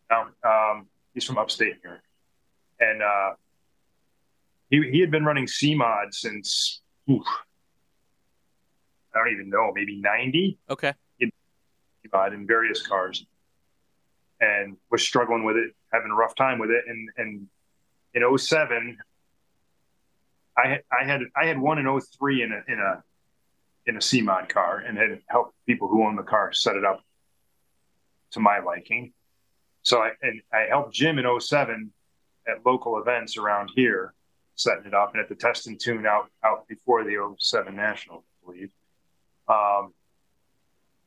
Um, 0.10 0.34
um, 0.44 0.88
he's 1.14 1.26
from 1.26 1.38
upstate 1.38 1.76
New 1.84 1.90
York, 1.90 2.04
and 2.80 3.02
uh, 3.02 3.32
he 4.70 4.90
he 4.90 5.00
had 5.02 5.12
been 5.12 5.26
running 5.26 5.46
CMOD 5.46 6.14
since 6.14 6.82
oof, 7.10 7.26
I 9.14 9.20
don't 9.20 9.34
even 9.34 9.50
know, 9.50 9.72
maybe 9.76 10.00
ninety. 10.00 10.58
Okay. 10.70 10.94
CMOD 11.22 12.34
in 12.34 12.48
various 12.48 12.86
cars, 12.86 13.26
and 14.40 14.78
was 14.90 15.02
struggling 15.02 15.44
with 15.44 15.58
it, 15.58 15.74
having 15.92 16.12
a 16.12 16.16
rough 16.16 16.36
time 16.36 16.60
with 16.60 16.70
it. 16.70 16.86
And 16.88 17.10
and 17.18 17.48
in 18.14 18.38
07, 18.38 18.98
I 20.58 20.68
had 20.68 20.84
I 20.92 21.06
had 21.06 21.22
I 21.36 21.46
had 21.48 21.60
won 21.60 21.80
in 21.80 22.00
03 22.00 22.44
in 22.44 22.52
a 22.52 22.72
in 22.72 22.80
a 22.80 23.04
in 23.88 23.96
a 23.96 24.00
CMOD 24.00 24.50
car 24.50 24.84
and 24.86 24.98
had 24.98 25.22
helped 25.28 25.56
people 25.66 25.88
who 25.88 26.06
own 26.06 26.16
the 26.16 26.24
car 26.24 26.54
set 26.54 26.76
it 26.76 26.86
up 26.86 27.02
to 28.32 28.40
my 28.40 28.60
liking. 28.60 29.14
So 29.84 30.02
I 30.02 30.12
and 30.22 30.42
I 30.54 30.68
helped 30.70 30.94
Jim 30.94 31.18
in 31.18 31.40
07 31.40 31.92
at 32.48 32.66
local 32.66 33.00
events 33.00 33.38
around 33.38 33.72
here, 33.74 34.14
setting 34.56 34.86
it 34.86 34.94
up 34.94 35.14
and 35.14 35.22
at 35.22 35.30
the 35.30 35.36
test 35.36 35.68
and 35.68 35.80
tune 35.80 36.06
out 36.06 36.30
out 36.44 36.68
before 36.68 37.04
the 37.04 37.36
07 37.40 37.76
national, 37.76 38.26
I 38.44 38.46
believe. 38.46 38.70
Um, 39.48 39.94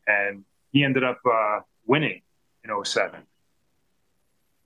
and 0.07 0.45
he 0.72 0.83
ended 0.83 1.05
up 1.05 1.20
uh, 1.31 1.61
winning 1.87 2.22
in 2.64 2.85
07 2.85 3.20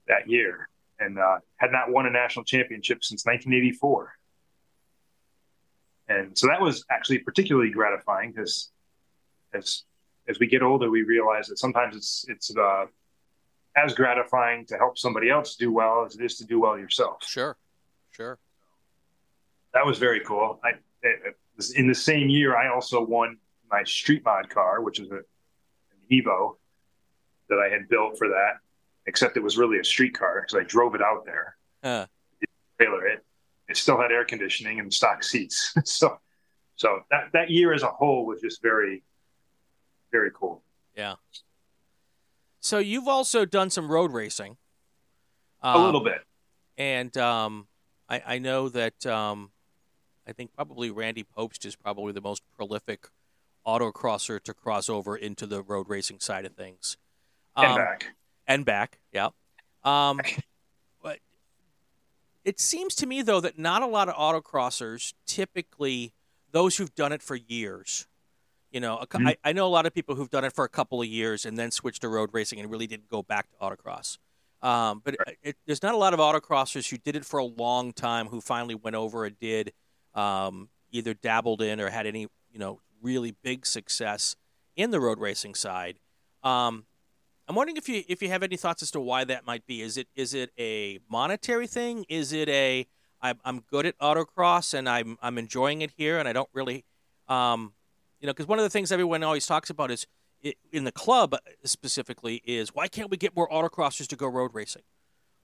that 0.07 0.29
year 0.29 0.69
and 1.01 1.19
uh, 1.19 1.39
had 1.57 1.73
not 1.73 1.91
won 1.91 2.07
a 2.07 2.11
national 2.11 2.45
championship 2.45 3.03
since 3.03 3.27
1984. 3.27 4.13
And 6.09 6.37
so 6.37 6.47
that 6.49 6.61
was 6.61 6.85
actually 6.91 7.19
particularly 7.19 7.71
gratifying 7.71 8.33
because 8.33 8.71
as 9.53 9.85
as 10.29 10.39
we 10.39 10.47
get 10.47 10.63
older, 10.63 10.91
we 10.91 11.03
realize 11.03 11.47
that 11.49 11.59
sometimes 11.59 11.97
it's 11.97 12.25
it's 12.29 12.57
uh, 12.57 12.87
as 13.77 13.95
gratifying 13.95 14.67
to 14.67 14.77
help 14.77 14.99
somebody 14.99 15.31
else 15.31 15.57
do 15.57 15.73
well 15.73 16.05
as 16.05 16.15
it 16.15 16.25
is 16.25 16.37
to 16.39 16.45
do 16.45 16.61
well 16.61 16.79
yourself. 16.79 17.25
Sure, 17.25 17.57
sure. 18.11 18.39
That 19.73 19.85
was 19.85 19.99
very 19.99 20.21
cool. 20.21 20.61
I, 20.63 20.73
in 21.77 21.89
the 21.89 21.95
same 21.95 22.29
year, 22.29 22.57
I 22.57 22.69
also 22.69 23.05
won 23.05 23.39
my 23.71 23.83
street 23.85 24.25
mod 24.25 24.49
car, 24.49 24.81
which 24.81 25.01
is 25.01 25.11
a, 25.11 25.17
an 25.17 25.23
Evo 26.11 26.57
that 27.49 27.59
I 27.59 27.73
had 27.73 27.89
built 27.89 28.17
for 28.17 28.29
that, 28.29 28.59
except 29.07 29.37
it 29.37 29.43
was 29.43 29.59
really 29.59 29.79
a 29.79 29.85
street 29.85 30.17
car 30.17 30.43
because 30.43 30.63
I 30.63 30.65
drove 30.67 30.95
it 30.95 31.03
out 31.03 31.25
there, 31.25 31.57
uh. 31.83 32.07
trailer 32.79 33.07
it, 33.07 33.25
it 33.69 33.77
still 33.77 34.01
had 34.01 34.13
air 34.13 34.25
conditioning 34.25 34.81
and 34.81 34.93
stock 34.93 35.23
seats. 35.23 35.75
so, 35.85 36.19
so 36.77 37.01
that 37.11 37.31
that 37.33 37.51
year 37.51 37.73
as 37.73 37.83
a 37.83 37.89
whole 37.89 38.27
was 38.27 38.41
just 38.41 38.63
very, 38.63 39.03
very 40.13 40.31
cool. 40.35 40.63
Yeah. 40.97 41.15
So 42.61 42.79
you've 42.79 43.09
also 43.09 43.45
done 43.45 43.71
some 43.71 43.91
road 43.91 44.13
racing. 44.13 44.57
Um, 45.63 45.81
a 45.81 45.85
little 45.85 46.03
bit. 46.03 46.23
And 46.77 47.17
um, 47.17 47.69
I, 48.09 48.23
I, 48.27 48.39
know 48.39 48.69
that 48.69 49.07
um, 49.07 49.51
I 50.27 50.33
think 50.33 50.55
probably 50.55 50.91
Randy 50.91 51.25
Pobst 51.25 51.65
is 51.65 51.77
probably 51.77 52.13
the 52.13 52.21
most 52.21 52.43
prolific 52.57 53.09
autocrosser 53.67 54.43
to 54.43 54.55
cross 54.55 54.89
over 54.89 55.17
into 55.17 55.47
the 55.47 55.63
road 55.63 55.89
racing 55.89 56.21
side 56.21 56.45
of 56.45 56.55
things. 56.55 56.97
and 57.57 57.67
um, 57.67 57.77
back. 57.77 58.07
And 58.47 58.65
back, 58.65 58.99
yeah. 59.13 59.29
It 62.45 62.61
seems 62.61 62.95
to 62.97 63.07
me, 63.07 63.23
though, 63.23 63.41
that 63.41 63.59
not 63.59 63.83
a 63.83 63.87
lot 63.87 64.09
of 64.09 64.15
autocrossers 64.17 65.15
typically, 65.27 66.13
those 66.53 66.77
who've 66.77 66.95
done 66.95 67.13
it 67.13 67.23
for 67.23 67.37
years, 67.37 68.07
you 68.71 68.81
know, 68.81 68.97
mm-hmm. 68.97 69.29
I, 69.29 69.37
I, 69.45 69.53
know 69.53 69.67
a 69.67 69.69
lot 69.69 69.87
of 69.87 69.95
people 69.95 70.17
who've 70.17 70.29
done 70.29 70.45
it 70.45 70.53
for 70.53 70.65
a 70.65 70.69
couple 70.69 71.01
of 71.01 71.07
years 71.07 71.47
and 71.47 71.57
then 71.57 71.71
switched 71.71 72.03
to 72.03 72.09
road 72.09 72.31
racing 72.33 72.59
and 72.59 72.71
really 72.71 72.89
didn't 72.89 73.09
go 73.09 73.23
back 73.23 73.49
to 73.51 73.57
autocross. 73.59 74.19
Um, 74.63 75.01
but 75.05 75.15
right. 75.19 75.37
it, 75.43 75.51
it, 75.51 75.57
there's 75.67 75.83
not 75.83 75.95
a 75.95 75.97
lot 75.97 76.13
of 76.13 76.21
autocrossers 76.21 76.91
who 76.91 76.97
did 76.97 77.17
it 77.17 77.25
for 77.25 77.39
a 77.39 77.45
long 77.45 77.93
time 77.93 78.27
who 78.27 78.41
finally 78.41 78.75
went 78.75 78.97
over 78.97 79.25
and 79.25 79.39
did 79.39 79.73
um, 80.15 80.71
either 80.91 81.15
dabbled 81.15 81.63
in 81.63 81.81
or 81.81 81.89
had 81.89 82.07
any, 82.07 82.23
you 82.51 82.59
know, 82.59 82.81
really 83.01 83.35
big 83.43 83.65
success 83.65 84.37
in 84.75 84.91
the 84.91 84.99
road 84.99 85.21
racing 85.21 85.55
side. 85.55 85.99
Um, 86.43 86.87
I'm 87.47 87.55
wondering 87.55 87.77
if 87.77 87.89
you 87.89 88.03
if 88.09 88.23
you 88.23 88.29
have 88.29 88.43
any 88.43 88.57
thoughts 88.57 88.83
as 88.83 88.91
to 88.93 89.01
why 89.01 89.25
that 89.25 89.47
might 89.47 89.67
be. 89.67 89.83
Is 89.83 89.97
it 89.97 90.09
is 90.15 90.35
it 90.35 90.51
a 90.59 91.01
monetary 91.11 91.67
thing? 91.67 92.07
Is 92.09 92.33
it 92.33 92.49
a 92.49 92.87
I'm, 93.21 93.39
I'm 93.45 93.61
good 93.61 93.87
at 93.87 93.99
autocross 93.99 94.75
and 94.75 94.89
I'm 94.89 95.19
I'm 95.23 95.39
enjoying 95.39 95.83
it 95.83 95.93
here 95.97 96.19
and 96.19 96.29
I 96.29 96.33
don't 96.33 96.49
really 96.53 96.85
um, 97.29 97.73
you 98.21 98.27
know, 98.27 98.33
because 98.33 98.47
one 98.47 98.59
of 98.59 98.63
the 98.63 98.71
things 98.71 98.91
everyone 98.93 99.23
always 99.23 99.47
talks 99.47 99.71
about 99.71 99.91
is 99.91 100.07
in 100.73 100.85
the 100.85 100.93
club 100.93 101.35
specifically 101.65 102.43
is 102.45 102.75
why 102.75 102.89
can't 102.89 103.11
we 103.11 103.17
get 103.17 103.35
more 103.35 103.49
autocrossers 103.49 104.07
to 104.09 104.17
go 104.17 104.27
road 104.27 104.53
racing? 104.55 104.83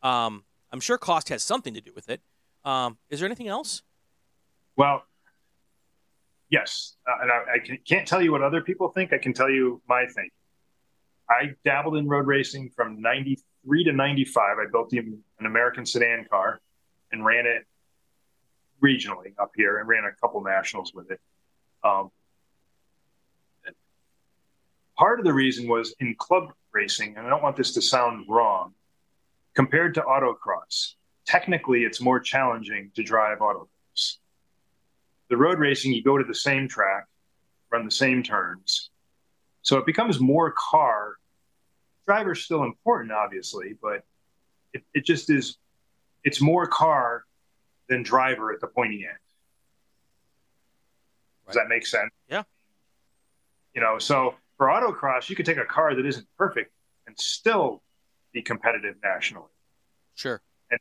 Um, 0.02 0.44
I'm 0.72 0.80
sure 0.80 0.98
cost 0.98 1.28
has 1.30 1.42
something 1.42 1.74
to 1.74 1.80
do 1.80 1.92
with 1.94 2.08
it. 2.08 2.20
Um, 2.64 2.98
is 3.08 3.20
there 3.20 3.26
anything 3.26 3.48
else? 3.48 3.82
Well, 4.76 5.02
yes, 6.50 6.96
uh, 7.06 7.22
and 7.22 7.30
I, 7.30 7.56
I 7.56 7.58
can, 7.58 7.78
can't 7.86 8.06
tell 8.06 8.22
you 8.22 8.32
what 8.32 8.42
other 8.42 8.60
people 8.60 8.88
think. 8.88 9.12
I 9.12 9.18
can 9.18 9.32
tell 9.32 9.50
you 9.50 9.82
my 9.88 10.04
thinking. 10.06 10.30
I 11.30 11.54
dabbled 11.64 11.96
in 11.96 12.08
road 12.08 12.26
racing 12.26 12.70
from 12.70 13.00
'93 13.00 13.84
to 13.84 13.92
'95. 13.92 14.58
I 14.58 14.70
built 14.70 14.92
an 14.92 15.22
American 15.38 15.86
sedan 15.86 16.26
car 16.28 16.60
and 17.12 17.24
ran 17.24 17.46
it 17.46 17.66
regionally 18.82 19.32
up 19.38 19.52
here, 19.54 19.78
and 19.78 19.88
ran 19.88 20.04
a 20.04 20.12
couple 20.20 20.42
nationals 20.42 20.92
with 20.94 21.10
it. 21.10 21.20
Um, 21.84 22.10
part 24.96 25.18
of 25.18 25.24
the 25.24 25.32
reason 25.32 25.68
was 25.68 25.94
in 26.00 26.14
club 26.16 26.52
racing, 26.72 27.16
and 27.16 27.26
I 27.26 27.30
don't 27.30 27.42
want 27.42 27.56
this 27.56 27.72
to 27.74 27.82
sound 27.82 28.26
wrong, 28.28 28.74
compared 29.54 29.94
to 29.94 30.02
autocross, 30.02 30.94
technically 31.26 31.84
it's 31.84 32.00
more 32.00 32.20
challenging 32.20 32.90
to 32.96 33.02
drive 33.02 33.38
autocross. 33.38 34.16
The 35.28 35.36
road 35.36 35.58
racing, 35.58 35.92
you 35.92 36.02
go 36.02 36.18
to 36.18 36.24
the 36.24 36.34
same 36.34 36.68
track, 36.68 37.06
run 37.70 37.84
the 37.84 37.90
same 37.90 38.22
turns. 38.22 38.90
So 39.62 39.78
it 39.78 39.86
becomes 39.86 40.20
more 40.20 40.52
car. 40.52 41.14
Driver's 42.06 42.42
still 42.42 42.64
important, 42.64 43.12
obviously, 43.12 43.76
but 43.80 44.04
it, 44.72 44.82
it 44.94 45.04
just 45.04 45.30
is, 45.30 45.58
it's 46.24 46.40
more 46.40 46.66
car 46.66 47.24
than 47.88 48.02
driver 48.02 48.52
at 48.52 48.60
the 48.60 48.66
pointy 48.66 49.06
end. 49.08 49.18
Does 51.46 51.56
that 51.56 51.68
make 51.68 51.86
sense? 51.86 52.10
Yeah. 52.28 52.44
You 53.74 53.80
know, 53.80 53.98
so 53.98 54.34
for 54.56 54.68
autocross, 54.68 55.28
you 55.28 55.36
can 55.36 55.44
take 55.44 55.56
a 55.56 55.64
car 55.64 55.94
that 55.94 56.06
isn't 56.06 56.26
perfect 56.36 56.72
and 57.06 57.18
still 57.18 57.82
be 58.32 58.42
competitive 58.42 58.94
nationally. 59.02 59.48
Sure. 60.14 60.40
And 60.70 60.78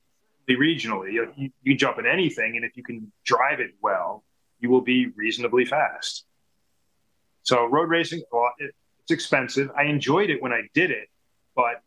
regionally, 0.49 1.13
you, 1.13 1.51
you 1.63 1.75
jump 1.75 1.97
in 1.97 2.05
anything, 2.05 2.55
and 2.55 2.65
if 2.65 2.77
you 2.77 2.83
can 2.83 3.11
drive 3.23 3.59
it 3.59 3.71
well, 3.81 4.23
you 4.59 4.69
will 4.69 4.81
be 4.81 5.07
reasonably 5.15 5.65
fast. 5.65 6.25
So 7.43 7.65
road 7.65 7.89
racing, 7.89 8.21
well, 8.31 8.51
it, 8.59 8.75
it's 9.09 9.23
expensive. 9.23 9.71
I 9.75 9.85
enjoyed 9.85 10.29
it 10.29 10.41
when 10.41 10.53
I 10.53 10.61
did 10.73 10.91
it, 10.91 11.09
but 11.55 11.81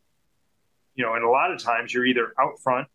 you 0.95 1.05
know, 1.05 1.13
and 1.13 1.23
a 1.23 1.29
lot 1.29 1.51
of 1.51 1.61
times 1.61 1.93
you're 1.93 2.05
either 2.05 2.33
out 2.39 2.59
front 2.61 2.87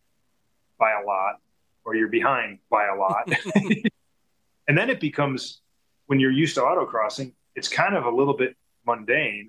by 0.78 0.92
a 0.92 1.04
lot 1.04 1.36
or 1.84 1.94
you're 1.94 2.08
behind 2.08 2.58
by 2.70 2.86
a 2.86 2.94
lot. 2.94 3.28
and 4.68 4.76
then 4.76 4.90
it 4.90 5.00
becomes 5.00 5.62
when 6.06 6.20
you're 6.20 6.30
used 6.30 6.54
to 6.56 6.60
autocrossing, 6.60 7.32
it's 7.54 7.68
kind 7.68 7.96
of 7.96 8.04
a 8.04 8.10
little 8.10 8.36
bit 8.36 8.54
mundane, 8.86 9.48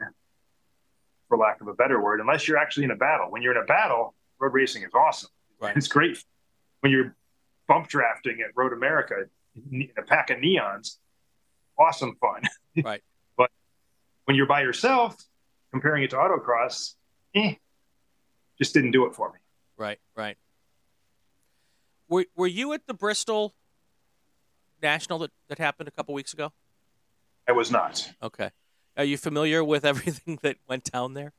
for 1.27 1.37
lack 1.37 1.61
of 1.61 1.67
a 1.67 1.73
better 1.73 2.01
word, 2.01 2.21
unless 2.21 2.47
you're 2.47 2.57
actually 2.57 2.85
in 2.85 2.91
a 2.91 2.95
battle. 2.95 3.29
When 3.29 3.41
you're 3.41 3.55
in 3.55 3.61
a 3.61 3.65
battle, 3.65 4.15
road 4.39 4.53
racing 4.53 4.83
is 4.83 4.93
awesome. 4.95 5.29
Right. 5.59 5.75
It's 5.75 5.87
great 5.87 6.23
when 6.79 6.91
you're 6.91 7.15
bump 7.67 7.87
drafting 7.87 8.39
at 8.41 8.55
Road 8.55 8.73
America 8.73 9.25
in 9.71 9.89
a 9.97 10.01
pack 10.01 10.29
of 10.29 10.37
neons. 10.37 10.97
Awesome 11.77 12.15
fun. 12.19 12.43
Right. 12.83 13.01
When 14.29 14.35
you're 14.35 14.45
by 14.45 14.61
yourself, 14.61 15.15
comparing 15.71 16.03
it 16.03 16.11
to 16.11 16.15
autocross, 16.15 16.93
eh, 17.33 17.55
just 18.59 18.75
didn't 18.75 18.91
do 18.91 19.07
it 19.07 19.15
for 19.15 19.31
me. 19.31 19.39
Right, 19.75 19.97
right. 20.15 20.37
Were, 22.07 22.25
were 22.35 22.45
you 22.45 22.71
at 22.73 22.85
the 22.85 22.93
Bristol 22.93 23.55
National 24.83 25.17
that, 25.17 25.31
that 25.47 25.57
happened 25.57 25.87
a 25.87 25.91
couple 25.91 26.13
weeks 26.13 26.31
ago? 26.31 26.53
I 27.47 27.53
was 27.53 27.71
not. 27.71 28.11
Okay. 28.21 28.51
Are 28.95 29.03
you 29.03 29.17
familiar 29.17 29.63
with 29.63 29.83
everything 29.83 30.37
that 30.43 30.57
went 30.67 30.83
down 30.83 31.15
there? 31.15 31.33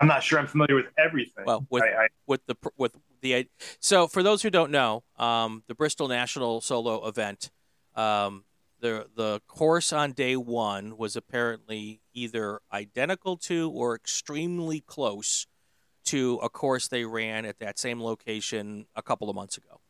I'm 0.00 0.06
not 0.06 0.22
sure 0.22 0.38
I'm 0.38 0.46
familiar 0.46 0.76
with 0.76 0.86
everything. 0.96 1.44
Well, 1.44 1.66
with 1.70 1.82
I, 1.82 2.04
I, 2.04 2.08
with 2.28 2.46
the 2.46 2.54
with 2.76 2.96
the 3.20 3.48
so 3.80 4.06
for 4.06 4.22
those 4.22 4.42
who 4.42 4.50
don't 4.50 4.70
know, 4.70 5.02
um, 5.16 5.64
the 5.66 5.74
Bristol 5.74 6.06
National 6.06 6.60
Solo 6.60 7.04
event, 7.08 7.50
um, 7.96 8.44
the 8.82 9.06
the 9.16 9.40
course 9.46 9.92
on 9.92 10.12
day 10.12 10.36
one 10.36 10.98
was 10.98 11.16
apparently 11.16 12.02
either 12.12 12.60
identical 12.70 13.38
to 13.38 13.70
or 13.70 13.94
extremely 13.94 14.80
close 14.80 15.46
to 16.04 16.38
a 16.42 16.50
course 16.50 16.88
they 16.88 17.04
ran 17.04 17.46
at 17.46 17.60
that 17.60 17.78
same 17.78 18.02
location 18.02 18.86
a 18.94 19.02
couple 19.02 19.30
of 19.30 19.36
months 19.36 19.56
ago. 19.56 19.80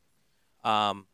Um, 0.62 1.07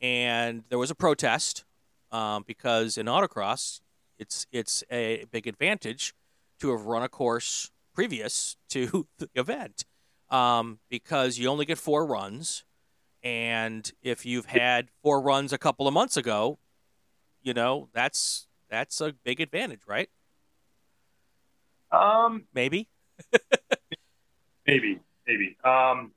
and 0.00 0.62
there 0.70 0.78
was 0.78 0.90
a 0.90 0.94
protest 0.94 1.64
um, 2.12 2.44
because 2.46 2.96
in 2.96 3.06
autocross 3.06 3.80
it's 4.18 4.46
it's 4.52 4.84
a 4.90 5.26
big 5.30 5.46
advantage 5.46 6.14
to 6.60 6.70
have 6.70 6.86
run 6.86 7.02
a 7.02 7.08
course 7.08 7.70
previous 7.94 8.56
to 8.70 9.06
the 9.18 9.28
event 9.34 9.84
um, 10.30 10.78
because 10.88 11.38
you 11.38 11.48
only 11.48 11.66
get 11.66 11.78
four 11.78 12.06
runs, 12.06 12.64
and 13.22 13.92
if 14.02 14.24
you've 14.24 14.46
had 14.46 14.88
four 15.02 15.20
runs 15.20 15.52
a 15.52 15.58
couple 15.58 15.86
of 15.86 15.92
months 15.92 16.16
ago, 16.16 16.58
you 17.42 17.54
know 17.54 17.88
that's 17.92 18.46
that's 18.70 19.00
a 19.00 19.12
big 19.24 19.40
advantage, 19.40 19.82
right? 19.86 20.08
Um, 21.90 22.44
maybe, 22.54 22.88
maybe, 24.66 25.00
maybe. 25.26 25.56
Um, 25.64 26.12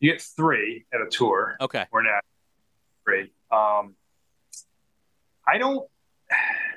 you 0.00 0.12
get 0.12 0.22
three 0.22 0.84
at 0.92 1.00
a 1.00 1.08
tour. 1.10 1.56
Okay, 1.60 1.86
or 1.90 2.02
not 2.02 2.24
three. 3.04 3.32
Um, 3.50 3.94
I 5.46 5.58
don't 5.58 5.88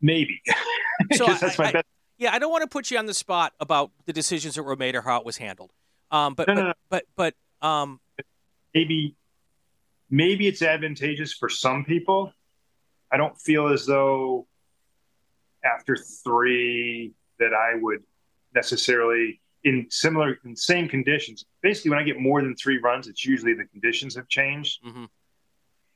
Maybe. 0.00 0.40
so 1.12 1.26
that's 1.26 1.58
my 1.58 1.66
I, 1.66 1.72
best. 1.72 1.86
Yeah, 2.18 2.32
I 2.32 2.38
don't 2.38 2.50
want 2.50 2.62
to 2.62 2.68
put 2.68 2.90
you 2.90 2.98
on 2.98 3.06
the 3.06 3.14
spot 3.14 3.52
about 3.60 3.90
the 4.06 4.12
decisions 4.12 4.54
that 4.54 4.62
were 4.62 4.76
made 4.76 4.94
or 4.94 5.02
how 5.02 5.18
it 5.18 5.26
was 5.26 5.36
handled. 5.36 5.72
Um, 6.10 6.34
but, 6.34 6.48
no, 6.48 6.54
no, 6.54 6.62
no. 6.68 6.72
but 6.88 7.04
but 7.16 7.34
but 7.60 7.66
um, 7.66 8.00
maybe 8.74 9.16
maybe 10.10 10.48
it's 10.48 10.62
advantageous 10.62 11.32
for 11.32 11.48
some 11.48 11.84
people. 11.84 12.32
I 13.10 13.16
don't 13.16 13.36
feel 13.40 13.68
as 13.68 13.86
though 13.86 14.46
after 15.64 15.96
three 15.96 17.12
that 17.38 17.52
I 17.54 17.74
would 17.80 18.02
necessarily 18.54 19.40
in 19.64 19.86
similar 19.90 20.38
in 20.44 20.56
same 20.56 20.88
conditions. 20.88 21.44
Basically, 21.62 21.90
when 21.90 21.98
I 21.98 22.02
get 22.02 22.18
more 22.18 22.42
than 22.42 22.54
three 22.56 22.78
runs, 22.78 23.08
it's 23.08 23.24
usually 23.24 23.54
the 23.54 23.66
conditions 23.66 24.14
have 24.16 24.28
changed. 24.28 24.82
Mm-hmm. 24.84 25.04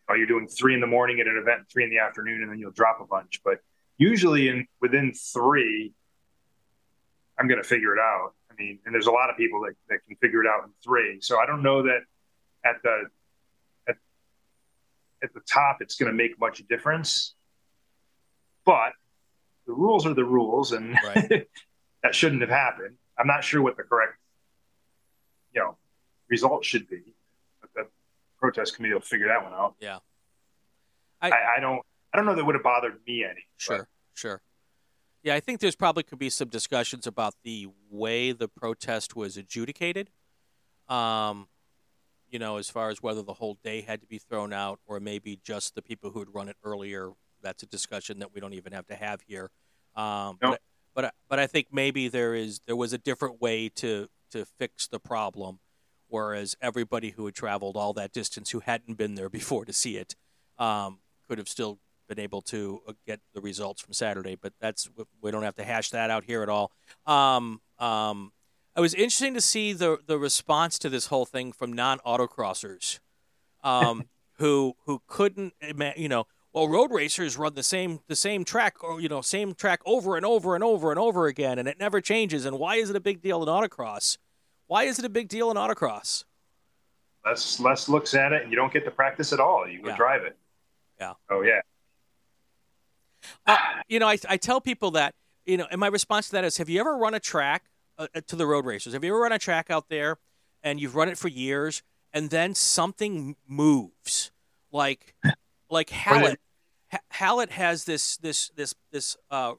Oh, 0.09 0.15
you're 0.15 0.27
doing 0.27 0.47
three 0.47 0.75
in 0.75 0.81
the 0.81 0.87
morning 0.87 1.21
at 1.21 1.27
an 1.27 1.39
event, 1.39 1.67
three 1.73 1.85
in 1.85 1.91
the 1.91 1.99
afternoon, 1.99 2.43
and 2.43 2.51
then 2.51 2.59
you'll 2.59 2.73
drop 2.73 3.01
a 3.01 3.07
bunch. 3.07 3.41
But 3.43 3.61
usually, 3.97 4.49
in 4.49 4.67
within 4.81 5.15
three, 5.15 5.93
I'm 7.39 7.49
going 7.49 7.63
to 7.63 7.67
figure 7.67 7.95
it 7.95 8.01
out. 8.01 8.33
I 8.51 8.55
mean, 8.63 8.79
and 8.85 8.95
there's 8.95 9.07
a 9.07 9.13
lot 9.13 9.31
of 9.31 9.37
people 9.37 9.63
that, 9.63 9.75
that 9.89 10.05
can 10.07 10.17
figure 10.17 10.43
it 10.43 10.47
out 10.47 10.65
in 10.65 10.71
three. 10.85 11.21
So 11.21 11.41
I 11.41 11.47
don't 11.47 11.63
know 11.63 11.83
that 11.85 12.01
at 12.65 12.77
the 12.83 13.05
at, 13.89 13.97
at 15.23 15.35
the 15.35 15.41
top 15.41 15.79
it's 15.81 15.97
going 15.97 16.11
to 16.11 16.17
make 16.17 16.39
much 16.39 16.67
difference. 16.69 17.35
But 18.65 18.93
the 19.67 19.73
rules 19.73 20.07
are 20.07 20.15
the 20.15 20.25
rules, 20.25 20.73
and 20.73 20.97
right. 21.05 21.47
that 22.03 22.15
shouldn't 22.15 22.41
have 22.41 22.51
happened. 22.51 22.97
I'm 23.19 23.27
not 23.27 23.45
sure 23.45 23.63
what 23.63 23.77
the 23.77 23.83
correct 23.83 24.15
you 25.55 25.61
know 25.61 25.77
result 26.29 26.65
should 26.65 26.89
be. 26.89 27.15
But 27.61 27.71
the 27.75 27.87
protest 28.39 28.77
committee 28.77 28.95
will 28.95 29.01
figure 29.01 29.29
that 29.29 29.43
one 29.43 29.53
out. 29.53 29.75
Yeah. 29.81 29.99
I, 31.21 31.31
I, 31.31 31.37
I 31.57 31.61
don't 31.61 31.83
I 32.13 32.17
don't 32.17 32.27
know 32.27 32.35
that 32.35 32.45
would 32.45 32.55
have 32.55 32.65
bothered 32.65 32.99
me 33.07 33.25
any. 33.25 33.47
Sure, 33.57 33.79
but- 33.79 33.89
sure. 34.15 34.43
Yeah, 35.23 35.35
I 35.35 35.41
think 35.41 35.61
there's 35.61 35.75
probably 35.75 36.03
could 36.03 36.19
be 36.19 36.29
some 36.29 36.49
discussions 36.49 37.07
about 37.07 37.35
the 37.45 37.69
way 37.91 38.33
the 38.33 38.47
protest 38.47 39.17
was 39.17 39.39
adjudicated. 39.39 40.11
Um, 40.87 41.49
you 42.35 42.41
know, 42.41 42.57
as 42.57 42.69
far 42.69 42.91
as 42.91 43.01
whether 43.01 43.23
the 43.23 43.33
whole 43.33 43.57
day 43.63 43.81
had 43.81 44.01
to 44.01 44.09
be 44.09 44.19
thrown 44.19 44.53
out 44.53 44.81
or 44.89 44.99
maybe 44.99 45.39
just 45.45 45.77
the 45.77 45.81
people 45.81 46.11
who 46.11 46.19
had 46.19 46.27
run 46.35 46.49
it 46.49 46.57
earlier. 46.65 47.13
That's 47.43 47.63
a 47.63 47.67
discussion 47.67 48.19
that 48.19 48.35
we 48.35 48.41
don't 48.41 48.55
even 48.55 48.73
have 48.73 48.89
to 48.89 48.97
have 48.97 49.21
here. 49.29 49.53
Um, 49.95 50.39
No. 50.43 50.51
but, 50.51 50.61
but 50.97 51.15
but 51.29 51.39
I 51.39 51.47
think 51.47 51.69
maybe 51.71 52.09
there 52.09 52.35
is 52.35 52.61
there 52.67 52.75
was 52.75 52.93
a 52.93 52.99
different 52.99 53.41
way 53.41 53.69
to 53.77 54.09
to 54.33 54.45
fix 54.59 54.89
the 54.89 54.99
problem, 54.99 55.61
whereas 56.09 56.57
everybody 56.61 57.11
who 57.11 57.25
had 57.25 57.37
traveled 57.37 57.77
all 57.77 57.93
that 57.93 58.13
distance 58.13 58.51
who 58.51 58.59
hadn't 58.59 58.99
been 58.99 59.15
there 59.15 59.29
before 59.41 59.65
to 59.65 59.73
see 59.73 59.97
it 59.97 60.17
um, 60.59 60.99
could 61.29 61.39
have 61.39 61.49
still 61.49 61.79
been 62.09 62.19
able 62.19 62.43
to 62.43 62.83
uh, 62.89 62.95
get 63.07 63.21
the 63.33 63.41
results 63.41 63.81
from 63.81 63.93
Saturday. 63.93 64.35
But 64.35 64.55
that's 64.59 64.91
we 65.23 65.31
don't 65.31 65.45
have 65.45 65.55
to 65.55 65.65
hash 65.65 65.91
that 65.91 66.11
out 66.11 66.25
here 66.25 66.43
at 66.43 66.49
all. 66.49 66.73
Um, 67.07 67.61
um, 67.79 68.33
it 68.77 68.81
was 68.81 68.95
interesting 68.95 69.35
to 69.35 69.41
see 69.41 69.73
the 69.73 69.99
the 70.07 70.19
response 70.19 70.79
to 70.81 70.89
this 70.89 71.07
whole 71.07 71.27
thing 71.27 71.53
from 71.53 71.73
non 71.73 71.99
autocrossers, 72.01 72.99
um, 73.63 74.05
who 74.39 74.77
who 74.87 75.03
couldn't 75.07 75.55
you 75.97 76.09
know. 76.09 76.27
Well, 76.53 76.69
road 76.69 76.93
racers 76.93 77.37
run 77.37 77.55
the 77.55 77.65
same 77.65 77.99
the 78.07 78.15
same 78.15 78.45
track 78.45 78.85
or 78.85 79.01
you 79.01 79.09
know 79.09 79.21
same 79.23 79.55
track 79.55 79.81
over 79.85 80.17
and 80.17 80.25
over 80.25 80.55
and 80.55 80.63
over 80.63 80.91
and 80.93 81.01
over 81.01 81.27
again, 81.27 81.59
and 81.59 81.67
it 81.67 81.81
never 81.81 82.01
changes. 82.01 82.45
And 82.45 82.61
why 82.61 82.77
is 82.77 82.91
it 82.91 82.97
a 82.97 83.01
big 83.01 83.21
deal 83.21 83.43
in 83.43 83.49
autocross? 83.49 84.19
Why 84.69 84.85
is 84.85 85.01
it 85.01 85.05
a 85.05 85.09
big 85.09 85.29
deal 85.29 85.51
in 85.51 85.57
autocross? 85.57 86.25
less 87.25 87.59
less 87.59 87.89
looks 87.89 88.15
at 88.15 88.33
it, 88.33 88.43
and 88.43 88.53
you 88.53 88.57
don't 88.57 88.73
get 88.73 88.85
to 88.85 88.91
practice 88.91 89.33
at 89.33 89.41
all. 89.41 89.67
You 89.69 89.83
go 89.83 89.89
Yeah. 89.89 89.97
drive 89.97 90.23
it. 90.23 90.37
Yeah. 91.01 91.15
Oh 91.29 91.43
yeah. 91.43 91.61
Uh, 93.47 93.57
you 93.89 93.99
know, 93.99 94.07
I, 94.07 94.19
I 94.29 94.37
tell 94.37 94.61
people 94.61 94.93
that, 94.93 95.15
you 95.47 95.57
know, 95.57 95.67
and 95.71 95.81
my 95.81 95.87
response 95.87 96.27
to 96.27 96.33
that 96.33 96.45
is 96.45 96.59
have 96.59 96.69
you 96.69 96.79
ever 96.81 96.97
run 96.97 97.15
a 97.15 97.21
track 97.21 97.65
uh, 97.99 98.07
uh, 98.15 98.21
to 98.27 98.37
the 98.37 98.47
road 98.47 98.65
racers? 98.65 98.93
Have 98.93 99.05
you 99.05 99.11
ever 99.11 99.21
run 99.21 99.33
a 99.33 99.39
track 99.39 99.71
out 99.71 99.89
there 99.89 100.19
and 100.63 100.81
you've 100.81 100.95
run 100.95 101.09
it 101.09 101.19
for 101.19 101.29
years 101.29 101.83
and 102.13 102.31
then 102.31 102.55
something 102.55 103.37
moves? 103.47 104.31
Like, 104.73 105.15
like 105.71 105.91
Hallett. 105.91 106.41
Ha- 106.91 106.99
Hallett 107.11 107.51
has 107.53 107.85
this, 107.85 108.17
this, 108.17 108.51
this, 108.57 108.75
this, 108.91 109.17
uh, 109.31 109.55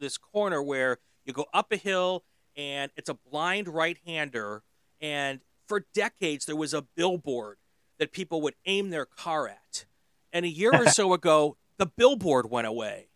this 0.00 0.18
corner 0.18 0.62
where 0.62 0.98
you 1.24 1.32
go 1.32 1.46
up 1.52 1.72
a 1.72 1.76
hill 1.76 2.24
and 2.56 2.90
it's 2.96 3.08
a 3.08 3.14
blind 3.14 3.68
right 3.68 3.98
hander. 4.06 4.62
And 5.00 5.40
for 5.66 5.86
decades, 5.94 6.46
there 6.46 6.56
was 6.56 6.74
a 6.74 6.82
billboard 6.82 7.58
that 7.98 8.12
people 8.12 8.40
would 8.42 8.54
aim 8.64 8.90
their 8.90 9.06
car 9.06 9.48
at. 9.48 9.84
And 10.32 10.44
a 10.44 10.48
year 10.48 10.72
or 10.74 10.86
so 10.90 11.12
ago, 11.12 11.56
the 11.78 11.86
billboard 11.86 12.50
went 12.50 12.66
away. 12.66 13.07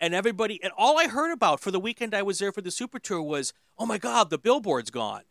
And 0.00 0.14
everybody, 0.14 0.62
and 0.62 0.72
all 0.76 0.98
I 0.98 1.08
heard 1.08 1.32
about 1.32 1.60
for 1.60 1.70
the 1.70 1.80
weekend 1.80 2.14
I 2.14 2.22
was 2.22 2.38
there 2.38 2.52
for 2.52 2.60
the 2.60 2.70
Super 2.70 2.98
Tour 2.98 3.22
was, 3.22 3.52
oh 3.78 3.86
my 3.86 3.98
God, 3.98 4.30
the 4.30 4.38
billboard's 4.38 4.90
gone. 4.90 5.22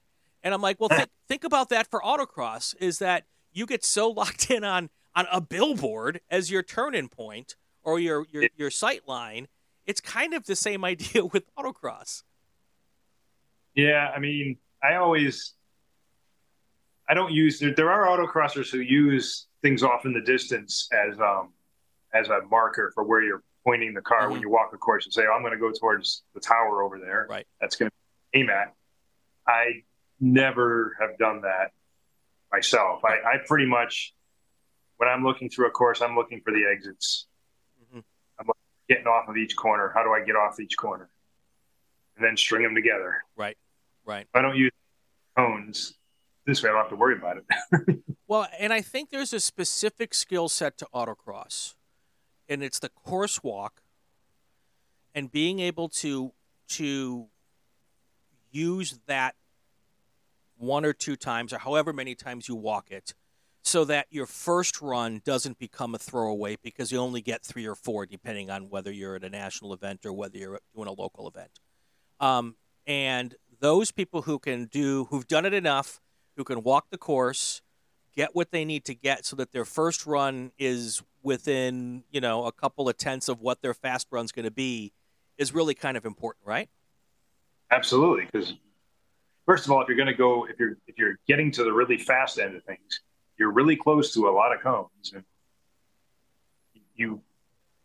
And 0.44 0.54
I'm 0.54 0.62
like, 0.62 0.80
well, 0.80 0.90
think, 0.90 1.10
think 1.28 1.44
about 1.44 1.70
that 1.70 1.90
for 1.90 2.02
autocross 2.02 2.76
is 2.80 3.00
that 3.00 3.26
you 3.52 3.66
get 3.66 3.84
so 3.84 4.10
locked 4.22 4.52
in 4.52 4.64
on, 4.64 4.90
on 5.16 5.26
a 5.32 5.42
billboard 5.42 6.22
as 6.30 6.52
your 6.52 6.64
turning 6.64 7.08
point 7.08 7.56
or 7.84 8.00
your, 8.00 8.26
your, 8.32 8.50
your 8.56 8.70
sight 8.70 9.08
line. 9.08 9.48
It's 9.86 10.02
kind 10.02 10.34
of 10.34 10.46
the 10.46 10.56
same 10.56 10.84
idea 10.86 11.26
with 11.26 11.44
autocross. 11.56 12.24
Yeah, 13.74 14.12
I 14.14 14.20
mean, 14.20 14.58
I 14.84 14.96
always, 14.96 15.54
I 17.08 17.14
don't 17.14 17.32
use. 17.32 17.60
There, 17.60 17.74
there 17.74 17.92
are 17.92 18.08
autocrossers 18.08 18.72
who 18.72 18.80
use 18.80 19.48
things 19.62 19.84
off 19.84 20.06
in 20.06 20.14
the 20.14 20.22
distance 20.22 20.90
as 20.92 21.20
um 21.20 21.54
as 22.14 22.30
a 22.30 22.42
marker 22.50 22.92
for 22.94 23.04
where 23.04 23.22
you're 23.22 23.44
pointing 23.68 23.94
the 23.94 24.02
car 24.02 24.30
when 24.30 24.40
Mhm. 24.40 24.44
you 24.44 24.50
walk 24.50 24.72
the 24.72 24.78
course 24.78 25.06
and 25.06 25.14
say, 25.14 25.24
oh, 25.28 25.34
"I'm 25.34 25.42
going 25.42 25.52
to 25.52 25.60
go 25.60 25.72
towards 25.74 26.24
the 26.34 26.40
tower 26.40 26.82
over 26.84 26.98
there." 27.00 27.28
Right. 27.30 27.46
That's 27.60 27.76
going 27.76 27.92
to 27.92 28.40
aim 28.40 28.50
at. 28.50 28.74
I 29.46 29.84
never 30.22 30.96
have 31.02 31.18
done 31.18 31.42
that 31.42 31.74
myself. 32.50 33.04
I, 33.04 33.16
I 33.34 33.38
pretty 33.46 33.66
much, 33.66 34.14
when 34.98 35.10
I'm 35.10 35.24
looking 35.24 35.50
through 35.50 35.68
a 35.68 35.72
course, 35.72 36.02
I'm 36.02 36.16
looking 36.16 36.40
for 36.42 36.54
the 36.54 36.66
exits. 36.66 37.28
Mhm. 37.94 38.04
I'm 38.40 38.48
getting 38.88 39.06
off 39.08 39.28
of 39.28 39.36
each 39.36 39.56
corner. 39.58 39.92
How 39.94 40.02
do 40.04 40.14
I 40.14 40.22
get 40.24 40.38
off 40.38 40.60
each 40.62 40.78
corner? 40.78 41.10
And 42.16 42.26
then 42.26 42.38
string 42.38 42.64
them 42.64 42.74
together. 42.74 43.22
Right. 43.36 43.58
Right. 44.06 44.22
If 44.34 44.36
I 44.36 44.42
don't 44.42 44.56
use 44.56 44.72
cones, 45.36 45.98
this 46.46 46.64
way 46.64 46.70
I 46.70 46.74
don't 46.74 46.82
have 46.84 46.90
to 46.92 46.96
worry 46.96 47.18
about 47.18 47.38
it. 47.38 48.00
Well, 48.30 48.46
and 48.60 48.74
I 48.74 48.82
think 48.82 49.10
there's 49.10 49.32
a 49.32 49.40
specific 49.40 50.14
skill 50.14 50.50
set 50.50 50.78
to 50.80 50.88
autocross, 50.94 51.76
and 52.50 52.64
it's 52.64 52.80
the 52.80 52.90
course 52.90 53.44
walk 53.44 53.82
and 55.14 55.32
being 55.32 55.60
able 55.60 55.90
to 55.90 56.32
to 56.68 57.28
use 58.52 59.00
that 59.08 59.36
one 60.58 60.86
or 60.86 60.94
two 60.94 61.16
times 61.16 61.54
or 61.54 61.60
however 61.60 61.94
many 61.94 62.16
times 62.16 62.48
you 62.48 62.56
walk 62.56 62.92
it 62.92 63.14
so 63.64 63.84
that 63.84 64.08
your 64.10 64.26
first 64.26 64.82
run 64.82 65.22
doesn't 65.26 65.60
become 65.60 65.94
a 65.94 65.98
throwaway 65.98 66.58
because 66.64 66.92
you 66.92 66.98
only 66.98 67.22
get 67.22 67.44
three 67.44 67.66
or 67.66 67.76
four 67.76 68.06
depending 68.06 68.50
on 68.50 68.70
whether 68.70 68.92
you're 68.92 69.16
at 69.16 69.24
a 69.24 69.30
national 69.30 69.74
event 69.74 70.06
or 70.06 70.14
whether 70.14 70.38
you're 70.38 70.60
doing 70.74 70.88
a 70.88 70.94
local 70.94 71.28
event. 71.28 71.60
Um, 72.20 72.56
and 72.86 73.36
those 73.60 73.92
people 73.92 74.22
who 74.22 74.40
can 74.40 74.66
do 74.66 75.06
who've 75.10 75.28
done 75.28 75.46
it 75.46 75.54
enough 75.54 76.00
who 76.38 76.44
can 76.44 76.64
walk 76.64 76.90
the 76.92 76.98
course 76.98 77.62
get 78.18 78.36
what 78.36 78.52
they 78.52 78.66
need 78.66 78.84
to 78.84 78.94
get 78.94 79.26
so 79.26 79.38
that 79.38 79.54
their 79.54 79.64
first 79.64 80.06
run 80.06 80.52
is 80.60 81.02
within 81.24 82.04
you 82.12 82.20
know 82.20 82.46
a 82.46 82.52
couple 82.52 82.90
of 82.90 82.98
tenths 82.98 83.30
of 83.30 83.40
what 83.40 83.62
their 83.62 83.74
fast 83.74 84.08
run's 84.12 84.34
going 84.34 84.44
to 84.44 84.52
be 84.52 84.92
is 85.38 85.54
really 85.54 85.74
kind 85.74 85.96
of 85.96 86.06
important 86.06 86.46
right 86.46 86.70
Absolutely, 87.72 88.26
because 88.26 88.54
first 89.46 89.66
of 89.66 89.72
all, 89.72 89.82
if 89.82 89.88
you're 89.88 89.98
going 89.98 90.08
to 90.08 90.14
go, 90.14 90.46
if 90.46 90.60
you're 90.60 90.78
if 90.88 90.98
you're 90.98 91.20
getting 91.28 91.52
to 91.52 91.64
the 91.64 91.72
really 91.72 91.98
fast 91.98 92.40
end 92.40 92.56
of 92.56 92.64
things, 92.64 93.02
you're 93.38 93.52
really 93.52 93.76
close 93.76 94.14
to 94.14 94.28
a 94.30 94.32
lot 94.32 94.54
of 94.56 94.62
cones, 94.62 95.12
and 95.14 95.24
you 96.96 97.22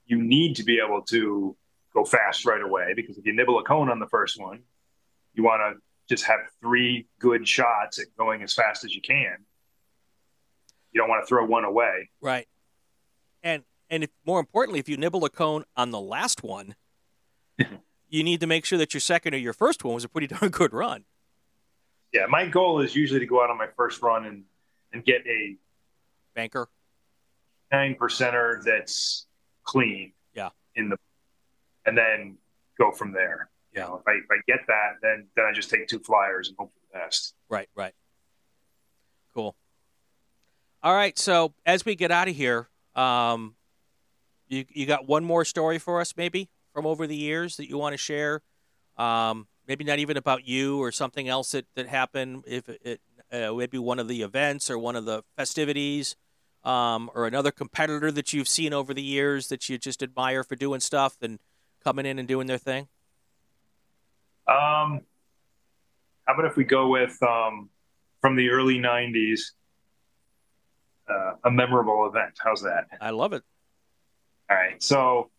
you 0.06 0.22
need 0.22 0.56
to 0.56 0.64
be 0.64 0.80
able 0.84 1.02
to 1.02 1.56
go 1.92 2.04
fast 2.04 2.46
right 2.46 2.62
away. 2.62 2.92
Because 2.94 3.18
if 3.18 3.26
you 3.26 3.32
nibble 3.32 3.58
a 3.58 3.64
cone 3.64 3.90
on 3.90 3.98
the 3.98 4.06
first 4.06 4.40
one, 4.40 4.62
you 5.34 5.42
want 5.42 5.60
to 5.60 5.82
just 6.08 6.24
have 6.24 6.40
three 6.60 7.06
good 7.18 7.46
shots 7.46 7.98
at 7.98 8.06
going 8.16 8.42
as 8.42 8.54
fast 8.54 8.84
as 8.84 8.94
you 8.94 9.02
can. 9.02 9.36
You 10.92 11.00
don't 11.00 11.08
want 11.08 11.22
to 11.22 11.26
throw 11.26 11.44
one 11.46 11.64
away. 11.64 12.10
right 12.20 12.46
and 13.42 13.64
and 13.90 14.04
if, 14.04 14.10
more 14.26 14.40
importantly 14.40 14.78
if 14.78 14.88
you 14.88 14.96
nibble 14.96 15.24
a 15.24 15.30
cone 15.30 15.64
on 15.76 15.90
the 15.90 16.00
last 16.00 16.42
one 16.42 16.74
you 18.08 18.22
need 18.22 18.40
to 18.40 18.46
make 18.46 18.64
sure 18.64 18.78
that 18.78 18.94
your 18.94 19.00
second 19.00 19.34
or 19.34 19.38
your 19.38 19.52
first 19.52 19.84
one 19.84 19.94
was 19.94 20.04
a 20.04 20.08
pretty 20.08 20.26
darn 20.34 20.50
good 20.50 20.72
run 20.72 21.04
Yeah, 22.12 22.26
my 22.28 22.46
goal 22.46 22.80
is 22.80 22.94
usually 22.94 23.20
to 23.20 23.26
go 23.26 23.42
out 23.42 23.50
on 23.50 23.56
my 23.58 23.68
first 23.76 24.02
run 24.02 24.26
and 24.26 24.44
and 24.92 25.04
get 25.04 25.26
a 25.26 25.56
banker 26.34 26.68
nine 27.72 27.94
percenter 27.98 28.62
that's 28.62 29.26
clean. 29.64 30.12
Yeah. 30.34 30.50
In 30.76 30.90
the 30.90 30.96
and 31.86 31.96
then 31.96 32.36
go 32.78 32.90
from 32.92 33.12
there. 33.12 33.48
You 33.72 33.80
Yeah. 33.80 33.86
know, 33.88 33.96
if 33.96 34.06
I 34.06 34.12
if 34.12 34.30
I 34.30 34.36
get 34.46 34.60
that, 34.66 34.96
then 35.00 35.26
then 35.36 35.46
I 35.46 35.52
just 35.52 35.70
take 35.70 35.86
two 35.88 35.98
flyers 36.00 36.48
and 36.48 36.56
hope 36.58 36.72
for 36.74 36.80
the 36.92 36.98
best. 36.98 37.34
Right, 37.48 37.68
right. 37.74 37.94
Cool. 39.34 39.56
All 40.84 40.94
right, 40.94 41.16
so 41.16 41.54
as 41.64 41.84
we 41.84 41.94
get 41.94 42.10
out 42.10 42.28
of 42.28 42.34
here, 42.34 42.68
um, 42.96 43.54
you 44.48 44.64
you 44.68 44.84
got 44.84 45.06
one 45.06 45.24
more 45.24 45.44
story 45.44 45.78
for 45.78 46.00
us, 46.00 46.14
maybe 46.16 46.48
from 46.72 46.86
over 46.86 47.06
the 47.06 47.16
years 47.16 47.56
that 47.56 47.68
you 47.68 47.78
want 47.78 47.92
to 47.92 47.98
share. 47.98 48.42
Um, 48.96 49.46
maybe 49.68 49.84
not 49.84 50.00
even 50.00 50.16
about 50.16 50.46
you 50.46 50.80
or 50.82 50.90
something 50.90 51.28
else 51.28 51.52
that, 51.52 51.66
that 51.76 51.86
happened. 51.86 52.44
If 52.48 52.68
it 52.68 53.00
uh, 53.30 53.52
maybe 53.54 53.78
one 53.78 53.98
of 53.98 54.08
the 54.08 54.22
events 54.22 54.70
or 54.70 54.78
one 54.78 54.96
of 54.96 55.04
the 55.04 55.22
festivities, 55.36 56.16
um, 56.64 57.10
or 57.14 57.26
another 57.26 57.50
competitor 57.50 58.10
that 58.10 58.32
you've 58.32 58.48
seen 58.48 58.72
over 58.72 58.92
the 58.92 59.02
years 59.02 59.48
that 59.48 59.68
you 59.68 59.78
just 59.78 60.02
admire 60.02 60.44
for 60.44 60.56
doing 60.56 60.80
stuff 60.80 61.16
and 61.22 61.38
coming 61.82 62.06
in 62.06 62.18
and 62.18 62.28
doing 62.28 62.46
their 62.46 62.58
thing. 62.58 62.88
Um, 64.48 65.02
how 66.26 66.34
about 66.34 66.46
if 66.46 66.56
we 66.56 66.64
go 66.64 66.88
with 66.88 67.20
um, 67.22 67.70
from 68.20 68.36
the 68.36 68.50
early 68.50 68.78
'90s, 68.78 69.52
uh, 71.12 71.34
a 71.44 71.50
memorable 71.50 72.06
event? 72.06 72.34
How's 72.42 72.62
that? 72.62 72.86
I 73.00 73.10
love 73.10 73.32
it. 73.32 73.42
All 74.50 74.56
right, 74.56 74.82
so 74.82 75.30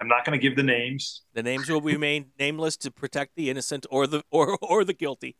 I'm 0.00 0.08
not 0.08 0.24
going 0.24 0.38
to 0.38 0.42
give 0.42 0.56
the 0.56 0.62
names. 0.62 1.22
The 1.34 1.42
names 1.42 1.68
will 1.68 1.80
remain 1.80 2.26
nameless 2.38 2.76
to 2.78 2.90
protect 2.90 3.36
the 3.36 3.50
innocent 3.50 3.86
or 3.90 4.06
the 4.06 4.22
or 4.30 4.58
or 4.60 4.84
the 4.84 4.94
guilty. 4.94 5.36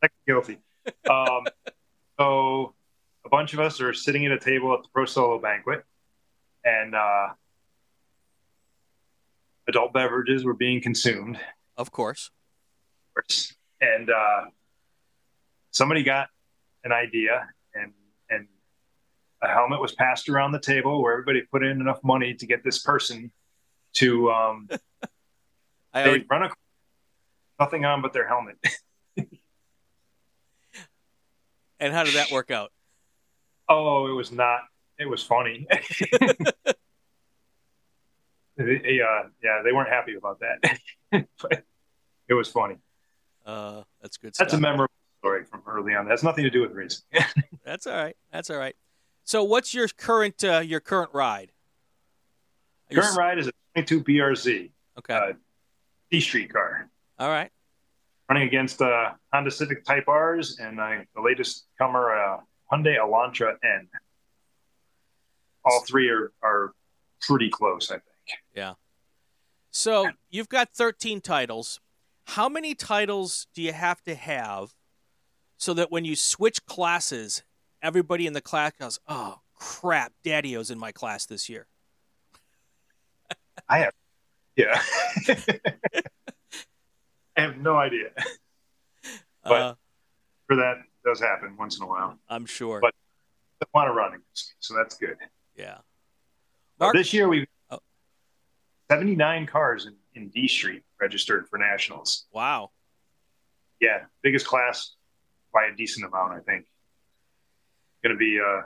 The 0.00 0.10
guilty. 0.26 0.58
Um, 1.08 1.46
so 2.18 2.74
a 3.24 3.28
bunch 3.28 3.54
of 3.54 3.60
us 3.60 3.80
are 3.80 3.92
sitting 3.92 4.26
at 4.26 4.32
a 4.32 4.38
table 4.38 4.74
at 4.74 4.82
the 4.82 4.88
Pro 4.92 5.04
Solo 5.04 5.38
banquet, 5.38 5.84
and 6.64 6.94
uh, 6.94 7.28
adult 9.68 9.92
beverages 9.92 10.44
were 10.44 10.54
being 10.54 10.80
consumed. 10.80 11.38
Of 11.76 11.90
course. 11.90 12.30
And 13.80 14.10
uh, 14.10 14.44
somebody 15.70 16.02
got 16.02 16.28
an 16.84 16.92
idea 16.92 17.48
and 17.74 17.92
a 19.42 19.48
helmet 19.48 19.80
was 19.80 19.92
passed 19.92 20.28
around 20.28 20.52
the 20.52 20.60
table 20.60 21.02
where 21.02 21.12
everybody 21.12 21.42
put 21.50 21.62
in 21.64 21.80
enough 21.80 21.98
money 22.04 22.32
to 22.34 22.46
get 22.46 22.62
this 22.64 22.78
person 22.80 23.30
to 23.94 24.30
um 24.30 24.68
I 25.92 26.02
they 26.04 26.08
already, 26.08 26.24
run 26.30 26.42
a 26.44 26.50
nothing 27.60 27.84
on 27.84 28.00
but 28.02 28.12
their 28.12 28.26
helmet. 28.26 28.56
and 31.80 31.92
how 31.92 32.04
did 32.04 32.14
that 32.14 32.30
work 32.30 32.50
out? 32.50 32.72
oh, 33.68 34.06
it 34.06 34.12
was 34.14 34.32
not 34.32 34.60
it 34.98 35.06
was 35.08 35.22
funny. 35.22 35.66
They- 38.56 39.00
uh, 39.00 39.28
yeah, 39.42 39.62
they 39.64 39.72
weren't 39.72 39.88
happy 39.88 40.14
about 40.14 40.40
that. 40.40 40.78
but 41.40 41.64
it 42.28 42.34
was 42.34 42.48
funny. 42.48 42.76
Uh, 43.46 43.82
that's 44.00 44.18
good 44.18 44.34
That's 44.38 44.50
stuff. 44.52 44.58
a 44.58 44.60
memorable 44.60 44.92
story 45.20 45.44
from 45.44 45.62
early 45.66 45.94
on. 45.94 46.04
That 46.04 46.12
has 46.12 46.22
nothing 46.22 46.44
to 46.44 46.50
do 46.50 46.60
with 46.60 46.72
racing. 46.72 47.02
That's 47.64 47.86
all 47.86 47.96
right. 47.96 48.14
That's 48.30 48.50
all 48.50 48.58
right. 48.58 48.76
So, 49.24 49.42
what's 49.44 49.72
your 49.74 49.88
current 49.88 50.42
uh, 50.44 50.58
your 50.60 50.80
current 50.80 51.10
ride? 51.12 51.52
Are 52.90 52.94
Current 53.02 53.16
ride 53.16 53.38
is 53.38 53.48
a 53.48 53.52
22 53.74 54.02
BRZ 54.04 54.70
Okay. 54.98 55.14
uh, 55.14 55.32
D 56.10 56.20
Street 56.20 56.52
car. 56.52 56.88
all 57.18 57.28
right. 57.30 57.50
running 58.28 58.46
against 58.46 58.82
uh, 58.82 59.12
Honda 59.32 59.50
Civic 59.50 59.84
Type 59.84 60.08
R's 60.08 60.58
and 60.58 60.78
uh, 60.80 60.90
the 61.14 61.22
latest 61.22 61.66
comer, 61.78 62.12
uh, 62.14 62.38
Hyundai 62.70 62.98
Elantra 62.98 63.54
N. 63.64 63.88
All 65.64 65.82
three 65.86 66.08
are, 66.10 66.32
are 66.42 66.72
pretty 67.20 67.48
close, 67.48 67.90
I 67.90 67.94
think. 67.94 68.40
Yeah. 68.54 68.74
So 69.70 70.10
you've 70.30 70.48
got 70.48 70.70
13 70.74 71.20
titles. 71.22 71.80
How 72.24 72.48
many 72.48 72.74
titles 72.74 73.46
do 73.54 73.62
you 73.62 73.72
have 73.72 74.02
to 74.02 74.14
have 74.14 74.74
so 75.56 75.72
that 75.74 75.90
when 75.90 76.04
you 76.04 76.16
switch 76.16 76.64
classes, 76.66 77.42
everybody 77.82 78.26
in 78.26 78.32
the 78.32 78.40
class 78.40 78.72
goes, 78.78 78.98
"Oh 79.08 79.40
crap, 79.54 80.12
Daddio's 80.24 80.70
in 80.70 80.78
my 80.78 80.92
class 80.92 81.26
this 81.26 81.48
year." 81.48 81.66
I 83.68 83.78
have, 83.78 83.92
yeah. 84.56 84.80
I 87.36 87.40
have 87.40 87.56
no 87.58 87.76
idea. 87.76 88.10
But- 89.44 89.52
Uh, 89.52 89.74
For 90.46 90.56
that 90.56 90.82
does 91.04 91.20
happen 91.20 91.56
once 91.56 91.76
in 91.78 91.82
a 91.82 91.86
while. 91.86 92.18
I'm 92.28 92.46
sure. 92.46 92.80
But- 92.80 92.94
A 93.62 93.66
lot 93.78 93.88
of 93.88 93.94
running, 93.94 94.20
so 94.58 94.74
that's 94.74 94.96
good. 94.96 95.16
yeah. 95.56 95.78
Mark- 96.80 96.94
this 96.94 97.12
year 97.12 97.28
we've 97.28 97.46
Oh. 97.70 97.78
79 98.90 99.46
cars 99.46 99.86
in, 99.86 99.96
in 100.14 100.28
D 100.30 100.48
Street 100.48 100.82
registered 101.00 101.48
for 101.48 101.58
nationals. 101.58 102.26
Wow. 102.32 102.72
Yeah, 103.80 104.04
biggest 104.22 104.46
class 104.46 104.94
by 105.54 105.66
a 105.66 105.76
decent 105.76 106.04
amount, 106.06 106.32
I 106.34 106.40
think. 106.40 106.66
Going 108.02 108.14
to 108.14 108.18
be 108.18 108.40
uh, 108.40 108.62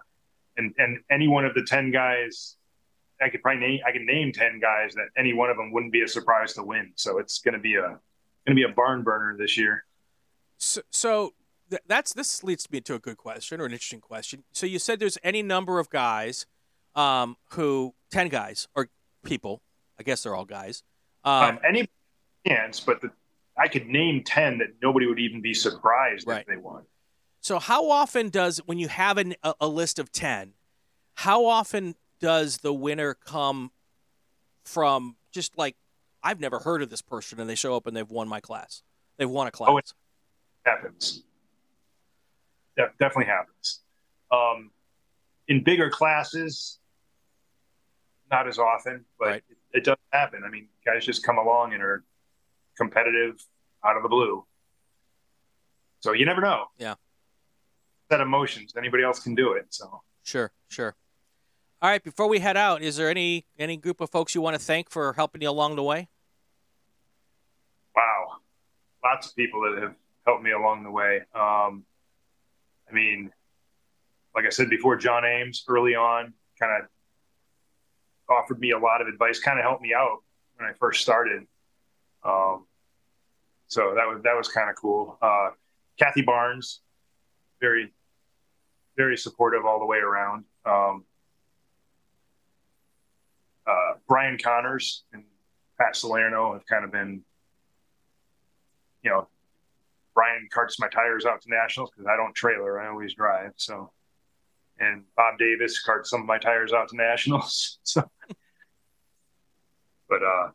and 0.57 0.75
and 0.79 0.99
any 1.11 1.29
one 1.29 1.45
of 1.45 1.55
the 1.55 1.63
ten 1.63 1.91
guys, 1.91 2.57
I 3.21 3.29
could 3.29 3.43
probably 3.43 3.61
name 3.61 3.81
I 3.87 3.93
can 3.93 4.07
name 4.07 4.33
ten 4.33 4.61
guys 4.61 4.95
that 4.95 5.09
any 5.19 5.35
one 5.35 5.51
of 5.51 5.57
them 5.59 5.73
wouldn't 5.73 5.93
be 5.93 6.03
a 6.03 6.09
surprise 6.09 6.55
to 6.55 6.63
win. 6.63 6.93
So 6.97 7.19
it's 7.19 7.41
going 7.41 7.55
to 7.55 7.61
be 7.61 7.75
a 7.75 7.83
going 7.83 7.99
to 8.49 8.55
be 8.55 8.63
a 8.63 8.69
barn 8.71 9.03
burner 9.03 9.37
this 9.39 9.59
year. 9.59 9.85
So, 10.57 10.81
so 10.91 11.35
th- 11.69 11.83
that's 11.87 12.15
this 12.15 12.43
leads 12.43 12.71
me 12.71 12.81
to 12.83 12.95
a 12.95 12.99
good 12.99 13.19
question 13.19 13.61
or 13.61 13.67
an 13.67 13.73
interesting 13.73 14.01
question. 14.01 14.45
So 14.53 14.65
you 14.65 14.79
said 14.79 15.01
there's 15.01 15.19
any 15.23 15.43
number 15.43 15.79
of 15.79 15.91
guys 15.91 16.47
um, 16.95 17.37
who 17.51 17.95
ten 18.11 18.29
guys 18.29 18.69
or 18.75 18.89
people. 19.23 19.61
I 19.99 20.03
guess 20.03 20.23
they're 20.23 20.35
all 20.35 20.47
guys. 20.47 20.83
Um, 21.25 21.33
Um, 21.57 21.59
any 21.69 21.91
chance, 22.47 22.81
but 22.81 23.03
the, 23.03 23.11
I 23.59 23.69
could 23.69 23.87
name 23.87 24.23
ten 24.25 24.57
that 24.59 24.69
nobody 24.83 25.07
would 25.07 25.19
even 25.19 25.43
be 25.43 25.53
surprised 25.53 26.27
Right. 26.27 26.41
if 26.41 26.47
they 26.47 26.57
won. 26.57 26.85
So 27.47 27.61
how 27.61 27.91
often 27.91 28.29
does 28.29 28.59
when 28.67 28.77
you 28.77 28.89
have 28.89 29.19
an, 29.19 29.37
a, 29.45 29.55
a 29.61 29.69
list 29.69 30.01
of 30.01 30.11
ten, 30.11 30.55
how 31.15 31.47
often 31.47 31.95
does 32.19 32.59
the 32.59 32.75
winner 32.75 33.15
come 33.15 33.71
from 34.65 35.15
just 35.31 35.57
like 35.57 35.77
I've 36.25 36.41
never 36.41 36.59
heard 36.59 36.83
of 36.83 36.91
this 36.91 37.03
person 37.03 37.39
and 37.39 37.49
they 37.49 37.55
show 37.55 37.77
up 37.77 37.87
and 37.87 37.97
they've 37.97 38.11
won 38.11 38.27
my 38.27 38.41
class, 38.41 38.83
they've 39.17 39.31
won 39.31 39.47
a 39.47 39.53
class. 39.53 39.69
Oh, 39.71 39.79
it 39.79 39.93
happens. 40.65 41.23
Yeah, 42.77 42.87
definitely 42.99 43.27
happens. 43.27 43.83
Um, 44.33 44.73
in 45.47 45.63
bigger 45.63 45.89
classes, 45.89 46.81
not 48.29 48.49
as 48.49 48.59
often, 48.59 49.05
but 49.21 49.29
Right. 49.29 49.45
it, 49.49 49.57
it 49.73 49.85
does 49.85 49.99
happen. 50.13 50.43
I 50.45 50.51
mean, 50.51 50.67
guys 50.85 51.07
just 51.07 51.23
come 51.23 51.39
along 51.39 51.75
and 51.75 51.81
are 51.81 52.03
competitive 52.77 53.41
out 53.85 53.97
of 53.97 54.03
the 54.03 54.09
blue. 54.09 54.45
So 56.01 56.11
you 56.11 56.27
never 56.27 56.41
know. 56.41 56.65
Yeah. 56.77 56.97
Set 58.11 58.21
emotions. 58.21 58.73
Anybody 58.77 59.03
else 59.03 59.21
can 59.21 59.35
do 59.35 59.53
it. 59.53 59.67
So 59.71 60.03
Sure, 60.23 60.53
sure. 60.69 60.95
All 61.83 61.91
right, 61.91 62.03
before 62.03 62.29
we 62.29 62.39
head 62.39 62.57
out, 62.57 62.83
is 62.83 62.97
there 62.97 63.11
any 63.11 63.47
any 63.59 63.77
group 63.77 64.01
of 64.01 64.11
folks 64.11 64.35
you 64.35 64.41
want 64.41 64.55
to 64.55 64.61
thank 64.65 64.91
for 64.91 65.13
helping 65.13 65.43
you 65.43 65.51
along 65.51 65.77
the 65.77 65.83
way? 65.83 66.09
wow, 67.97 68.37
lots 69.03 69.29
of 69.29 69.37
people 69.37 69.63
that 69.63 69.83
have 69.83 69.95
helped 70.27 70.43
me 70.43 70.53
along 70.53 70.85
the 70.85 70.91
way. 70.91 71.23
Um, 71.35 71.85
I 72.89 72.93
mean, 72.93 73.31
like 74.35 74.45
I 74.45 74.51
said 74.51 74.69
before, 74.69 74.97
John 74.97 75.25
Ames 75.25 75.65
early 75.67 75.95
on 75.95 76.35
kind 76.61 76.83
of 76.83 76.89
offered 78.29 78.61
me 78.61 78.73
a 78.73 78.79
lot 78.79 79.01
of 79.01 79.09
advice, 79.09 79.41
kind 79.41 79.59
of 79.59 79.65
helped 79.65 79.83
me 79.83 79.95
out 79.95 80.19
when 80.57 80.69
I 80.69 80.73
first 80.75 81.01
started. 81.01 81.47
Um, 82.25 82.67
so 83.69 83.95
that 83.95 84.07
was 84.07 84.21
that 84.25 84.37
was 84.37 84.49
kind 84.49 84.69
of 84.69 84.77
cool. 84.77 85.19
Uh, 85.23 85.51
Kathy 85.99 86.23
Barnes, 86.23 86.81
very 87.61 87.93
very 88.97 89.17
supportive 89.17 89.65
all 89.65 89.79
the 89.79 89.87
way 89.87 89.99
around. 89.99 90.45
Um, 90.65 91.05
uh, 93.67 93.95
Brian 94.09 94.39
Connors 94.39 95.05
and 95.13 95.25
Pat 95.79 95.97
Salerno 95.97 96.53
have 96.53 96.67
kind 96.67 96.85
of 96.85 96.93
been 96.93 97.25
you 99.07 99.13
know, 99.13 99.29
Brian 100.15 100.49
carts 100.53 100.81
my 100.81 100.89
tires 100.89 101.25
out 101.25 101.41
to 101.43 101.49
nationals 101.49 101.91
because 101.91 102.09
I 102.13 102.17
don't 102.17 102.35
trailer; 102.35 102.81
I 102.81 102.89
always 102.89 103.15
drive. 103.15 103.53
So, 103.55 103.93
and 104.81 105.05
Bob 105.17 105.39
Davis 105.39 105.81
carts 105.81 106.11
some 106.11 106.23
of 106.23 106.27
my 106.27 106.39
tires 106.39 106.73
out 106.73 106.89
to 106.89 106.97
nationals. 106.97 107.79
So, 107.85 108.11
but 110.09 110.23
uh, 110.23 110.51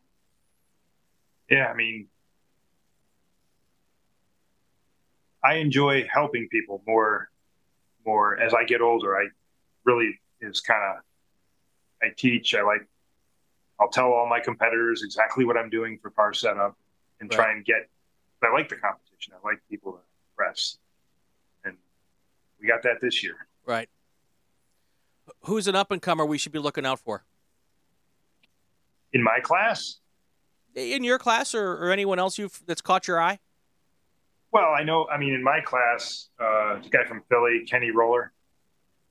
yeah, 1.49 1.67
I 1.67 1.75
mean, 1.75 2.07
I 5.43 5.55
enjoy 5.55 6.07
helping 6.11 6.49
people 6.49 6.83
more. 6.85 7.30
More 8.05 8.39
as 8.39 8.53
I 8.53 8.63
get 8.63 8.81
older, 8.81 9.15
I 9.15 9.27
really 9.83 10.19
is 10.41 10.59
kind 10.61 10.81
of. 10.83 11.03
I 12.03 12.07
teach. 12.17 12.55
I 12.55 12.61
like. 12.63 12.81
I'll 13.79 13.89
tell 13.89 14.11
all 14.11 14.27
my 14.27 14.39
competitors 14.39 15.03
exactly 15.03 15.45
what 15.45 15.57
I'm 15.57 15.69
doing 15.69 15.97
for 16.01 16.09
car 16.11 16.33
setup, 16.33 16.75
and 17.19 17.29
Right. 17.29 17.35
try 17.35 17.51
and 17.51 17.63
get 17.65 17.89
I 18.43 18.51
like 18.51 18.69
the 18.69 18.75
competition. 18.75 19.33
I 19.33 19.47
like 19.47 19.59
people 19.69 19.93
to 19.93 19.99
press, 20.35 20.77
and 21.63 21.77
we 22.59 22.67
got 22.67 22.81
that 22.83 23.01
this 23.01 23.23
year. 23.23 23.47
Right. 23.65 23.87
Who's 25.45 25.67
an 25.67 25.75
up 25.75 25.91
and 25.91 26.01
comer 26.01 26.25
we 26.25 26.37
should 26.39 26.51
be 26.51 26.59
looking 26.59 26.85
out 26.85 26.99
for 26.99 27.23
In 29.13 29.21
my 29.23 29.39
class, 29.39 29.99
in 30.75 31.03
your 31.03 31.19
class 31.19 31.53
or, 31.53 31.73
or 31.73 31.91
anyone 31.91 32.17
else 32.17 32.37
you've 32.39 32.61
that's 32.65 32.81
caught 32.81 33.07
your 33.07 33.21
eye? 33.21 33.39
Well, 34.51 34.73
I 34.77 34.83
know. 34.83 35.07
I 35.07 35.17
mean, 35.17 35.33
in 35.33 35.43
my 35.43 35.61
class, 35.61 36.29
uh, 36.39 36.77
this 36.77 36.87
guy 36.89 37.05
from 37.05 37.23
Philly, 37.29 37.65
Kenny 37.69 37.91
Roller, 37.91 38.33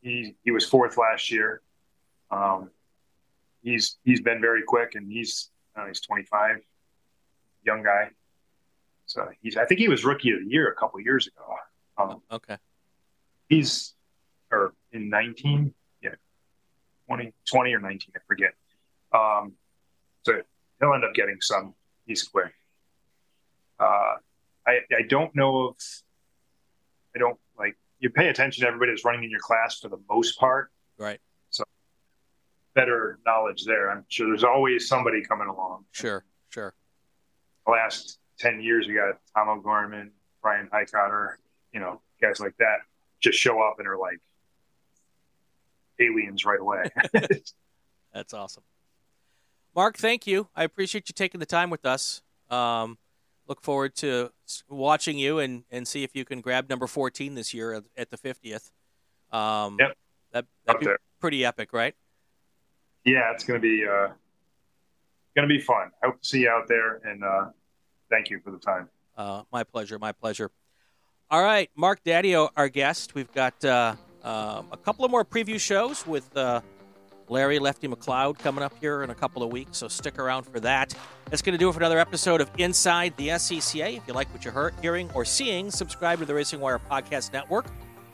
he 0.03 0.35
he 0.45 0.51
was 0.51 0.65
fourth 0.67 0.97
last 0.97 1.31
year. 1.31 1.63
Um, 2.31 2.71
he's 3.63 3.99
he's 4.05 4.21
been 4.21 4.41
very 4.41 4.63
quick, 4.63 4.95
and 4.95 5.11
he's 5.11 5.51
uh, 5.77 5.87
he's 5.87 6.01
25, 6.01 6.59
young 7.65 7.83
guy. 7.83 8.11
So 9.07 9.29
he's 9.43 9.57
I 9.57 9.65
think 9.65 9.81
he 9.81 9.89
was 9.89 10.05
rookie 10.05 10.31
of 10.33 10.41
the 10.45 10.51
year 10.51 10.69
a 10.71 10.75
couple 10.75 11.01
years 11.01 11.27
ago. 11.27 11.55
Um, 11.99 12.23
Okay. 12.31 12.57
he's 13.49 13.95
or 14.53 14.73
in 14.93 15.09
19 15.11 15.73
yeah 16.03 16.11
20 17.07 17.33
20 17.49 17.75
or 17.75 17.79
19 17.79 18.13
i 18.17 18.19
forget 18.27 18.53
um 19.13 19.53
so 20.23 20.41
he'll 20.81 20.93
end 20.95 21.05
up 21.05 21.13
getting 21.15 21.37
some 21.41 21.75
he's 22.07 22.23
quick 22.25 22.53
uh 23.79 24.15
i 24.67 24.79
i 24.97 25.03
don't 25.09 25.35
know 25.35 25.69
if 25.79 26.03
i 27.15 27.19
don't 27.19 27.39
like 27.59 27.77
you 27.99 28.11
pay 28.11 28.29
attention 28.29 28.63
to 28.63 28.69
everybody 28.69 28.93
that's 28.93 29.05
running 29.05 29.25
in 29.25 29.31
your 29.31 29.41
class 29.41 29.79
for 29.81 29.89
the 29.89 29.99
most 30.09 30.39
part 30.39 30.71
Right. 30.99 31.19
So 31.51 31.65
better 32.75 33.19
knowledge 33.27 33.65
there 33.65 33.91
i'm 33.91 34.05
sure 34.09 34.27
there's 34.29 34.45
always 34.45 34.87
somebody 34.89 35.23
coming 35.25 35.49
along 35.49 35.85
Sure. 35.93 36.25
Sure. 36.51 36.75
the 37.67 37.73
last 37.73 38.19
10 38.39 38.61
years 38.61 38.87
we 38.87 38.95
got 38.95 39.19
tom 39.35 39.49
o'gorman 39.49 40.11
brian 40.43 40.69
Heitkotter 40.73 41.37
you 41.73 41.81
know 41.81 42.01
guys 42.21 42.41
like 42.41 42.57
that 42.59 42.79
just 43.21 43.39
show 43.39 43.61
up 43.61 43.77
and 43.79 43.89
are 43.89 43.99
like 43.99 44.19
aliens 46.01 46.45
right 46.45 46.61
away 46.61 46.85
That's 48.13 48.35
awesome. 48.35 48.65
Mark, 49.77 49.97
thank 49.97 50.27
you. 50.27 50.49
I 50.57 50.65
appreciate 50.65 51.09
you 51.09 51.13
taking 51.13 51.39
the 51.39 51.47
time 51.47 51.71
with 51.71 51.87
us. 51.87 52.23
Um, 52.51 52.99
look 53.51 53.61
forward 53.61 53.97
to 53.97 54.31
watching 54.69 55.19
you 55.19 55.41
and, 55.41 55.65
and 55.73 55.87
see 55.87 56.05
if 56.05 56.15
you 56.15 56.25
can 56.25 56.41
grab 56.41 56.71
number 56.71 56.87
14 56.87 57.35
this 57.35 57.53
year 57.53 57.75
at, 57.75 57.83
at 57.97 58.11
the 58.11 58.17
50th. 58.17 58.71
Um, 59.37 59.77
yep. 59.79 59.97
That, 60.33 60.47
that'd 60.65 60.81
be 60.81 60.87
pretty 61.19 61.45
epic, 61.45 61.73
right? 61.73 61.97
Yeah, 63.05 63.33
it's 63.35 63.43
going 63.43 63.61
to 63.61 63.63
be 63.63 63.85
uh, 63.85 64.13
going 65.35 65.49
to 65.49 65.53
be 65.53 65.59
fun. 65.59 65.91
I 66.01 66.07
hope 66.07 66.21
to 66.21 66.27
see 66.27 66.43
you 66.43 66.49
out 66.49 66.69
there, 66.69 66.99
and 66.99 67.25
uh, 67.25 67.47
thank 68.09 68.31
you 68.31 68.39
for 68.45 68.53
the 68.53 68.59
time. 68.59 68.89
Uh, 69.17 69.43
my 69.51 69.65
pleasure. 69.65 69.99
My 69.99 70.13
pleasure. 70.13 70.51
All 71.31 71.43
right, 71.43 71.71
Mark 71.75 72.05
Daddio, 72.05 72.51
our 72.57 72.69
guest. 72.69 73.15
We've 73.15 73.33
got 73.33 73.65
uh, 73.65 73.97
um, 74.23 74.69
a 74.71 74.77
couple 74.77 75.05
of 75.05 75.11
more 75.11 75.25
preview 75.25 75.59
shows 75.59 76.07
with 76.07 76.37
uh, 76.37 76.61
Larry 77.31 77.61
Lefty 77.61 77.87
McLeod 77.87 78.41
coming 78.41 78.65
up 78.65 78.75
here 78.81 79.05
in 79.05 79.11
a 79.11 79.15
couple 79.15 79.45
of 79.45 79.53
weeks, 79.53 79.79
so 79.79 79.87
stick 79.87 80.19
around 80.19 80.43
for 80.43 80.59
that. 80.59 80.93
That's 81.27 81.43
going 81.43 81.53
to 81.53 81.59
do 81.59 81.69
it 81.69 81.73
for 81.73 81.79
another 81.79 82.01
episode 82.01 82.41
of 82.41 82.51
Inside 82.59 83.17
the 83.17 83.29
SCCA. 83.29 83.97
If 83.97 84.09
you 84.09 84.15
like 84.15 84.29
what 84.35 84.45
you're 84.45 84.73
hearing 84.83 85.09
or 85.15 85.25
seeing, 85.25 85.71
subscribe 85.71 86.19
to 86.19 86.25
the 86.25 86.35
Racing 86.35 86.59
Wire 86.59 86.81
Podcast 86.81 87.33
Network 87.33 87.67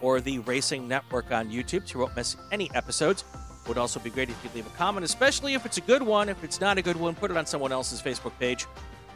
or 0.03 0.21
the 0.21 0.41
Racing 0.41 0.87
Network 0.87 1.33
on 1.33 1.49
YouTube 1.49 1.89
so 1.89 1.95
you 1.95 2.01
won't 2.01 2.15
miss 2.15 2.37
any 2.53 2.71
episodes. 2.75 3.25
It 3.63 3.69
would 3.69 3.79
also 3.79 3.99
be 4.01 4.11
great 4.11 4.29
if 4.29 4.45
you 4.45 4.51
leave 4.55 4.67
a 4.67 4.77
comment, 4.77 5.03
especially 5.03 5.55
if 5.55 5.65
it's 5.65 5.79
a 5.79 5.81
good 5.81 6.03
one. 6.03 6.29
If 6.29 6.45
it's 6.45 6.61
not 6.61 6.77
a 6.77 6.83
good 6.83 6.97
one, 6.97 7.15
put 7.15 7.31
it 7.31 7.39
on 7.39 7.47
someone 7.47 7.73
else's 7.73 8.03
Facebook 8.03 8.39
page. 8.39 8.67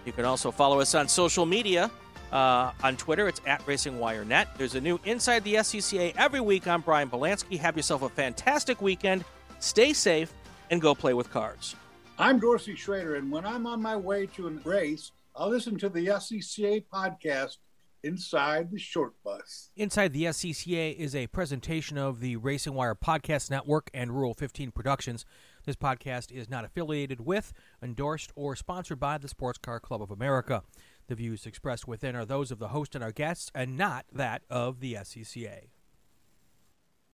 You 0.07 0.13
can 0.13 0.25
also 0.25 0.51
follow 0.51 0.81
us 0.81 0.95
on 0.95 1.09
social 1.09 1.45
media. 1.45 1.91
Uh, 2.33 2.73
on 2.83 2.97
Twitter, 2.97 3.29
it's 3.29 3.43
at 3.45 3.61
RacingWireNet. 3.67 4.57
There's 4.57 4.77
a 4.77 4.81
new 4.81 4.99
Inside 5.05 5.45
the 5.45 5.57
SCCA 5.57 6.15
every 6.17 6.41
week. 6.41 6.67
I'm 6.67 6.81
Brian 6.81 7.11
Belansky. 7.11 7.59
Have 7.59 7.77
yourself 7.77 8.01
a 8.01 8.09
fantastic 8.09 8.81
weekend. 8.81 9.27
Stay 9.61 9.93
safe 9.93 10.33
and 10.71 10.81
go 10.81 10.95
play 10.95 11.15
with 11.15 11.31
cards. 11.31 11.77
I'm 12.19 12.39
Dorsey 12.39 12.75
Schroeder, 12.75 13.17
and 13.17 13.31
when 13.31 13.45
I'm 13.45 13.67
on 13.67 13.81
my 13.81 13.95
way 13.95 14.27
to 14.27 14.49
a 14.49 14.51
race, 14.69 15.13
I'll 15.37 15.51
listen 15.51 15.79
to 15.79 15.89
the 15.89 16.07
SCCA 16.07 16.85
podcast 16.93 17.59
Inside 18.03 18.71
the 18.71 18.79
Short 18.79 19.13
Bus. 19.23 19.71
Inside 19.77 20.15
the 20.15 20.25
SCCA 20.25 20.97
is 20.97 21.15
a 21.15 21.27
presentation 21.27 21.99
of 21.99 22.21
the 22.21 22.37
Racing 22.37 22.73
Wire 22.73 22.95
Podcast 22.95 23.51
Network 23.51 23.91
and 23.93 24.13
Rule 24.13 24.33
15 24.33 24.71
Productions. 24.71 25.27
This 25.67 25.77
podcast 25.77 26.33
is 26.33 26.49
not 26.49 26.65
affiliated 26.65 27.21
with, 27.21 27.53
endorsed, 27.83 28.33
or 28.35 28.57
sponsored 28.57 28.99
by 28.99 29.19
the 29.19 29.29
Sports 29.29 29.59
Car 29.59 29.79
Club 29.79 30.01
of 30.01 30.11
America. 30.11 30.63
The 31.09 31.15
views 31.15 31.45
expressed 31.45 31.87
within 31.87 32.17
are 32.17 32.25
those 32.25 32.51
of 32.51 32.59
the 32.59 32.69
host 32.69 32.95
and 32.95 33.05
our 33.05 33.13
guests, 33.13 33.51
and 33.55 33.77
not 33.77 34.07
that 34.11 34.43
of 34.49 34.81
the 34.81 34.95
SCCA. 34.95 35.69